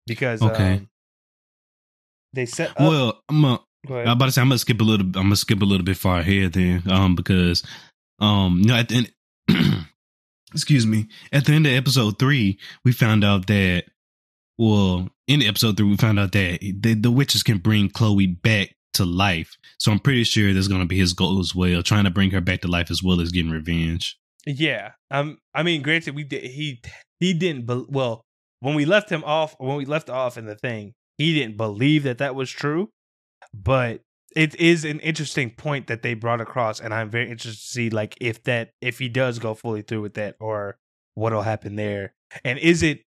because 0.06 0.42
Okay. 0.42 0.74
um, 0.74 0.88
they 2.32 2.46
set 2.46 2.70
up. 2.70 2.80
well, 2.80 3.22
I'm 3.28 3.44
a, 3.44 3.60
I'm 3.86 3.92
ahead. 3.92 4.08
about 4.08 4.26
to 4.26 4.32
say 4.32 4.40
I'm 4.40 4.48
gonna 4.48 4.58
skip 4.58 4.80
a 4.80 4.84
little. 4.84 5.06
I'm 5.06 5.12
gonna 5.12 5.36
skip 5.36 5.62
a 5.62 5.64
little 5.64 5.84
bit 5.84 5.96
far 5.96 6.18
ahead 6.20 6.52
then, 6.54 6.82
um, 6.90 7.14
because, 7.14 7.62
um, 8.18 8.58
you 8.60 8.66
know, 8.66 8.76
at 8.76 8.88
the 8.88 8.96
end, 8.96 9.12
excuse 10.52 10.86
me, 10.86 11.06
at 11.32 11.44
the 11.44 11.52
end 11.52 11.66
of 11.66 11.72
episode 11.72 12.18
three, 12.18 12.58
we 12.84 12.92
found 12.92 13.24
out 13.24 13.46
that, 13.46 13.84
well, 14.58 15.08
in 15.26 15.42
episode 15.42 15.76
three, 15.76 15.86
we 15.88 15.96
found 15.96 16.18
out 16.18 16.32
that 16.32 16.58
the, 16.60 16.94
the 16.94 17.10
witches 17.10 17.42
can 17.42 17.58
bring 17.58 17.88
Chloe 17.88 18.26
back 18.26 18.73
to 18.94 19.04
life. 19.04 19.56
So 19.78 19.92
I'm 19.92 19.98
pretty 19.98 20.24
sure 20.24 20.52
that's 20.52 20.68
gonna 20.68 20.86
be 20.86 20.98
his 20.98 21.12
goal 21.12 21.40
as 21.40 21.54
well, 21.54 21.82
trying 21.82 22.04
to 22.04 22.10
bring 22.10 22.30
her 22.30 22.40
back 22.40 22.60
to 22.62 22.68
life 22.68 22.90
as 22.90 23.02
well 23.02 23.20
as 23.20 23.30
getting 23.30 23.50
revenge. 23.50 24.18
Yeah. 24.46 24.92
Um. 25.10 25.38
I 25.54 25.62
mean, 25.62 25.82
granted, 25.82 26.14
we 26.14 26.24
did. 26.24 26.44
He 26.44 26.80
he 27.20 27.34
didn't. 27.34 27.66
Be, 27.66 27.84
well, 27.88 28.24
when 28.60 28.74
we 28.74 28.84
left 28.84 29.10
him 29.10 29.24
off, 29.24 29.54
when 29.58 29.76
we 29.76 29.84
left 29.84 30.10
off 30.10 30.36
in 30.36 30.46
the 30.46 30.56
thing, 30.56 30.94
he 31.18 31.34
didn't 31.34 31.56
believe 31.56 32.02
that 32.04 32.18
that 32.18 32.34
was 32.34 32.50
true. 32.50 32.90
But 33.52 34.00
it 34.34 34.54
is 34.56 34.84
an 34.84 35.00
interesting 35.00 35.50
point 35.50 35.86
that 35.86 36.02
they 36.02 36.14
brought 36.14 36.40
across, 36.40 36.80
and 36.80 36.92
I'm 36.92 37.10
very 37.10 37.30
interested 37.30 37.60
to 37.60 37.66
see 37.66 37.90
like 37.90 38.16
if 38.20 38.42
that 38.44 38.70
if 38.80 38.98
he 38.98 39.08
does 39.08 39.38
go 39.38 39.54
fully 39.54 39.82
through 39.82 40.02
with 40.02 40.14
that, 40.14 40.36
or 40.40 40.78
what'll 41.14 41.42
happen 41.42 41.76
there, 41.76 42.14
and 42.44 42.58
is 42.58 42.82
it 42.82 43.02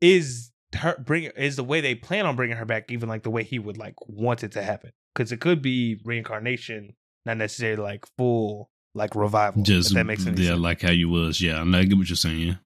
is 0.00 0.50
her 0.74 0.96
bring 0.98 1.24
is 1.24 1.56
the 1.56 1.64
way 1.64 1.80
they 1.80 1.94
plan 1.94 2.26
on 2.26 2.36
bringing 2.36 2.56
her 2.56 2.64
back 2.64 2.90
even 2.90 3.08
like 3.08 3.22
the 3.22 3.30
way 3.30 3.42
he 3.42 3.58
would 3.58 3.76
like 3.76 3.94
want 4.06 4.44
it 4.44 4.52
to 4.52 4.62
happen 4.62 4.90
because 5.14 5.32
it 5.32 5.40
could 5.40 5.62
be 5.62 6.00
reincarnation, 6.04 6.94
not 7.24 7.36
necessarily 7.36 7.82
like 7.82 8.06
full 8.18 8.70
like 8.94 9.14
revival. 9.14 9.62
Just 9.62 9.90
if 9.90 9.94
that 9.94 10.04
makes 10.04 10.26
any 10.26 10.42
yeah, 10.42 10.54
like 10.54 10.82
how 10.82 10.90
you 10.90 11.08
was. 11.08 11.40
Yeah, 11.40 11.60
I 11.60 11.64
know, 11.64 11.78
I 11.78 11.84
get 11.84 11.98
what 11.98 12.08
you're 12.08 12.16
saying. 12.16 12.58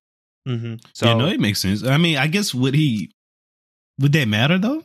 Mm-hmm. 0.47 0.75
So 0.95 1.07
yeah, 1.07 1.15
no, 1.15 1.27
it 1.27 1.41
makes 1.41 1.61
sense. 1.61 1.85
I 1.85 1.97
mean, 1.99 2.17
I 2.17 2.27
guess 2.27 2.55
would 2.55 2.75
he 2.75 3.13
would 3.99 4.13
that 4.13 4.29
matter 4.29 4.59
though? 4.59 4.85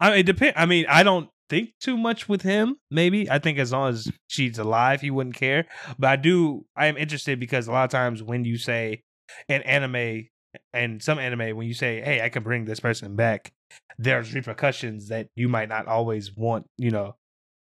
I 0.00 0.10
mean, 0.10 0.18
it 0.20 0.26
depend. 0.26 0.54
I 0.56 0.66
mean, 0.66 0.86
I 0.88 1.02
don't 1.02 1.28
think 1.48 1.70
too 1.80 1.96
much 1.96 2.28
with 2.28 2.42
him. 2.42 2.76
Maybe 2.90 3.30
I 3.30 3.38
think 3.38 3.58
as 3.58 3.72
long 3.72 3.90
as 3.90 4.10
she's 4.28 4.58
alive, 4.58 5.00
he 5.00 5.10
wouldn't 5.10 5.36
care. 5.36 5.66
But 5.98 6.10
I 6.10 6.16
do. 6.16 6.66
I 6.76 6.86
am 6.86 6.96
interested 6.96 7.40
because 7.40 7.66
a 7.66 7.72
lot 7.72 7.84
of 7.84 7.90
times 7.90 8.22
when 8.22 8.44
you 8.44 8.58
say 8.58 9.02
an 9.48 9.62
anime 9.62 10.26
and 10.72 11.02
some 11.02 11.18
anime, 11.18 11.56
when 11.56 11.66
you 11.66 11.74
say, 11.74 12.00
"Hey, 12.00 12.20
I 12.22 12.28
can 12.28 12.42
bring 12.42 12.64
this 12.64 12.80
person 12.80 13.16
back," 13.16 13.52
there's 13.98 14.34
repercussions 14.34 15.08
that 15.08 15.28
you 15.36 15.48
might 15.48 15.68
not 15.68 15.86
always 15.86 16.34
want. 16.36 16.66
You 16.78 16.90
know, 16.90 17.16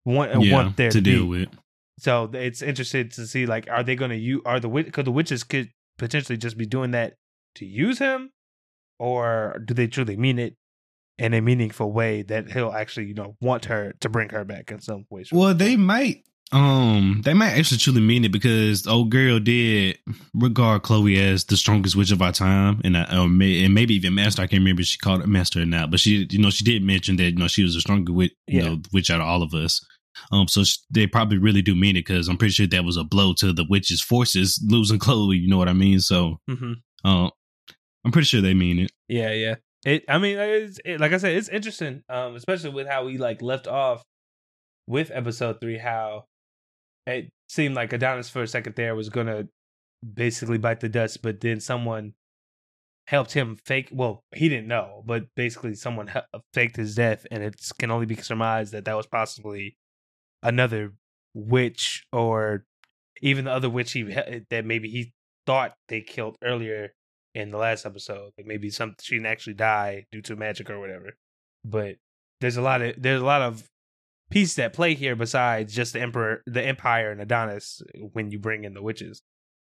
want 0.05 0.41
Yeah, 0.41 0.53
want 0.53 0.77
there 0.77 0.91
to 0.91 1.01
be. 1.01 1.15
deal 1.15 1.25
with. 1.25 1.49
So 1.99 2.29
it's 2.34 2.61
interesting 2.61 3.09
to 3.09 3.27
see 3.27 3.45
like, 3.45 3.69
are 3.69 3.84
they 3.84 3.95
going 3.95 4.11
to 4.11 4.17
use? 4.17 4.41
Are 4.45 4.59
the 4.59 4.69
witch? 4.69 4.88
Because 4.88 5.05
the 5.05 5.11
witches 5.11 5.43
could 5.43 5.69
potentially 5.97 6.38
just 6.38 6.57
be 6.57 6.65
doing 6.65 6.91
that 6.91 7.15
to 7.55 7.65
use 7.65 7.99
him, 7.99 8.31
or 8.99 9.61
do 9.65 9.73
they 9.73 9.88
truly 9.88 10.17
mean 10.17 10.39
it 10.39 10.55
in 11.19 11.34
a 11.36 11.41
meaningful 11.41 11.91
way 11.91 12.23
that 12.23 12.51
he'll 12.51 12.71
actually, 12.71 13.05
you 13.05 13.13
know, 13.13 13.38
want 13.39 13.65
her 13.65 13.93
to 13.99 14.09
bring 14.09 14.29
her 14.29 14.43
back 14.43 14.71
in 14.71 14.79
some 14.81 15.05
way? 15.11 15.23
Well, 15.31 15.53
they 15.53 15.75
might. 15.77 16.23
Um, 16.52 17.22
they 17.26 17.34
might 17.34 17.54
actually 17.54 17.80
truly 17.80 18.02
mean 18.02 18.26
it 18.26 18.32
because 18.32 18.86
old 18.86 19.10
girl 19.10 19.39
did 19.39 19.98
regard 20.36 20.84
Chloe 20.84 21.20
as 21.20 21.46
the 21.46 21.58
strongest 21.58 21.96
witch 21.96 22.12
of 22.12 22.22
our 22.22 22.32
time, 22.32 22.80
and 22.84 22.96
uh, 22.96 23.08
or 23.12 23.28
may, 23.28 23.64
and 23.66 23.74
maybe 23.74 23.96
even 23.96 24.14
master. 24.14 24.44
I 24.44 24.48
can't 24.48 24.62
remember 24.62 24.82
if 24.82 24.88
she 24.88 25.00
called 25.00 25.22
it 25.22 25.28
master 25.28 25.62
or 25.62 25.66
not, 25.66 25.89
but 25.89 26.00
she, 26.00 26.28
you 26.30 26.39
know, 26.39 26.52
she 26.52 26.64
did 26.64 26.84
mention 26.84 27.16
that 27.16 27.24
you 27.32 27.36
know 27.38 27.48
she 27.48 27.64
was 27.64 27.74
the 27.74 27.82
stronger 27.82 28.14
witch, 28.14 28.34
you 28.48 28.60
Yeah. 28.62 28.70
know, 28.70 28.82
witch 28.94 29.10
out 29.10 29.20
of 29.22 29.26
all 29.28 29.41
of 29.41 29.54
us. 29.56 29.84
Um, 30.32 30.48
so 30.48 30.64
sh- 30.64 30.78
they 30.91 31.08
probably 31.08 31.39
really 31.39 31.64
do 31.64 31.74
mean 31.74 31.96
it 31.96 32.06
because 32.06 32.28
I'm 32.28 32.38
pretty 32.38 32.52
sure 32.54 32.68
that 32.68 32.86
was 32.86 32.98
a 32.98 33.04
blow 33.04 33.34
to 33.36 33.52
the 33.52 33.66
witch's 33.68 34.00
forces 34.02 34.64
losing 34.68 35.00
Chloe. 35.00 35.38
You 35.38 35.50
know 35.50 35.58
what 35.58 35.70
I 35.70 35.74
mean? 35.74 36.00
So, 36.02 36.38
Mhm. 36.48 36.76
uh, 37.04 37.30
I'm 38.06 38.12
pretty 38.12 38.26
sure 38.28 38.41
they 38.41 38.54
mean 38.54 38.78
it. 38.78 38.91
Yeah, 39.08 39.32
yeah. 39.32 39.56
It. 39.86 40.04
I 40.08 40.20
mean, 40.20 40.38
it's, 40.38 40.80
it, 40.86 41.00
like 41.00 41.14
I 41.14 41.18
said, 41.18 41.36
it's 41.36 41.50
interesting, 41.50 42.04
um, 42.10 42.36
especially 42.36 42.70
with 42.70 42.88
how 42.88 43.06
we 43.06 43.18
like 43.18 43.41
left 43.41 43.66
off 43.68 44.04
with 44.88 45.10
episode 45.12 45.60
three. 45.60 45.80
How 45.80 46.26
it 47.06 47.30
seemed 47.49 47.76
like 47.76 47.93
Adonis 47.93 48.30
for 48.30 48.43
a 48.43 48.47
second 48.47 48.76
there 48.76 48.95
was 48.95 49.10
gonna 49.10 49.47
basically 50.14 50.58
bite 50.58 50.80
the 50.80 50.89
dust, 50.89 51.22
but 51.22 51.41
then 51.41 51.60
someone 51.60 52.14
helped 53.08 53.34
him 53.34 53.58
fake. 53.66 53.89
Well, 53.91 54.24
he 54.36 54.49
didn't 54.49 54.68
know, 54.68 55.04
but 55.06 55.24
basically 55.36 55.76
someone 55.76 56.10
uh, 56.10 56.22
faked 56.54 56.78
his 56.78 56.95
death, 56.95 57.26
and 57.32 57.43
it 57.43 57.56
can 57.78 57.91
only 57.91 58.06
be 58.06 58.16
surmised 58.16 58.74
that 58.74 58.86
that 58.86 58.97
was 58.97 59.08
possibly 59.08 59.78
another 60.41 60.93
witch 61.34 62.06
or 62.12 62.66
even 63.22 63.45
the 63.45 63.51
other 63.51 63.70
witch 63.70 63.93
he 63.93 64.04
that 64.49 64.66
maybe 64.66 64.89
he 64.89 65.14
thought 65.45 65.74
they 65.88 66.01
killed 66.01 66.38
earlier 66.43 66.93
in 67.34 67.51
the 67.51 67.58
last 67.58 67.86
episode. 67.86 68.32
Like 68.38 68.47
maybe 68.47 68.70
some 68.70 68.95
she 69.01 69.16
didn't 69.16 69.28
actually 69.28 69.56
die 69.56 70.06
due 70.12 70.22
to 70.24 70.36
magic 70.36 70.70
or 70.70 70.80
whatever. 70.80 71.18
But 71.66 71.95
there's 72.41 72.58
a 72.58 72.62
lot 72.62 72.82
of 72.82 73.01
there's 73.01 73.22
a 73.22 73.26
lot 73.26 73.41
of 73.41 73.64
pieces 74.34 74.55
that 74.55 74.73
play 74.73 74.93
here 74.95 75.15
besides 75.15 75.73
just 75.73 75.93
the 75.93 76.01
emperor, 76.01 76.41
the 76.45 76.61
empire, 76.61 77.11
and 77.11 77.21
Adonis 77.21 77.81
when 78.13 78.31
you 78.31 78.39
bring 78.39 78.63
in 78.63 78.73
the 78.73 78.81
witches. 78.81 79.21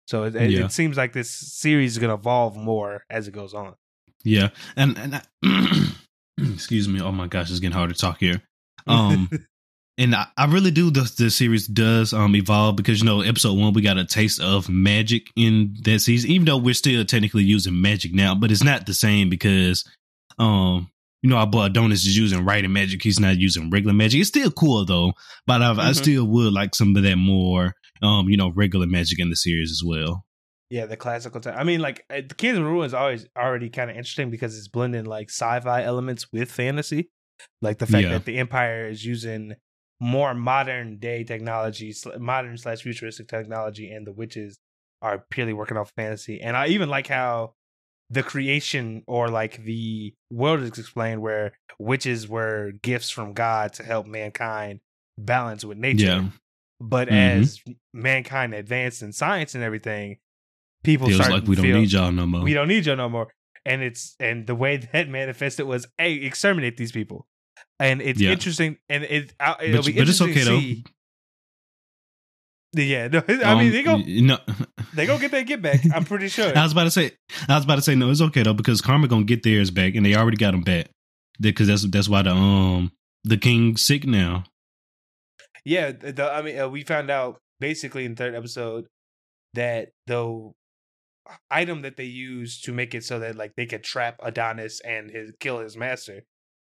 So 0.07 0.23
it, 0.23 0.35
it, 0.35 0.49
Yeah. 0.51 0.65
it 0.65 0.71
seems 0.71 0.97
like 0.97 1.13
this 1.13 1.29
series 1.29 1.93
is 1.93 1.99
gonna 1.99 2.15
evolve 2.15 2.55
more 2.57 3.03
as 3.09 3.27
it 3.27 3.31
goes 3.33 3.53
on. 3.53 3.75
Yeah, 4.23 4.49
and 4.75 4.97
and 4.97 5.15
I, 5.15 5.93
excuse 6.53 6.87
me. 6.87 7.01
Oh 7.01 7.11
my 7.11 7.27
gosh, 7.27 7.49
it's 7.51 7.59
getting 7.59 7.75
hard 7.77 7.89
to 7.89 7.95
talk 7.95 8.19
here. 8.19 8.41
Um, 8.87 9.29
and 9.97 10.15
I, 10.15 10.27
I 10.37 10.45
really 10.45 10.71
do. 10.71 10.89
The 10.91 11.11
the 11.17 11.29
series 11.29 11.67
does 11.67 12.13
um 12.13 12.35
evolve 12.35 12.75
because 12.75 12.99
you 12.99 13.05
know 13.05 13.21
episode 13.21 13.57
one 13.57 13.73
we 13.73 13.81
got 13.81 13.97
a 13.97 14.05
taste 14.05 14.41
of 14.41 14.69
magic 14.69 15.27
in 15.35 15.75
that 15.83 15.99
season, 15.99 16.31
even 16.31 16.45
though 16.45 16.57
we're 16.57 16.73
still 16.73 17.03
technically 17.05 17.43
using 17.43 17.81
magic 17.81 18.13
now, 18.13 18.33
but 18.35 18.51
it's 18.51 18.63
not 18.63 18.85
the 18.85 18.93
same 18.93 19.29
because 19.29 19.87
um. 20.39 20.89
You 21.23 21.29
know, 21.29 21.37
our 21.37 21.65
Adonis 21.65 22.05
is 22.05 22.15
using 22.17 22.45
writing 22.45 22.73
magic. 22.73 23.01
He's 23.01 23.19
not 23.19 23.37
using 23.37 23.69
regular 23.69 23.93
magic. 23.93 24.19
It's 24.19 24.29
still 24.29 24.51
cool 24.51 24.85
though, 24.85 25.13
but 25.47 25.61
I, 25.61 25.71
I 25.89 25.91
still 25.93 26.25
would 26.25 26.53
like 26.53 26.75
some 26.75 26.95
of 26.95 27.01
that 27.01 27.15
more, 27.15 27.73
um, 28.01 28.29
you 28.29 28.37
know, 28.37 28.51
regular 28.53 28.85
magic 28.85 29.19
in 29.19 29.29
the 29.29 29.35
series 29.35 29.71
as 29.71 29.81
well. 29.83 30.25
Yeah, 30.69 30.85
the 30.85 30.97
classical 30.97 31.39
time. 31.39 31.55
I 31.57 31.63
mean, 31.63 31.79
like 31.79 32.03
uh, 32.09 32.21
the 32.27 32.35
Kings 32.35 32.57
of 32.57 32.65
Ruin 32.65 32.85
is 32.85 32.93
always 32.93 33.25
already 33.37 33.69
kind 33.69 33.89
of 33.89 33.95
interesting 33.95 34.29
because 34.31 34.57
it's 34.57 34.67
blending 34.67 35.05
like 35.05 35.29
sci-fi 35.29 35.83
elements 35.83 36.31
with 36.33 36.51
fantasy, 36.51 37.09
like 37.61 37.77
the 37.77 37.85
fact 37.85 38.03
Yeah. 38.03 38.11
that 38.13 38.25
the 38.25 38.37
Empire 38.37 38.87
is 38.87 39.05
using 39.05 39.53
more 40.01 40.33
modern 40.33 40.97
day 40.97 41.23
technology, 41.23 41.93
modern 42.19 42.57
slash 42.57 42.81
futuristic 42.81 43.27
technology, 43.29 43.91
and 43.91 44.05
the 44.05 44.11
witches 44.11 44.59
are 45.01 45.23
purely 45.29 45.53
working 45.53 45.77
off 45.77 45.93
fantasy. 45.95 46.41
And 46.41 46.57
I 46.57 46.67
even 46.67 46.89
like 46.89 47.07
how 47.07 47.53
the 48.09 48.23
creation 48.23 49.03
or 49.07 49.29
like 49.29 49.63
the 49.63 50.13
world 50.29 50.61
is 50.61 50.77
explained 50.77 51.21
where 51.21 51.53
witches 51.79 52.27
were 52.27 52.71
gifts 52.81 53.09
from 53.09 53.33
God 53.33 53.73
to 53.73 53.83
help 53.83 54.05
mankind 54.05 54.81
balance 55.17 55.63
with 55.65 55.77
nature. 55.77 56.05
Yeah, 56.05 56.29
But 56.79 57.07
Mhm. 57.07 57.11
as 57.11 57.61
mankind 57.93 58.53
advanced 58.53 59.01
in 59.01 59.13
science 59.13 59.55
and 59.55 59.63
everything, 59.63 60.17
people 60.83 61.07
feels 61.07 61.29
like 61.29 61.43
we 61.45 61.55
don't 61.55 61.65
feel, 61.65 61.79
need 61.79 61.91
y'all 61.91 62.11
no 62.11 62.25
more. 62.25 62.41
we 62.41 62.53
don't 62.53 62.67
need 62.67 62.85
y'all 62.85 62.95
no 62.97 63.09
more. 63.09 63.33
And 63.65 63.81
it's 63.81 64.15
and 64.19 64.45
the 64.45 64.55
way 64.55 64.77
that 64.93 65.07
manifested 65.09 65.65
was, 65.65 65.87
hey, 65.97 66.13
exterminate 66.15 66.77
these 66.77 66.91
people. 66.91 67.27
And 67.79 68.01
it's 68.01 68.21
Yeah. 68.21 68.31
interesting, 68.31 68.77
and 68.89 69.03
it 69.03 69.33
uh, 69.39 69.55
it'll 69.61 69.77
but, 69.77 69.85
be 69.85 69.93
but 69.93 70.09
it's 70.09 70.21
interesting 70.21 70.29
okay 70.31 70.43
to 70.43 70.75
though. 70.83 70.89
Yeah, 72.75 73.07
no, 73.07 73.23
I 73.27 73.55
mean 73.55 73.67
Um, 73.67 73.71
they 73.71 73.83
go 73.83 73.97
no. 73.97 74.37
they 74.93 75.05
go 75.05 75.17
get 75.19 75.31
their 75.31 75.43
get 75.43 75.61
back. 75.61 75.81
I'm 75.93 76.05
pretty 76.05 76.27
sure. 76.27 76.51
I 76.57 76.63
was 76.63 76.71
about 76.71 76.85
to 76.85 76.91
say, 76.91 77.11
I 77.47 77.55
was 77.55 77.65
about 77.65 77.75
to 77.75 77.81
say, 77.81 77.95
no, 77.95 78.09
it's 78.09 78.21
okay 78.21 78.43
though 78.43 78.53
because 78.53 78.81
Karma 78.81 79.07
gonna 79.07 79.25
get 79.25 79.43
theirs 79.43 79.71
back, 79.71 79.95
and 79.95 80.05
they 80.05 80.15
already 80.15 80.37
got 80.37 80.51
them 80.51 80.61
back. 80.61 80.87
Because 81.39 81.67
that's 81.67 81.83
that's 81.87 82.09
why 82.09 82.21
the 82.23 82.31
um 82.31 82.91
the 83.23 83.37
king's 83.37 83.85
sick 83.85 84.05
now. 84.05 84.45
Yeah, 85.65 85.91
the, 85.91 86.29
I 86.31 86.41
mean, 86.41 86.59
uh, 86.59 86.67
we 86.67 86.83
found 86.83 87.09
out 87.09 87.39
basically 87.59 88.05
in 88.05 88.15
the 88.15 88.17
third 88.17 88.35
episode 88.35 88.87
that 89.53 89.89
the 90.07 90.51
item 91.49 91.83
that 91.83 91.95
they 91.95 92.03
used 92.03 92.65
to 92.65 92.73
make 92.73 92.93
it 92.93 93.03
so 93.03 93.19
that 93.19 93.35
like 93.35 93.53
they 93.55 93.65
could 93.65 93.83
trap 93.83 94.19
Adonis 94.21 94.81
and 94.81 95.09
his 95.09 95.31
kill 95.39 95.59
his 95.59 95.77
master, 95.77 96.23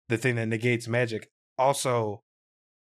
the 0.10 0.18
thing 0.18 0.36
that 0.36 0.48
negates 0.48 0.88
magic, 0.88 1.30
also 1.58 2.22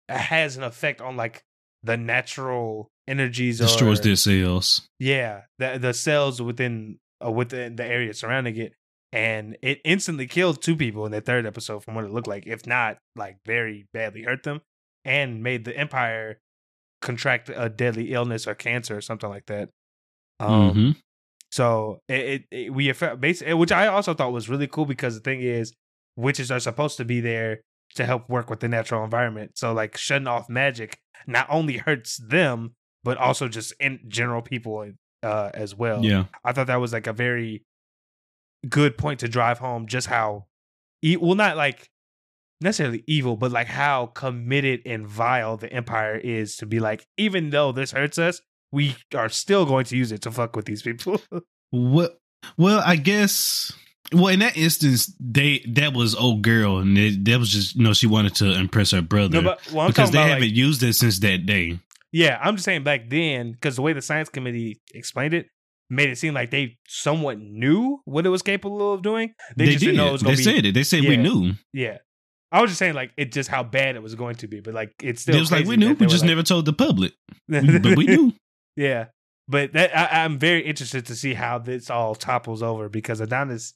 has 0.09 0.57
an 0.57 0.63
effect 0.63 1.01
on 1.01 1.15
like 1.17 1.43
the 1.87 1.97
natural 1.97 2.89
energies 3.07 3.59
Destroys 3.59 3.99
or, 3.99 4.03
their 4.03 4.15
cells. 4.15 4.87
yeah 4.99 5.41
the 5.59 5.77
the 5.79 5.93
cells 5.93 6.41
within 6.41 6.99
uh, 7.25 7.31
within 7.31 7.75
the 7.75 7.85
area 7.85 8.13
surrounding 8.13 8.57
it 8.57 8.73
and 9.13 9.57
it 9.61 9.79
instantly 9.85 10.27
killed 10.27 10.61
two 10.61 10.75
people 10.75 11.05
in 11.05 11.11
the 11.11 11.21
third 11.21 11.45
episode 11.45 11.83
from 11.83 11.95
what 11.95 12.05
it 12.05 12.11
looked 12.11 12.27
like 12.27 12.45
if 12.45 12.67
not 12.67 12.97
like 13.15 13.37
very 13.45 13.87
badly 13.93 14.23
hurt 14.23 14.43
them 14.43 14.61
and 15.05 15.41
made 15.41 15.65
the 15.65 15.75
empire 15.75 16.39
contract 17.01 17.49
a 17.55 17.69
deadly 17.69 18.13
illness 18.13 18.47
or 18.47 18.55
cancer 18.55 18.97
or 18.97 19.01
something 19.01 19.29
like 19.29 19.45
that. 19.45 19.69
Um 20.39 20.73
hmm 20.73 20.91
so 21.49 22.01
it, 22.09 22.25
it, 22.25 22.43
it 22.51 22.73
we 22.73 22.89
affect 22.89 23.21
basically 23.21 23.53
which 23.53 23.71
i 23.71 23.87
also 23.87 24.13
thought 24.13 24.33
was 24.33 24.49
really 24.49 24.67
cool 24.67 24.85
because 24.85 25.15
the 25.15 25.21
thing 25.21 25.39
is 25.39 25.71
witches 26.17 26.51
are 26.51 26.59
supposed 26.59 26.97
to 26.97 27.05
be 27.05 27.21
there 27.21 27.61
to 27.95 28.05
help 28.05 28.29
work 28.29 28.49
with 28.49 28.59
the 28.59 28.67
natural 28.67 29.03
environment. 29.03 29.57
So 29.57 29.73
like 29.73 29.97
shutting 29.97 30.27
off 30.27 30.49
magic 30.49 30.99
not 31.25 31.47
only 31.49 31.77
hurts 31.77 32.17
them 32.17 32.75
but 33.03 33.17
also 33.17 33.47
just 33.47 33.73
in 33.79 33.99
general 34.07 34.41
people 34.41 34.91
uh 35.23 35.49
as 35.53 35.73
well 35.75 36.03
Yeah, 36.03 36.25
i 36.43 36.51
thought 36.51 36.67
that 36.67 36.79
was 36.81 36.93
like 36.93 37.07
a 37.07 37.13
very 37.13 37.63
good 38.67 38.97
point 38.97 39.19
to 39.21 39.27
drive 39.27 39.59
home 39.59 39.87
just 39.87 40.07
how 40.07 40.45
e- 41.03 41.17
well 41.17 41.35
not 41.35 41.57
like 41.57 41.89
necessarily 42.59 43.03
evil 43.07 43.35
but 43.37 43.51
like 43.51 43.67
how 43.67 44.07
committed 44.07 44.81
and 44.85 45.07
vile 45.07 45.57
the 45.57 45.71
empire 45.71 46.15
is 46.15 46.57
to 46.57 46.65
be 46.65 46.79
like 46.79 47.05
even 47.17 47.51
though 47.51 47.71
this 47.71 47.91
hurts 47.91 48.17
us 48.17 48.41
we 48.71 48.95
are 49.15 49.29
still 49.29 49.65
going 49.65 49.85
to 49.85 49.95
use 49.95 50.11
it 50.11 50.21
to 50.23 50.31
fuck 50.31 50.55
with 50.55 50.65
these 50.65 50.81
people 50.81 51.21
well, 51.71 52.09
well, 52.57 52.81
I 52.85 52.95
guess. 52.95 53.71
Well, 54.13 54.27
in 54.27 54.39
that 54.39 54.55
instance, 54.57 55.13
they 55.19 55.59
that 55.73 55.93
was 55.93 56.15
old 56.15 56.41
girl, 56.41 56.77
and 56.79 56.97
it, 56.97 57.25
that 57.25 57.39
was 57.39 57.49
just 57.49 57.75
you 57.75 57.83
know 57.83 57.93
she 57.93 58.07
wanted 58.07 58.35
to 58.35 58.53
impress 58.53 58.91
her 58.91 59.01
brother 59.01 59.41
No, 59.41 59.49
but 59.49 59.71
well, 59.71 59.87
because 59.87 60.11
they 60.11 60.19
haven't 60.19 60.43
like, 60.43 60.55
used 60.55 60.81
it 60.83 60.93
since 60.93 61.19
that 61.19 61.45
day. 61.45 61.79
yeah, 62.11 62.39
I'm 62.41 62.55
just 62.55 62.65
saying 62.65 62.83
back 62.83 63.09
then 63.09 63.51
because 63.51 63.75
the 63.75 63.81
way 63.81 63.93
the 63.93 64.01
science 64.01 64.29
committee 64.29 64.79
explained 64.93 65.33
it 65.33 65.47
made 65.89 66.09
it 66.09 66.17
seem 66.17 66.33
like 66.33 66.51
they 66.51 66.77
somewhat 66.87 67.39
knew 67.39 67.99
what 68.05 68.25
it 68.25 68.29
was 68.29 68.41
capable 68.41 68.93
of 68.93 69.01
doing. 69.01 69.33
They, 69.55 69.65
They, 69.65 69.71
just 69.71 69.79
did. 69.79 69.85
didn't 69.87 69.97
know 69.97 70.07
it 70.09 70.11
was 70.13 70.21
they 70.21 70.25
going 70.27 70.37
to 70.37 70.43
be. 70.43 70.55
said 70.55 70.65
it. 70.65 70.73
They 70.73 70.83
said 70.83 71.01
we 71.03 71.17
knew. 71.17 71.53
Yeah, 71.73 71.97
I 72.51 72.61
was 72.61 72.71
just 72.71 72.79
saying 72.79 72.93
like 72.93 73.11
it 73.17 73.31
just 73.33 73.49
how 73.49 73.63
bad 73.63 73.95
it 73.97 74.03
was 74.03 74.15
going 74.15 74.35
to 74.35 74.47
be, 74.47 74.61
but 74.61 74.73
like 74.73 74.93
it's 75.03 75.23
still 75.23 75.35
it 75.35 75.39
was 75.39 75.51
like 75.51 75.65
we 75.65 75.75
knew. 75.75 75.93
We 75.95 76.05
just 76.05 76.21
like- 76.23 76.29
never 76.29 76.43
told 76.43 76.65
the 76.65 76.73
public, 76.73 77.11
but 77.49 77.97
we 77.97 78.05
knew. 78.05 78.33
Yeah, 78.77 79.07
but 79.49 79.73
that 79.73 79.97
I, 79.97 80.23
I'm 80.23 80.39
very 80.39 80.61
interested 80.65 81.05
to 81.07 81.15
see 81.15 81.33
how 81.33 81.57
this 81.59 81.89
all 81.89 82.15
topples 82.15 82.61
over 82.63 82.87
because 82.89 83.19
Adonis, 83.21 83.73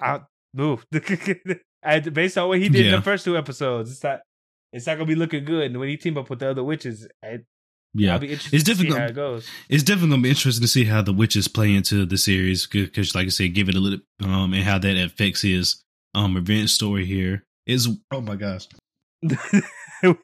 I 0.00 0.20
ooh, 0.60 0.78
I- 1.84 2.00
based 2.00 2.36
on 2.38 2.48
what 2.48 2.58
he 2.58 2.68
did 2.68 2.86
in 2.86 2.92
the 2.92 3.02
first 3.02 3.24
two 3.24 3.36
episodes, 3.36 3.90
it's 3.92 4.02
not 4.02 4.20
it's 4.72 4.86
not 4.86 4.94
gonna 4.94 5.06
be 5.06 5.14
looking 5.14 5.44
good. 5.44 5.70
And 5.70 5.78
when 5.80 5.88
he 5.88 5.96
team 5.96 6.18
up 6.18 6.28
with 6.30 6.40
the 6.40 6.50
other 6.50 6.62
witches, 6.64 7.06
I, 7.24 7.38
Yeah, 7.94 8.18
be 8.18 8.28
interested 8.32 8.54
It's 8.54 8.64
to 8.64 8.74
see 8.74 8.82
difficult. 8.82 9.00
how 9.00 9.06
it 9.06 9.14
goes. 9.14 9.48
it's 9.68 9.82
definitely 9.82 10.10
gonna 10.10 10.22
be 10.22 10.28
interesting 10.30 10.62
to 10.62 10.68
see 10.68 10.84
how 10.84 11.02
the 11.02 11.12
witches 11.12 11.48
play 11.48 11.74
into 11.74 12.04
the 12.04 12.18
series 12.18 12.66
because, 12.66 13.14
like 13.14 13.26
I 13.26 13.30
said, 13.30 13.54
give 13.54 13.68
it 13.68 13.74
a 13.74 13.80
little 13.80 14.00
um 14.22 14.52
and 14.54 14.64
how 14.64 14.78
that 14.78 14.96
affects 14.96 15.42
his 15.42 15.82
um 16.14 16.34
revenge 16.34 16.70
story 16.70 17.04
here 17.06 17.44
is 17.66 17.88
oh 18.12 18.20
my 18.20 18.36
gosh. 18.36 18.66
All 20.04 20.14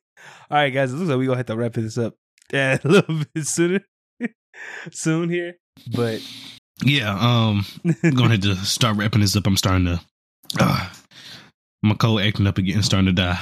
right, 0.51 0.71
guys. 0.71 0.93
It 0.93 0.97
looks 0.97 1.09
like 1.11 1.19
we 1.19 1.27
gonna 1.27 1.39
have 1.39 1.47
to 1.47 1.57
wrap 1.57 1.73
this 1.73 1.99
up 1.99 2.15
yeah, 2.53 2.79
a 2.85 2.89
little 2.89 3.21
bit 3.35 3.47
sooner, 3.47 3.81
soon 4.93 5.31
here. 5.31 5.57
But 5.95 6.21
Yeah, 6.83 7.11
um 7.11 7.65
I'm 7.85 8.15
gonna 8.15 8.31
have 8.31 8.41
to 8.41 8.57
start 8.57 8.97
wrapping 8.97 9.21
this 9.21 9.37
up. 9.37 9.47
I'm 9.47 9.57
starting 9.57 9.87
to 9.87 10.01
uh, 10.59 10.89
my 11.83 11.95
cold 11.95 12.21
acting 12.21 12.47
up 12.47 12.59
again, 12.59 12.83
starting 12.83 13.07
to 13.07 13.13
die. 13.13 13.39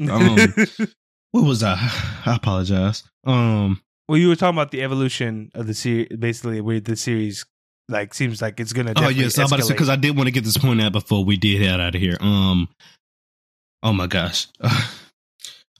um, 0.10 0.36
what 1.32 1.44
was 1.44 1.62
I? 1.62 1.76
I 2.24 2.36
apologize. 2.36 3.02
Um 3.24 3.80
well, 4.08 4.18
you 4.18 4.28
were 4.28 4.36
talking 4.36 4.56
about 4.56 4.70
the 4.70 4.82
evolution 4.82 5.50
of 5.54 5.66
the 5.66 5.74
series, 5.74 6.08
basically 6.16 6.60
where 6.60 6.80
the 6.80 6.96
series 6.96 7.44
like 7.88 8.14
seems 8.14 8.40
like 8.40 8.58
it's 8.60 8.72
gonna. 8.72 8.92
Oh 8.96 9.08
yes, 9.08 9.38
I'm 9.38 9.46
about 9.46 9.56
to 9.56 9.62
say 9.62 9.74
because 9.74 9.88
I 9.88 9.96
did 9.96 10.16
want 10.16 10.28
to 10.28 10.32
get 10.32 10.44
this 10.44 10.58
point 10.58 10.80
out 10.80 10.92
before 10.92 11.24
we 11.24 11.36
did 11.36 11.60
head 11.60 11.80
out 11.80 11.94
of 11.94 12.00
here. 12.00 12.16
Um, 12.20 12.68
oh 13.82 13.92
my 13.92 14.06
gosh. 14.06 14.48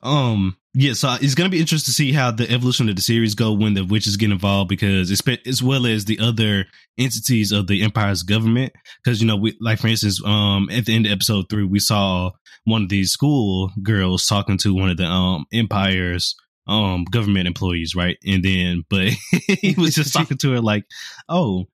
um, 0.07 0.57
yeah, 0.79 0.93
so 0.93 1.17
it's 1.21 1.35
gonna 1.35 1.49
be 1.49 1.59
interesting 1.59 1.91
to 1.91 1.95
see 1.95 2.13
how 2.13 2.31
the 2.31 2.51
evolution 2.51 2.89
of 2.89 2.97
the 2.97 3.03
series 3.03 3.35
go 3.35 3.53
when 3.53 3.75
the 3.75 3.83
witches 3.83 4.17
get 4.17 4.31
involved 4.31 4.69
because 4.69 5.11
it's 5.11 5.23
as 5.47 5.63
well 5.63 5.87
as 5.87 6.05
the 6.05 6.19
other 6.21 6.67
entities 6.99 7.51
of 7.51 7.67
the 7.67 7.83
empire's 7.83 8.23
government. 8.23 8.73
Because 9.03 9.21
you 9.21 9.27
know, 9.27 9.37
we 9.37 9.57
like 9.61 9.79
for 9.79 9.89
instance, 9.89 10.21
um, 10.25 10.69
at 10.71 10.85
the 10.85 10.95
end 10.95 11.07
of 11.07 11.13
episode 11.13 11.47
three, 11.49 11.65
we 11.65 11.79
saw 11.79 12.31
one 12.65 12.83
of 12.83 12.89
these 12.89 13.11
school 13.11 13.71
girls 13.83 14.27
talking 14.27 14.59
to 14.59 14.75
one 14.75 14.91
of 14.91 14.97
the 14.99 15.07
um 15.07 15.47
empire's 15.53 16.37
um 16.67 17.05
government 17.05 17.47
employees, 17.47 17.95
right? 17.95 18.19
And 18.27 18.45
then, 18.45 18.85
but 18.91 19.13
he 19.61 19.75
was 19.79 19.95
just 19.95 20.13
talking 20.15 20.39
to 20.39 20.53
her 20.53 20.61
like, 20.61 20.85
"Oh, 21.29 21.65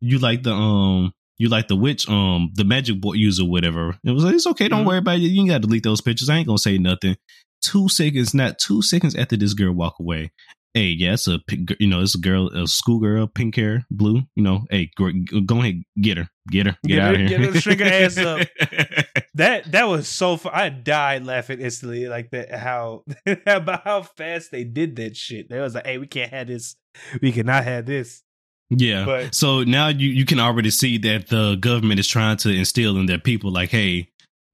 you 0.00 0.18
like 0.18 0.42
the 0.42 0.52
um." 0.52 1.12
You 1.40 1.48
like 1.48 1.68
the 1.68 1.76
witch, 1.76 2.08
um, 2.08 2.50
the 2.54 2.64
magic 2.64 3.00
board 3.00 3.16
user, 3.16 3.44
whatever. 3.44 3.96
It 4.02 4.10
was 4.10 4.24
like, 4.24 4.34
it's 4.34 4.48
okay. 4.48 4.66
Don't 4.66 4.80
mm-hmm. 4.80 4.88
worry 4.88 4.98
about 4.98 5.18
it. 5.18 5.20
You 5.20 5.40
ain't 5.42 5.50
got 5.50 5.62
to 5.62 5.68
delete 5.68 5.84
those 5.84 6.00
pictures. 6.00 6.28
I 6.28 6.34
ain't 6.34 6.48
gonna 6.48 6.58
say 6.58 6.78
nothing 6.78 7.14
two 7.62 7.88
seconds, 7.88 8.34
not 8.34 8.58
two 8.58 8.82
seconds 8.82 9.14
after 9.14 9.36
this 9.36 9.54
girl 9.54 9.72
walk 9.72 9.96
away. 10.00 10.32
Hey, 10.74 10.94
yeah, 10.96 11.14
it's 11.14 11.26
a 11.26 11.40
you 11.80 11.88
know, 11.88 12.02
it's 12.02 12.14
a 12.14 12.18
girl, 12.18 12.48
a 12.48 12.66
schoolgirl, 12.66 13.28
pink 13.28 13.56
hair, 13.56 13.84
blue. 13.90 14.22
You 14.36 14.42
know, 14.42 14.64
hey, 14.70 14.90
go, 14.96 15.10
go 15.44 15.60
ahead, 15.60 15.82
get 16.00 16.18
her, 16.18 16.28
get 16.50 16.66
her, 16.66 16.76
get, 16.84 16.96
get 16.96 16.98
out 16.98 17.16
her, 17.16 17.22
of 17.22 17.28
here, 17.28 17.38
get 17.38 17.54
her, 17.54 17.60
shrink 17.60 17.80
her 17.80 17.86
ass 18.04 18.18
up. 18.18 18.46
that 19.34 19.72
that 19.72 19.88
was 19.88 20.08
so. 20.08 20.36
Fun. 20.36 20.52
I 20.54 20.68
died 20.68 21.24
laughing 21.24 21.60
instantly, 21.60 22.06
like 22.06 22.30
that. 22.30 22.54
How 22.54 23.04
about 23.46 23.84
how 23.84 24.02
fast 24.02 24.50
they 24.50 24.64
did 24.64 24.96
that 24.96 25.16
shit. 25.16 25.48
They 25.48 25.58
was 25.58 25.74
like, 25.74 25.86
hey, 25.86 25.98
we 25.98 26.06
can't 26.06 26.30
have 26.30 26.48
this. 26.48 26.76
We 27.22 27.32
cannot 27.32 27.64
have 27.64 27.86
this. 27.86 28.22
Yeah. 28.70 29.04
But, 29.04 29.34
so 29.34 29.64
now 29.64 29.88
you 29.88 30.08
you 30.08 30.26
can 30.26 30.38
already 30.38 30.70
see 30.70 30.98
that 30.98 31.28
the 31.28 31.56
government 31.56 32.00
is 32.00 32.08
trying 32.08 32.36
to 32.38 32.50
instill 32.50 32.98
in 32.98 33.06
their 33.06 33.18
people, 33.18 33.50
like, 33.50 33.70
hey, 33.70 34.10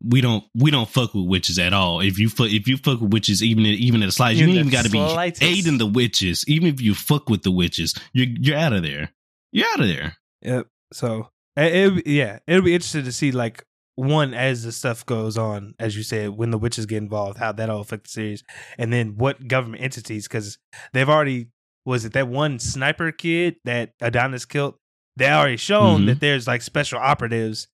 we 0.07 0.21
don't 0.21 0.45
we 0.55 0.71
don't 0.71 0.89
fuck 0.89 1.15
with 1.15 1.27
witches 1.27 1.59
at 1.59 1.73
all. 1.73 2.01
If 2.01 2.19
you 2.19 2.29
fuck 2.29 2.49
if 2.51 2.69
you 2.69 2.77
fuck 2.77 3.01
with 3.01 3.13
witches, 3.13 3.43
even 3.43 3.65
even 3.65 4.03
at 4.03 4.07
the 4.07 4.13
slightest, 4.13 4.43
you 4.43 4.49
even 4.49 4.71
got 4.71 4.85
to 4.85 4.91
be 4.91 5.01
aiding 5.41 5.79
the 5.79 5.87
witches. 5.87 6.45
Even 6.47 6.69
if 6.69 6.81
you 6.81 6.95
fuck 6.95 7.29
with 7.29 7.43
the 7.43 7.51
witches, 7.51 7.95
you're 8.13 8.27
you're 8.29 8.59
out 8.59 8.73
of 8.73 8.83
there. 8.83 9.13
You're 9.53 9.69
out 9.69 9.81
of 9.81 9.87
there. 9.87 10.17
Yep. 10.43 10.67
So 10.93 11.31
it, 11.57 12.07
yeah, 12.07 12.41
it'll 12.47 12.63
be 12.63 12.75
interesting 12.75 13.05
to 13.05 13.13
see 13.13 13.33
like 13.33 13.65
one 13.97 14.35
as 14.35 14.65
the 14.65 14.73
stuff 14.73 15.07
goes 15.07 15.39
on, 15.39 15.75
as 15.79 15.97
you 15.97 16.03
said, 16.03 16.31
when 16.31 16.51
the 16.51 16.59
witches 16.59 16.87
get 16.87 16.99
involved, 16.99 17.39
how 17.39 17.53
that'll 17.53 17.81
affect 17.81 18.05
the 18.05 18.11
series, 18.11 18.45
and 18.79 18.93
then 18.93 19.17
what 19.17 19.47
government 19.47 19.83
entities 19.83 20.27
because 20.27 20.59
they've 20.93 21.09
already 21.09 21.49
was 21.87 22.05
it 22.05 22.13
that 22.15 22.29
one 22.29 22.59
sniper 22.59 23.13
kid 23.13 23.57
that 23.65 23.93
Adonis 24.01 24.45
killed. 24.45 24.75
They 25.17 25.31
already 25.31 25.59
shown 25.59 25.99
mm-hmm. 25.99 26.07
that 26.07 26.21
there's 26.21 26.49
like 26.49 26.61
special 26.61 26.99
operatives 26.99 27.69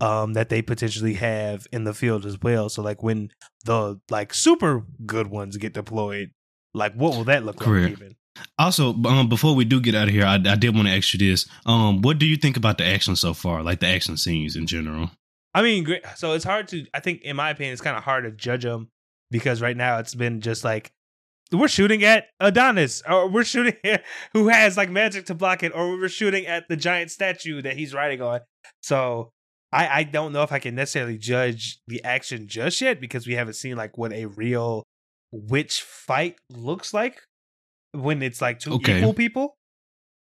um 0.00 0.34
that 0.34 0.48
they 0.48 0.62
potentially 0.62 1.14
have 1.14 1.66
in 1.72 1.84
the 1.84 1.94
field 1.94 2.24
as 2.24 2.40
well. 2.40 2.68
So 2.68 2.82
like 2.82 3.02
when 3.02 3.30
the 3.64 4.00
like 4.10 4.32
super 4.34 4.84
good 5.04 5.28
ones 5.28 5.56
get 5.56 5.74
deployed, 5.74 6.30
like 6.74 6.94
what 6.94 7.16
will 7.16 7.24
that 7.24 7.44
look 7.44 7.58
Correct. 7.58 7.84
like 7.84 7.92
even? 7.92 8.16
Also, 8.58 8.94
um, 9.04 9.28
before 9.28 9.54
we 9.54 9.64
do 9.64 9.80
get 9.80 9.94
out 9.94 10.08
of 10.08 10.14
here, 10.14 10.24
I, 10.24 10.34
I 10.34 10.54
did 10.54 10.74
want 10.74 10.86
to 10.86 10.94
ask 10.94 11.12
you 11.12 11.18
this. 11.18 11.48
Um, 11.66 12.02
what 12.02 12.18
do 12.18 12.26
you 12.26 12.36
think 12.36 12.56
about 12.56 12.78
the 12.78 12.84
action 12.84 13.16
so 13.16 13.34
far, 13.34 13.62
like 13.62 13.80
the 13.80 13.88
action 13.88 14.16
scenes 14.16 14.54
in 14.54 14.66
general? 14.66 15.10
I 15.54 15.62
mean. 15.62 15.86
So 16.16 16.34
it's 16.34 16.44
hard 16.44 16.68
to. 16.68 16.86
I 16.94 17.00
think, 17.00 17.22
in 17.22 17.36
my 17.36 17.50
opinion, 17.50 17.72
it's 17.72 17.82
kind 17.82 17.96
of 17.96 18.04
hard 18.04 18.24
to 18.24 18.30
judge 18.30 18.62
them 18.62 18.90
because 19.30 19.60
right 19.60 19.76
now 19.76 19.98
it's 19.98 20.14
been 20.14 20.40
just 20.40 20.62
like 20.62 20.92
we're 21.52 21.68
shooting 21.68 22.04
at 22.04 22.26
Adonis, 22.40 23.02
or 23.08 23.28
we're 23.28 23.44
shooting 23.44 23.76
at 23.84 24.04
who 24.32 24.48
has 24.48 24.76
like 24.76 24.90
magic 24.90 25.26
to 25.26 25.34
block 25.34 25.62
it, 25.62 25.72
or 25.74 25.98
we're 25.98 26.08
shooting 26.08 26.46
at 26.46 26.68
the 26.68 26.76
giant 26.76 27.10
statue 27.10 27.62
that 27.62 27.76
he's 27.76 27.94
riding 27.94 28.22
on. 28.22 28.40
So 28.82 29.32
I, 29.72 30.00
I 30.00 30.02
don't 30.04 30.32
know 30.32 30.42
if 30.42 30.52
I 30.52 30.58
can 30.58 30.74
necessarily 30.74 31.18
judge 31.18 31.80
the 31.86 32.02
action 32.02 32.48
just 32.48 32.80
yet 32.80 33.00
because 33.00 33.26
we 33.26 33.34
haven't 33.34 33.54
seen 33.54 33.76
like 33.76 33.98
what 33.98 34.12
a 34.12 34.26
real 34.26 34.84
witch 35.30 35.82
fight 35.82 36.36
looks 36.50 36.94
like 36.94 37.20
when 37.92 38.22
it's 38.22 38.40
like 38.40 38.60
two 38.60 38.74
okay. 38.74 38.98
equal 38.98 39.14
people. 39.14 39.56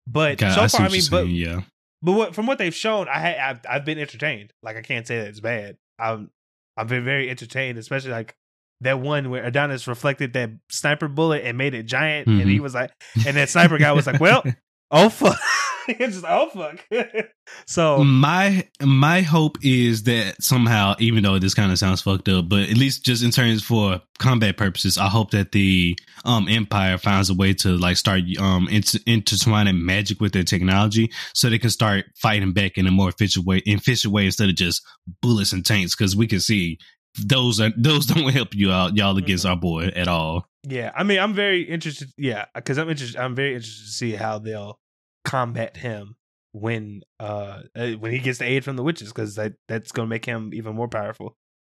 But 0.07 0.39
so 0.39 0.67
far, 0.67 0.81
I, 0.81 0.85
I 0.85 0.89
mean, 0.89 1.01
but 1.09 1.27
yeah, 1.27 1.61
but 2.01 2.11
what, 2.13 2.35
from 2.35 2.45
what 2.45 2.57
they've 2.57 2.75
shown, 2.75 3.07
I 3.07 3.37
I've, 3.37 3.59
I've 3.69 3.85
been 3.85 3.97
entertained. 3.97 4.51
Like 4.61 4.75
I 4.75 4.81
can't 4.81 5.07
say 5.07 5.19
that 5.19 5.27
it's 5.27 5.39
bad. 5.39 5.77
I'm 5.97 6.29
I've 6.75 6.87
been 6.87 7.05
very 7.05 7.29
entertained, 7.29 7.77
especially 7.77 8.11
like 8.11 8.35
that 8.81 8.99
one 8.99 9.29
where 9.29 9.45
Adonis 9.45 9.87
reflected 9.87 10.33
that 10.33 10.49
sniper 10.69 11.07
bullet 11.07 11.43
and 11.45 11.57
made 11.57 11.73
it 11.73 11.83
giant, 11.83 12.27
mm-hmm. 12.27 12.41
and 12.41 12.49
he 12.49 12.55
mm-hmm. 12.55 12.63
was 12.63 12.73
like, 12.73 12.91
and 13.25 13.37
that 13.37 13.49
sniper 13.49 13.77
guy 13.77 13.93
was 13.93 14.07
like, 14.07 14.19
"Well, 14.19 14.43
oh 14.91 15.09
fuck." 15.09 15.39
it's 15.87 16.15
just 16.15 16.25
oh 16.27 16.49
fuck. 16.49 16.85
so 17.65 18.03
my 18.03 18.67
my 18.81 19.21
hope 19.21 19.57
is 19.61 20.03
that 20.03 20.41
somehow, 20.41 20.95
even 20.99 21.23
though 21.23 21.39
this 21.39 21.53
kind 21.53 21.71
of 21.71 21.77
sounds 21.77 22.01
fucked 22.01 22.29
up, 22.29 22.47
but 22.47 22.69
at 22.69 22.77
least 22.77 23.03
just 23.03 23.23
in 23.23 23.31
terms 23.31 23.63
for 23.63 24.01
combat 24.19 24.57
purposes, 24.57 24.97
I 24.97 25.07
hope 25.07 25.31
that 25.31 25.51
the 25.51 25.97
um 26.25 26.47
Empire 26.47 26.97
finds 26.97 27.29
a 27.29 27.33
way 27.33 27.53
to 27.55 27.77
like 27.77 27.97
start 27.97 28.21
um 28.39 28.67
inter- 28.69 28.99
intertwining 29.05 29.85
magic 29.85 30.21
with 30.21 30.31
their 30.33 30.43
technology, 30.43 31.11
so 31.33 31.49
they 31.49 31.59
can 31.59 31.69
start 31.69 32.05
fighting 32.15 32.53
back 32.53 32.77
in 32.77 32.87
a 32.87 32.91
more 32.91 33.09
efficient 33.09 33.45
way, 33.45 33.61
efficient 33.65 34.13
way 34.13 34.25
instead 34.25 34.49
of 34.49 34.55
just 34.55 34.81
bullets 35.21 35.51
and 35.51 35.65
tanks. 35.65 35.95
Because 35.95 36.15
we 36.15 36.27
can 36.27 36.39
see 36.39 36.77
those 37.25 37.59
are 37.59 37.71
those 37.77 38.05
don't 38.07 38.31
help 38.33 38.55
you 38.55 38.71
out, 38.71 38.95
y'all 38.95 39.17
against 39.17 39.43
mm-hmm. 39.43 39.51
our 39.51 39.59
boy 39.59 39.85
at 39.87 40.07
all. 40.07 40.47
Yeah, 40.65 40.91
I 40.95 41.03
mean, 41.03 41.19
I'm 41.19 41.33
very 41.33 41.63
interested. 41.63 42.09
Yeah, 42.17 42.45
because 42.55 42.77
I'm 42.77 42.89
interested. 42.89 43.19
I'm 43.19 43.35
very 43.35 43.55
interested 43.55 43.85
to 43.85 43.91
see 43.91 44.11
how 44.13 44.39
they'll 44.39 44.79
combat 45.23 45.77
him 45.77 46.15
when 46.51 47.01
uh, 47.19 47.61
uh 47.75 47.91
when 47.91 48.11
he 48.11 48.19
gets 48.19 48.39
the 48.39 48.45
aid 48.45 48.63
from 48.63 48.75
the 48.75 48.83
witches 48.83 49.09
because 49.09 49.35
that 49.35 49.53
that's 49.67 49.91
gonna 49.91 50.07
make 50.07 50.25
him 50.25 50.51
even 50.53 50.75
more 50.75 50.87
powerful. 50.87 51.35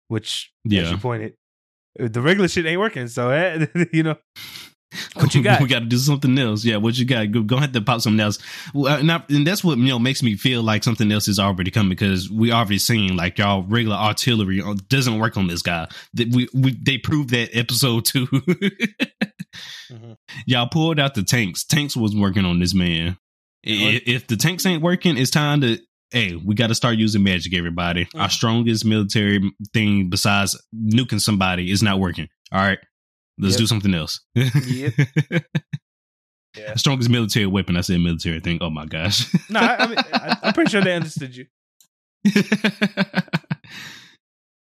Which, 0.09 0.53
yeah. 0.65 0.83
as 0.83 0.91
you 0.91 0.99
pointed, 0.99 1.35
uh, 1.99 2.09
the 2.09 2.21
regular 2.21 2.49
shit 2.49 2.67
ain't 2.67 2.81
working. 2.81 3.09
So 3.09 3.31
eh, 3.31 3.67
you 3.93 4.03
know. 4.03 4.17
What 5.15 5.35
you 5.35 5.43
got? 5.43 5.61
we 5.63 5.69
got 5.69 5.81
to 5.81 5.87
do 5.87 5.97
something 5.97 6.39
else. 6.39 6.65
Yeah, 6.65 6.77
what 6.77 6.97
you 6.97 7.05
got? 7.05 7.31
Go, 7.33 7.43
go 7.43 7.57
ahead 7.57 7.73
to 7.73 7.81
pop 7.81 8.01
something 8.01 8.21
else. 8.21 8.39
Well, 8.73 8.97
and, 8.97 9.11
I, 9.11 9.23
and, 9.29 9.47
that's 9.47 9.65
what 9.65 9.79
you 9.79 9.89
know 9.89 9.99
makes 9.99 10.23
me 10.23 10.37
feel 10.37 10.63
like 10.63 10.85
something 10.85 11.11
else 11.11 11.29
is 11.29 11.39
already 11.39 11.71
coming 11.71 11.91
because 11.91 12.31
we 12.31 12.53
already 12.53 12.79
seen 12.79 13.17
like 13.17 13.39
y'all 13.39 13.63
regular 13.65 13.97
artillery 13.97 14.61
uh, 14.63 14.75
doesn't 14.89 15.19
work 15.19 15.37
on 15.37 15.47
this 15.47 15.63
guy. 15.63 15.89
That 16.15 16.29
we, 16.29 16.49
we 16.55 16.77
they 16.81 16.99
proved 16.99 17.31
that 17.31 17.57
episode 17.57 18.05
2 18.05 18.27
mm-hmm. 18.27 20.13
Y'all 20.47 20.69
pulled 20.69 21.01
out 21.01 21.15
the 21.15 21.23
tanks. 21.23 21.65
Tanks 21.65 21.97
was 21.97 22.15
working 22.15 22.45
on 22.45 22.61
this 22.61 22.75
man. 22.75 23.17
If 23.65 24.27
the 24.27 24.37
tanks 24.37 24.67
ain't 24.67 24.83
working, 24.83 25.17
it's 25.17 25.31
time 25.31 25.63
to 25.63 25.79
hey, 26.11 26.37
we 26.37 26.55
got 26.55 26.69
to 26.69 26.75
start 26.75 26.97
using 26.97 27.25
magic, 27.25 27.55
everybody. 27.55 28.05
Mm. 28.07 28.21
Our 28.21 28.31
strongest 28.31 28.85
military 28.85 29.41
thing 29.73 30.11
besides 30.11 30.61
nuking 30.75 31.21
somebody 31.21 31.71
is 31.71 31.83
not 31.83 31.99
working. 31.99 32.29
All 32.53 32.61
right, 32.61 32.79
let's 33.39 33.55
yep. 33.55 33.61
do 33.61 33.67
something 33.67 33.95
else. 33.95 34.21
yep. 34.35 34.95
Yeah. 36.57 36.77
Strongest 36.77 37.11
military 37.11 37.47
weapon. 37.47 37.77
I 37.77 37.81
said 37.81 37.99
military 38.01 38.39
thing. 38.41 38.59
Oh 38.61 38.71
my 38.71 38.87
gosh. 38.87 39.27
no, 39.51 39.59
I, 39.59 39.77
I 39.77 39.87
mean, 39.87 39.99
I, 39.99 40.37
I'm 40.45 40.53
pretty 40.53 40.71
sure 40.71 40.83
they 40.83 40.95
understood 40.95 41.35
you. 41.37 41.47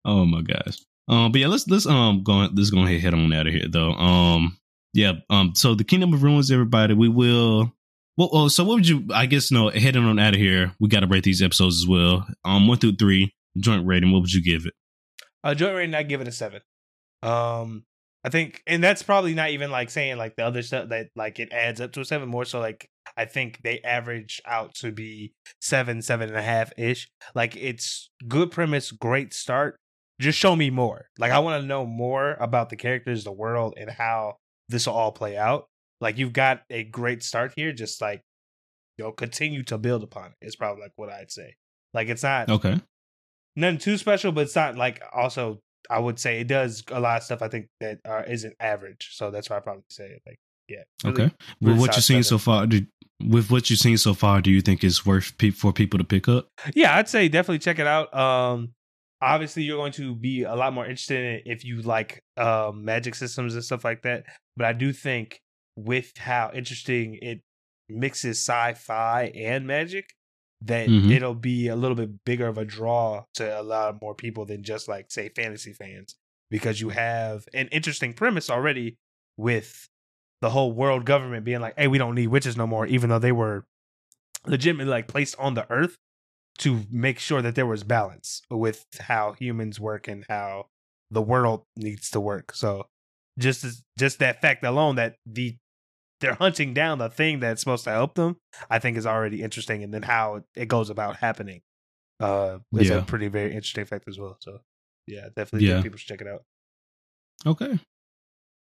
oh 0.05 0.26
my 0.26 0.43
gosh. 0.43 0.78
Um, 1.09 1.32
but 1.32 1.41
yeah, 1.41 1.47
let's 1.47 1.66
let's 1.68 1.86
um 1.86 2.22
go 2.22 2.49
let's 2.53 2.70
go 2.70 2.82
ahead 2.82 3.01
head 3.01 3.14
on 3.14 3.32
out 3.32 3.47
of 3.47 3.55
here 3.55 3.66
though. 3.68 3.93
Um, 3.93 4.59
yeah. 4.93 5.12
Um, 5.30 5.55
so 5.55 5.74
the 5.74 5.84
Kingdom 5.84 6.12
of 6.12 6.22
Ruins, 6.22 6.51
everybody. 6.51 6.93
We 6.95 7.09
will 7.09 7.72
well, 8.16 8.28
oh, 8.32 8.48
so 8.48 8.64
what 8.64 8.74
would 8.74 8.88
you? 8.88 9.06
I 9.12 9.26
guess 9.26 9.50
no. 9.50 9.68
Heading 9.70 10.04
on 10.04 10.18
out 10.18 10.34
of 10.34 10.40
here, 10.40 10.74
we 10.78 10.88
got 10.88 11.00
to 11.00 11.06
rate 11.06 11.24
these 11.24 11.42
episodes 11.42 11.82
as 11.82 11.86
well. 11.86 12.26
Um, 12.44 12.68
one 12.68 12.78
through 12.78 12.96
three, 12.96 13.32
joint 13.56 13.86
rating. 13.86 14.12
What 14.12 14.20
would 14.20 14.32
you 14.32 14.42
give 14.42 14.66
it? 14.66 14.74
Uh, 15.42 15.54
joint 15.54 15.74
rating, 15.74 15.94
I 15.94 16.02
give 16.02 16.20
it 16.20 16.28
a 16.28 16.32
seven. 16.32 16.61
Um, 17.22 17.84
I 18.24 18.28
think, 18.28 18.62
and 18.66 18.84
that's 18.84 19.02
probably 19.02 19.32
not 19.32 19.50
even 19.50 19.70
like 19.70 19.88
saying 19.88 20.18
like 20.18 20.36
the 20.36 20.44
other 20.44 20.62
stuff 20.62 20.90
that 20.90 21.08
like 21.16 21.38
it 21.38 21.52
adds 21.52 21.80
up 21.80 21.92
to 21.92 22.00
a 22.00 22.04
seven. 22.04 22.28
More 22.28 22.44
so, 22.44 22.61
like 22.61 22.90
I 23.16 23.24
think 23.24 23.61
they 23.62 23.80
average 23.80 24.40
out 24.44 24.74
to 24.76 24.92
be 24.92 25.32
seven, 25.61 26.02
seven 26.02 26.28
and 26.28 26.36
a 26.36 26.42
half 26.42 26.72
ish. 26.76 27.08
Like 27.34 27.56
it's 27.56 28.11
good 28.28 28.50
premise, 28.50 28.90
great 28.90 29.32
start. 29.32 29.76
Just 30.20 30.38
show 30.38 30.54
me 30.54 30.68
more. 30.68 31.06
Like 31.18 31.32
I 31.32 31.38
want 31.38 31.62
to 31.62 31.66
know 31.66 31.86
more 31.86 32.34
about 32.34 32.68
the 32.68 32.76
characters, 32.76 33.24
the 33.24 33.32
world, 33.32 33.74
and 33.78 33.90
how 33.90 34.36
this 34.68 34.86
will 34.86 34.94
all 34.94 35.12
play 35.12 35.38
out. 35.38 35.68
Like 36.01 36.18
you've 36.18 36.32
got 36.32 36.62
a 36.70 36.84
great 36.84 37.22
start 37.22 37.53
here, 37.57 37.72
just 37.72 38.01
like 38.01 38.22
you 38.98 39.05
know, 39.05 39.12
continue 39.12 39.62
to 39.64 39.78
build 39.78 40.03
upon 40.03 40.32
it. 40.40 40.46
Is 40.46 40.57
probably 40.57 40.82
like 40.82 40.92
what 40.96 41.11
I'd 41.11 41.30
say. 41.30 41.55
Like 41.94 42.09
it's 42.09 42.22
not 42.22 42.48
okay. 42.48 42.80
nothing 43.57 43.78
too 43.78 43.96
special, 43.96 44.32
but 44.32 44.42
it's 44.42 44.57
not 44.57 44.76
like 44.76 45.03
also 45.14 45.61
I 45.88 45.98
would 45.98 46.18
say 46.18 46.40
it 46.40 46.48
does 46.48 46.84
a 46.90 47.01
lot 47.01 47.18
of 47.18 47.22
stuff 47.24 47.42
I 47.42 47.48
think 47.48 47.68
that 47.80 47.98
uh, 48.09 48.22
isn't 48.28 48.55
average. 48.61 49.11
So 49.12 49.30
that's 49.30 49.51
why 49.51 49.57
I 49.57 49.61
probably 49.61 49.84
say 49.90 50.18
like 50.26 50.38
yeah. 50.68 50.84
Really, 51.05 51.24
okay. 51.24 51.34
Really 51.61 51.72
with 51.74 51.80
what 51.80 51.96
you've 51.96 52.05
seen 52.05 52.22
so 52.22 52.38
far, 52.38 52.66
do, 52.66 52.86
with 53.20 53.51
what 53.51 53.68
you've 53.68 53.80
seen 53.80 53.98
so 53.98 54.14
far, 54.14 54.40
do 54.40 54.51
you 54.51 54.61
think 54.61 54.84
it's 54.84 55.05
worth 55.05 55.36
pe- 55.36 55.51
for 55.51 55.72
people 55.72 55.98
to 55.98 56.05
pick 56.05 56.28
up? 56.28 56.48
Yeah, 56.74 56.96
I'd 56.96 57.09
say 57.09 57.28
definitely 57.28 57.59
check 57.59 57.78
it 57.78 57.86
out. 57.86 58.14
Um, 58.14 58.72
obviously 59.20 59.62
you're 59.62 59.76
going 59.76 59.92
to 59.92 60.14
be 60.14 60.44
a 60.44 60.55
lot 60.55 60.72
more 60.72 60.84
interested 60.84 61.18
in 61.18 61.24
it 61.34 61.42
if 61.46 61.64
you 61.64 61.82
like 61.82 62.22
um, 62.36 62.84
magic 62.84 63.14
systems 63.14 63.55
and 63.55 63.64
stuff 63.64 63.84
like 63.84 64.03
that. 64.03 64.24
But 64.57 64.66
I 64.66 64.72
do 64.72 64.92
think 64.92 65.40
with 65.76 66.16
how 66.18 66.50
interesting 66.54 67.18
it 67.22 67.40
mixes 67.88 68.38
sci-fi 68.38 69.24
and 69.34 69.66
magic, 69.66 70.14
that 70.62 70.88
mm-hmm. 70.88 71.10
it'll 71.10 71.34
be 71.34 71.68
a 71.68 71.76
little 71.76 71.94
bit 71.94 72.24
bigger 72.24 72.46
of 72.46 72.58
a 72.58 72.64
draw 72.64 73.24
to 73.34 73.60
a 73.60 73.62
lot 73.62 74.00
more 74.00 74.14
people 74.14 74.44
than 74.44 74.62
just 74.62 74.88
like 74.88 75.10
say 75.10 75.28
fantasy 75.28 75.72
fans 75.72 76.16
because 76.50 76.80
you 76.80 76.90
have 76.90 77.46
an 77.54 77.68
interesting 77.68 78.12
premise 78.12 78.50
already 78.50 78.98
with 79.36 79.88
the 80.40 80.50
whole 80.50 80.72
world 80.72 81.04
government 81.04 81.44
being 81.44 81.60
like, 81.60 81.74
"Hey, 81.78 81.86
we 81.86 81.98
don't 81.98 82.14
need 82.14 82.28
witches 82.28 82.56
no 82.56 82.66
more," 82.66 82.86
even 82.86 83.10
though 83.10 83.18
they 83.18 83.32
were 83.32 83.66
legitimately 84.46 84.90
like 84.90 85.08
placed 85.08 85.36
on 85.38 85.54
the 85.54 85.70
earth 85.70 85.96
to 86.58 86.84
make 86.90 87.18
sure 87.18 87.40
that 87.40 87.54
there 87.54 87.66
was 87.66 87.84
balance 87.84 88.42
with 88.50 88.84
how 89.00 89.32
humans 89.32 89.80
work 89.80 90.08
and 90.08 90.24
how 90.28 90.66
the 91.10 91.22
world 91.22 91.64
needs 91.76 92.10
to 92.10 92.20
work. 92.20 92.54
So 92.54 92.88
just 93.41 93.84
just 93.99 94.18
that 94.20 94.41
fact 94.41 94.64
alone 94.64 94.97
that 94.97 95.16
the 95.26 95.57
they're 96.20 96.34
hunting 96.34 96.74
down 96.74 96.99
the 96.99 97.09
thing 97.09 97.41
that's 97.41 97.62
supposed 97.62 97.84
to 97.84 97.91
help 97.91 98.14
them, 98.14 98.36
I 98.68 98.78
think 98.78 98.97
is 98.97 99.07
already 99.07 99.43
interesting. 99.43 99.82
And 99.82 99.93
then 99.93 100.03
how 100.03 100.43
it 100.55 100.66
goes 100.66 100.91
about 100.91 101.16
happening 101.16 101.62
uh, 102.20 102.59
is 102.74 102.91
yeah. 102.91 102.97
a 102.97 103.03
pretty 103.03 103.28
very 103.28 103.51
interesting 103.51 103.86
fact 103.86 104.05
as 104.07 104.18
well. 104.18 104.36
So 104.41 104.59
yeah, 105.07 105.28
definitely 105.34 105.68
yeah. 105.68 105.82
people 105.82 105.99
should 105.99 106.09
check 106.09 106.20
it 106.20 106.28
out. 106.28 106.43
Okay. 107.47 107.78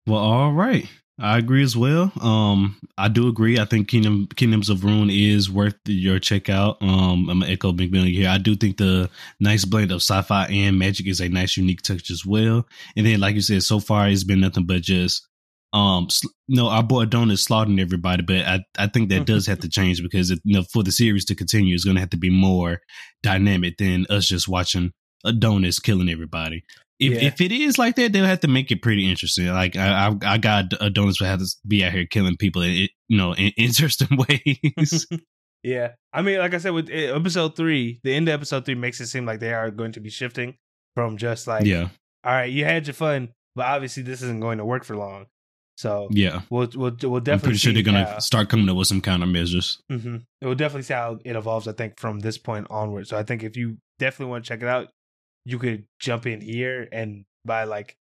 Well, 0.07 0.21
all 0.21 0.51
right. 0.51 0.87
I 1.17 1.37
agree 1.37 1.63
as 1.63 1.77
well. 1.77 2.11
Um, 2.19 2.75
I 2.97 3.07
do 3.07 3.29
agree. 3.29 3.57
I 3.57 3.65
think 3.65 3.87
Kingdom 3.87 4.27
Kingdoms 4.35 4.69
of 4.69 4.83
Ruin 4.83 5.09
is 5.09 5.49
worth 5.49 5.77
your 5.85 6.19
checkout. 6.19 6.81
Um, 6.81 7.29
I'm 7.29 7.39
gonna 7.39 7.51
echo 7.51 7.71
Big 7.71 7.91
McMillian 7.91 8.13
here. 8.13 8.29
I 8.29 8.37
do 8.37 8.55
think 8.55 8.77
the 8.77 9.09
nice 9.39 9.63
blend 9.63 9.91
of 9.91 10.01
sci-fi 10.01 10.47
and 10.47 10.77
magic 10.77 11.07
is 11.07 11.21
a 11.21 11.29
nice, 11.29 11.55
unique 11.55 11.81
touch 11.83 12.11
as 12.11 12.25
well. 12.25 12.67
And 12.97 13.05
then, 13.05 13.21
like 13.21 13.35
you 13.35 13.41
said, 13.41 13.63
so 13.63 13.79
far 13.79 14.09
it's 14.09 14.25
been 14.25 14.41
nothing 14.41 14.65
but 14.65 14.81
just 14.81 15.25
um 15.75 16.07
no 16.47 16.67
our 16.67 16.83
boy 16.83 17.01
Adonis 17.01 17.43
slaughtering 17.43 17.79
everybody 17.79 18.23
but 18.23 18.45
i 18.45 18.59
i 18.77 18.87
think 18.87 19.09
that 19.09 19.25
does 19.25 19.45
have 19.45 19.59
to 19.59 19.67
change 19.67 20.01
because 20.01 20.31
it, 20.31 20.39
you 20.45 20.55
know 20.55 20.63
for 20.71 20.83
the 20.83 20.91
series 20.91 21.25
to 21.25 21.35
continue 21.35 21.75
it's 21.75 21.83
going 21.83 21.95
to 21.95 21.99
have 21.99 22.11
to 22.11 22.17
be 22.17 22.29
more 22.29 22.79
dynamic 23.23 23.77
than 23.77 24.05
us 24.09 24.27
just 24.27 24.47
watching 24.47 24.93
Adonis 25.25 25.79
killing 25.79 26.07
everybody 26.07 26.63
if 26.99 27.13
yeah. 27.13 27.27
if 27.27 27.41
it 27.41 27.51
is 27.51 27.77
like 27.77 27.95
that 27.95 28.13
they'll 28.13 28.25
have 28.25 28.39
to 28.39 28.47
make 28.47 28.71
it 28.71 28.81
pretty 28.81 29.09
interesting 29.09 29.47
like 29.47 29.75
i 29.75 30.07
i, 30.07 30.33
I 30.33 30.37
got 30.37 30.73
Adonis 30.79 31.19
will 31.19 31.27
have 31.27 31.39
to 31.39 31.47
be 31.67 31.83
out 31.83 31.91
here 31.91 32.05
killing 32.05 32.37
people 32.37 32.61
in 32.61 32.87
you 33.07 33.17
know 33.17 33.33
in 33.33 33.51
interesting 33.57 34.17
ways 34.17 35.07
yeah 35.63 35.93
i 36.13 36.21
mean 36.21 36.39
like 36.39 36.53
i 36.53 36.57
said 36.57 36.73
with 36.73 36.89
eh, 36.89 37.13
episode 37.13 37.55
three 37.55 37.99
the 38.03 38.13
end 38.13 38.27
of 38.29 38.33
episode 38.33 38.65
three 38.65 38.75
makes 38.75 38.99
it 39.01 39.07
seem 39.07 39.25
like 39.25 39.39
they 39.39 39.53
are 39.53 39.71
going 39.71 39.91
to 39.91 39.99
be 39.99 40.09
shifting 40.09 40.55
from 40.93 41.17
just 41.17 41.47
like 41.47 41.65
yeah 41.65 41.89
all 42.23 42.33
right 42.33 42.51
you 42.51 42.63
had 42.63 42.87
your 42.87 42.93
fun 42.93 43.29
but 43.55 43.65
obviously 43.65 44.03
this 44.03 44.21
isn't 44.21 44.39
going 44.39 44.57
to 44.57 44.65
work 44.65 44.83
for 44.83 44.95
long 44.95 45.25
so 45.77 46.07
yeah, 46.09 46.41
we'll 46.49 46.69
we'll, 46.73 46.95
we'll 47.03 47.19
definitely. 47.19 47.31
I'm 47.31 47.39
pretty 47.41 47.57
sure 47.57 47.73
they're 47.73 47.83
gonna 47.83 48.05
how, 48.05 48.19
start 48.19 48.49
coming 48.49 48.69
up 48.69 48.77
with 48.77 48.87
some 48.87 49.01
countermeasures. 49.01 49.77
Mm-hmm. 49.91 50.17
It 50.41 50.47
will 50.47 50.55
definitely 50.55 50.83
see 50.83 50.93
how 50.93 51.19
it 51.23 51.35
evolves. 51.35 51.67
I 51.67 51.73
think 51.73 51.99
from 51.99 52.19
this 52.19 52.37
point 52.37 52.67
onward. 52.69 53.07
So 53.07 53.17
I 53.17 53.23
think 53.23 53.43
if 53.43 53.57
you 53.57 53.77
definitely 53.99 54.31
want 54.31 54.45
to 54.45 54.47
check 54.47 54.61
it 54.61 54.69
out, 54.69 54.89
you 55.45 55.59
could 55.59 55.85
jump 55.99 56.25
in 56.25 56.41
here 56.41 56.87
and 56.91 57.25
by 57.45 57.63
like 57.63 57.97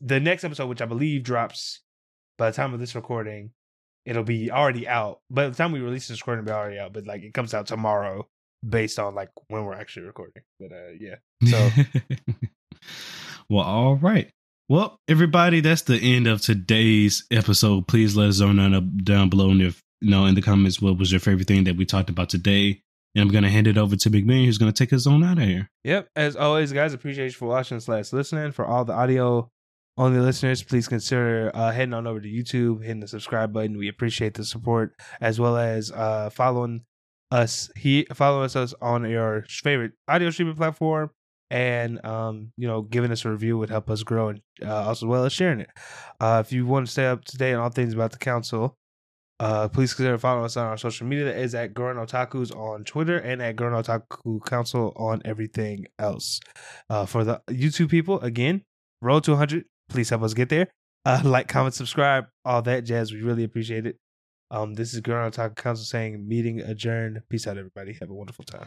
the 0.00 0.20
next 0.20 0.44
episode, 0.44 0.68
which 0.68 0.82
I 0.82 0.86
believe 0.86 1.22
drops 1.22 1.80
by 2.38 2.50
the 2.50 2.56
time 2.56 2.74
of 2.74 2.80
this 2.80 2.94
recording, 2.94 3.50
it'll 4.04 4.22
be 4.22 4.50
already 4.50 4.86
out. 4.86 5.20
By 5.30 5.48
the 5.48 5.54
time 5.54 5.72
we 5.72 5.80
release 5.80 6.08
this 6.08 6.20
recording, 6.20 6.44
it'll 6.44 6.54
be 6.54 6.58
already 6.58 6.78
out. 6.78 6.92
But 6.92 7.06
like 7.06 7.22
it 7.22 7.34
comes 7.34 7.54
out 7.54 7.66
tomorrow, 7.66 8.28
based 8.66 8.98
on 8.98 9.14
like 9.14 9.30
when 9.48 9.64
we're 9.64 9.74
actually 9.74 10.06
recording. 10.06 10.42
But 10.60 10.72
uh, 10.72 10.90
yeah. 10.98 11.16
So. 11.46 11.70
well, 13.50 13.64
all 13.64 13.96
right. 13.96 14.30
Well, 14.68 15.00
everybody, 15.08 15.60
that's 15.60 15.82
the 15.82 15.98
end 15.98 16.26
of 16.26 16.40
today's 16.40 17.24
episode. 17.30 17.86
Please 17.86 18.16
let 18.16 18.28
us 18.28 18.40
know 18.40 18.80
down 18.80 19.28
below 19.28 19.50
and 19.50 19.62
if 19.62 19.82
you 20.00 20.10
know 20.10 20.26
in 20.26 20.34
the 20.34 20.42
comments 20.42 20.80
what 20.80 20.98
was 20.98 21.10
your 21.12 21.20
favorite 21.20 21.46
thing 21.46 21.64
that 21.64 21.76
we 21.76 21.86
talked 21.86 22.10
about 22.10 22.28
today. 22.28 22.82
And 23.16 23.22
I'm 23.22 23.32
gonna 23.32 23.48
hand 23.48 23.66
it 23.66 23.78
over 23.78 23.96
to 23.96 24.10
Big 24.10 24.26
Man, 24.26 24.44
who's 24.44 24.58
gonna 24.58 24.72
take 24.72 24.92
us 24.92 25.06
on 25.06 25.24
out 25.24 25.38
of 25.38 25.44
here. 25.44 25.70
Yep. 25.84 26.10
As 26.14 26.36
always, 26.36 26.70
guys, 26.70 26.92
appreciate 26.92 27.28
you 27.28 27.32
for 27.32 27.48
watching 27.48 27.80
slash 27.80 28.12
listening. 28.12 28.52
For 28.52 28.66
all 28.66 28.84
the 28.84 28.92
audio 28.92 29.50
only 29.96 30.20
listeners, 30.20 30.62
please 30.62 30.86
consider 30.86 31.50
uh, 31.54 31.72
heading 31.72 31.94
on 31.94 32.06
over 32.06 32.20
to 32.20 32.28
YouTube, 32.28 32.82
hitting 32.82 33.00
the 33.00 33.08
subscribe 33.08 33.54
button. 33.54 33.78
We 33.78 33.88
appreciate 33.88 34.34
the 34.34 34.44
support, 34.44 34.92
as 35.22 35.40
well 35.40 35.56
as 35.56 35.90
uh, 35.90 36.28
following 36.28 36.82
us. 37.30 37.70
He 37.74 38.06
follow 38.12 38.42
us 38.42 38.54
on 38.82 39.08
your 39.08 39.46
favorite 39.48 39.92
audio 40.06 40.28
streaming 40.28 40.56
platform 40.56 41.10
and 41.50 42.04
um, 42.04 42.52
you 42.56 42.66
know, 42.66 42.82
giving 42.82 43.12
us 43.12 43.24
a 43.24 43.30
review 43.30 43.56
would 43.58 43.70
help 43.70 43.88
us 43.88 44.02
grow, 44.02 44.28
and 44.28 44.42
uh, 44.62 44.90
as 44.90 45.02
well 45.02 45.24
as 45.24 45.32
sharing 45.32 45.60
it. 45.60 45.70
Uh, 46.20 46.42
if 46.44 46.52
you 46.52 46.66
want 46.66 46.86
to 46.86 46.92
stay 46.92 47.06
up 47.06 47.24
to 47.24 47.36
date 47.36 47.54
on 47.54 47.62
all 47.62 47.70
things 47.70 47.94
about 47.94 48.12
the 48.12 48.18
council, 48.18 48.76
uh, 49.38 49.68
please 49.68 49.92
consider 49.92 50.16
following 50.18 50.44
us 50.44 50.56
on 50.56 50.66
our 50.66 50.78
social 50.78 51.06
media. 51.06 51.26
That 51.26 51.38
is 51.38 51.54
at 51.54 51.74
Gurren 51.74 51.96
Otaku's 51.96 52.50
on 52.50 52.84
Twitter 52.84 53.18
and 53.18 53.42
at 53.42 53.56
Gurren 53.56 53.84
Otaku 53.84 54.44
Council 54.44 54.92
on 54.96 55.20
everything 55.24 55.86
else. 55.98 56.40
Uh, 56.88 57.04
for 57.06 57.24
the 57.24 57.42
YouTube 57.50 57.90
people, 57.90 58.20
again, 58.20 58.62
roll 59.02 59.20
to 59.20 59.32
100. 59.32 59.64
Please 59.88 60.08
help 60.10 60.22
us 60.22 60.34
get 60.34 60.48
there. 60.48 60.68
Uh, 61.04 61.20
like, 61.24 61.48
comment, 61.48 61.74
subscribe, 61.74 62.26
all 62.44 62.62
that 62.62 62.84
jazz. 62.84 63.12
We 63.12 63.22
really 63.22 63.44
appreciate 63.44 63.86
it. 63.86 63.98
Um, 64.50 64.74
this 64.74 64.94
is 64.94 65.00
Gurren 65.00 65.30
Otaku 65.30 65.56
Council 65.56 65.84
saying 65.84 66.26
meeting 66.26 66.60
adjourned. 66.60 67.20
Peace 67.28 67.46
out, 67.46 67.58
everybody. 67.58 67.94
Have 68.00 68.10
a 68.10 68.14
wonderful 68.14 68.44
time. 68.44 68.66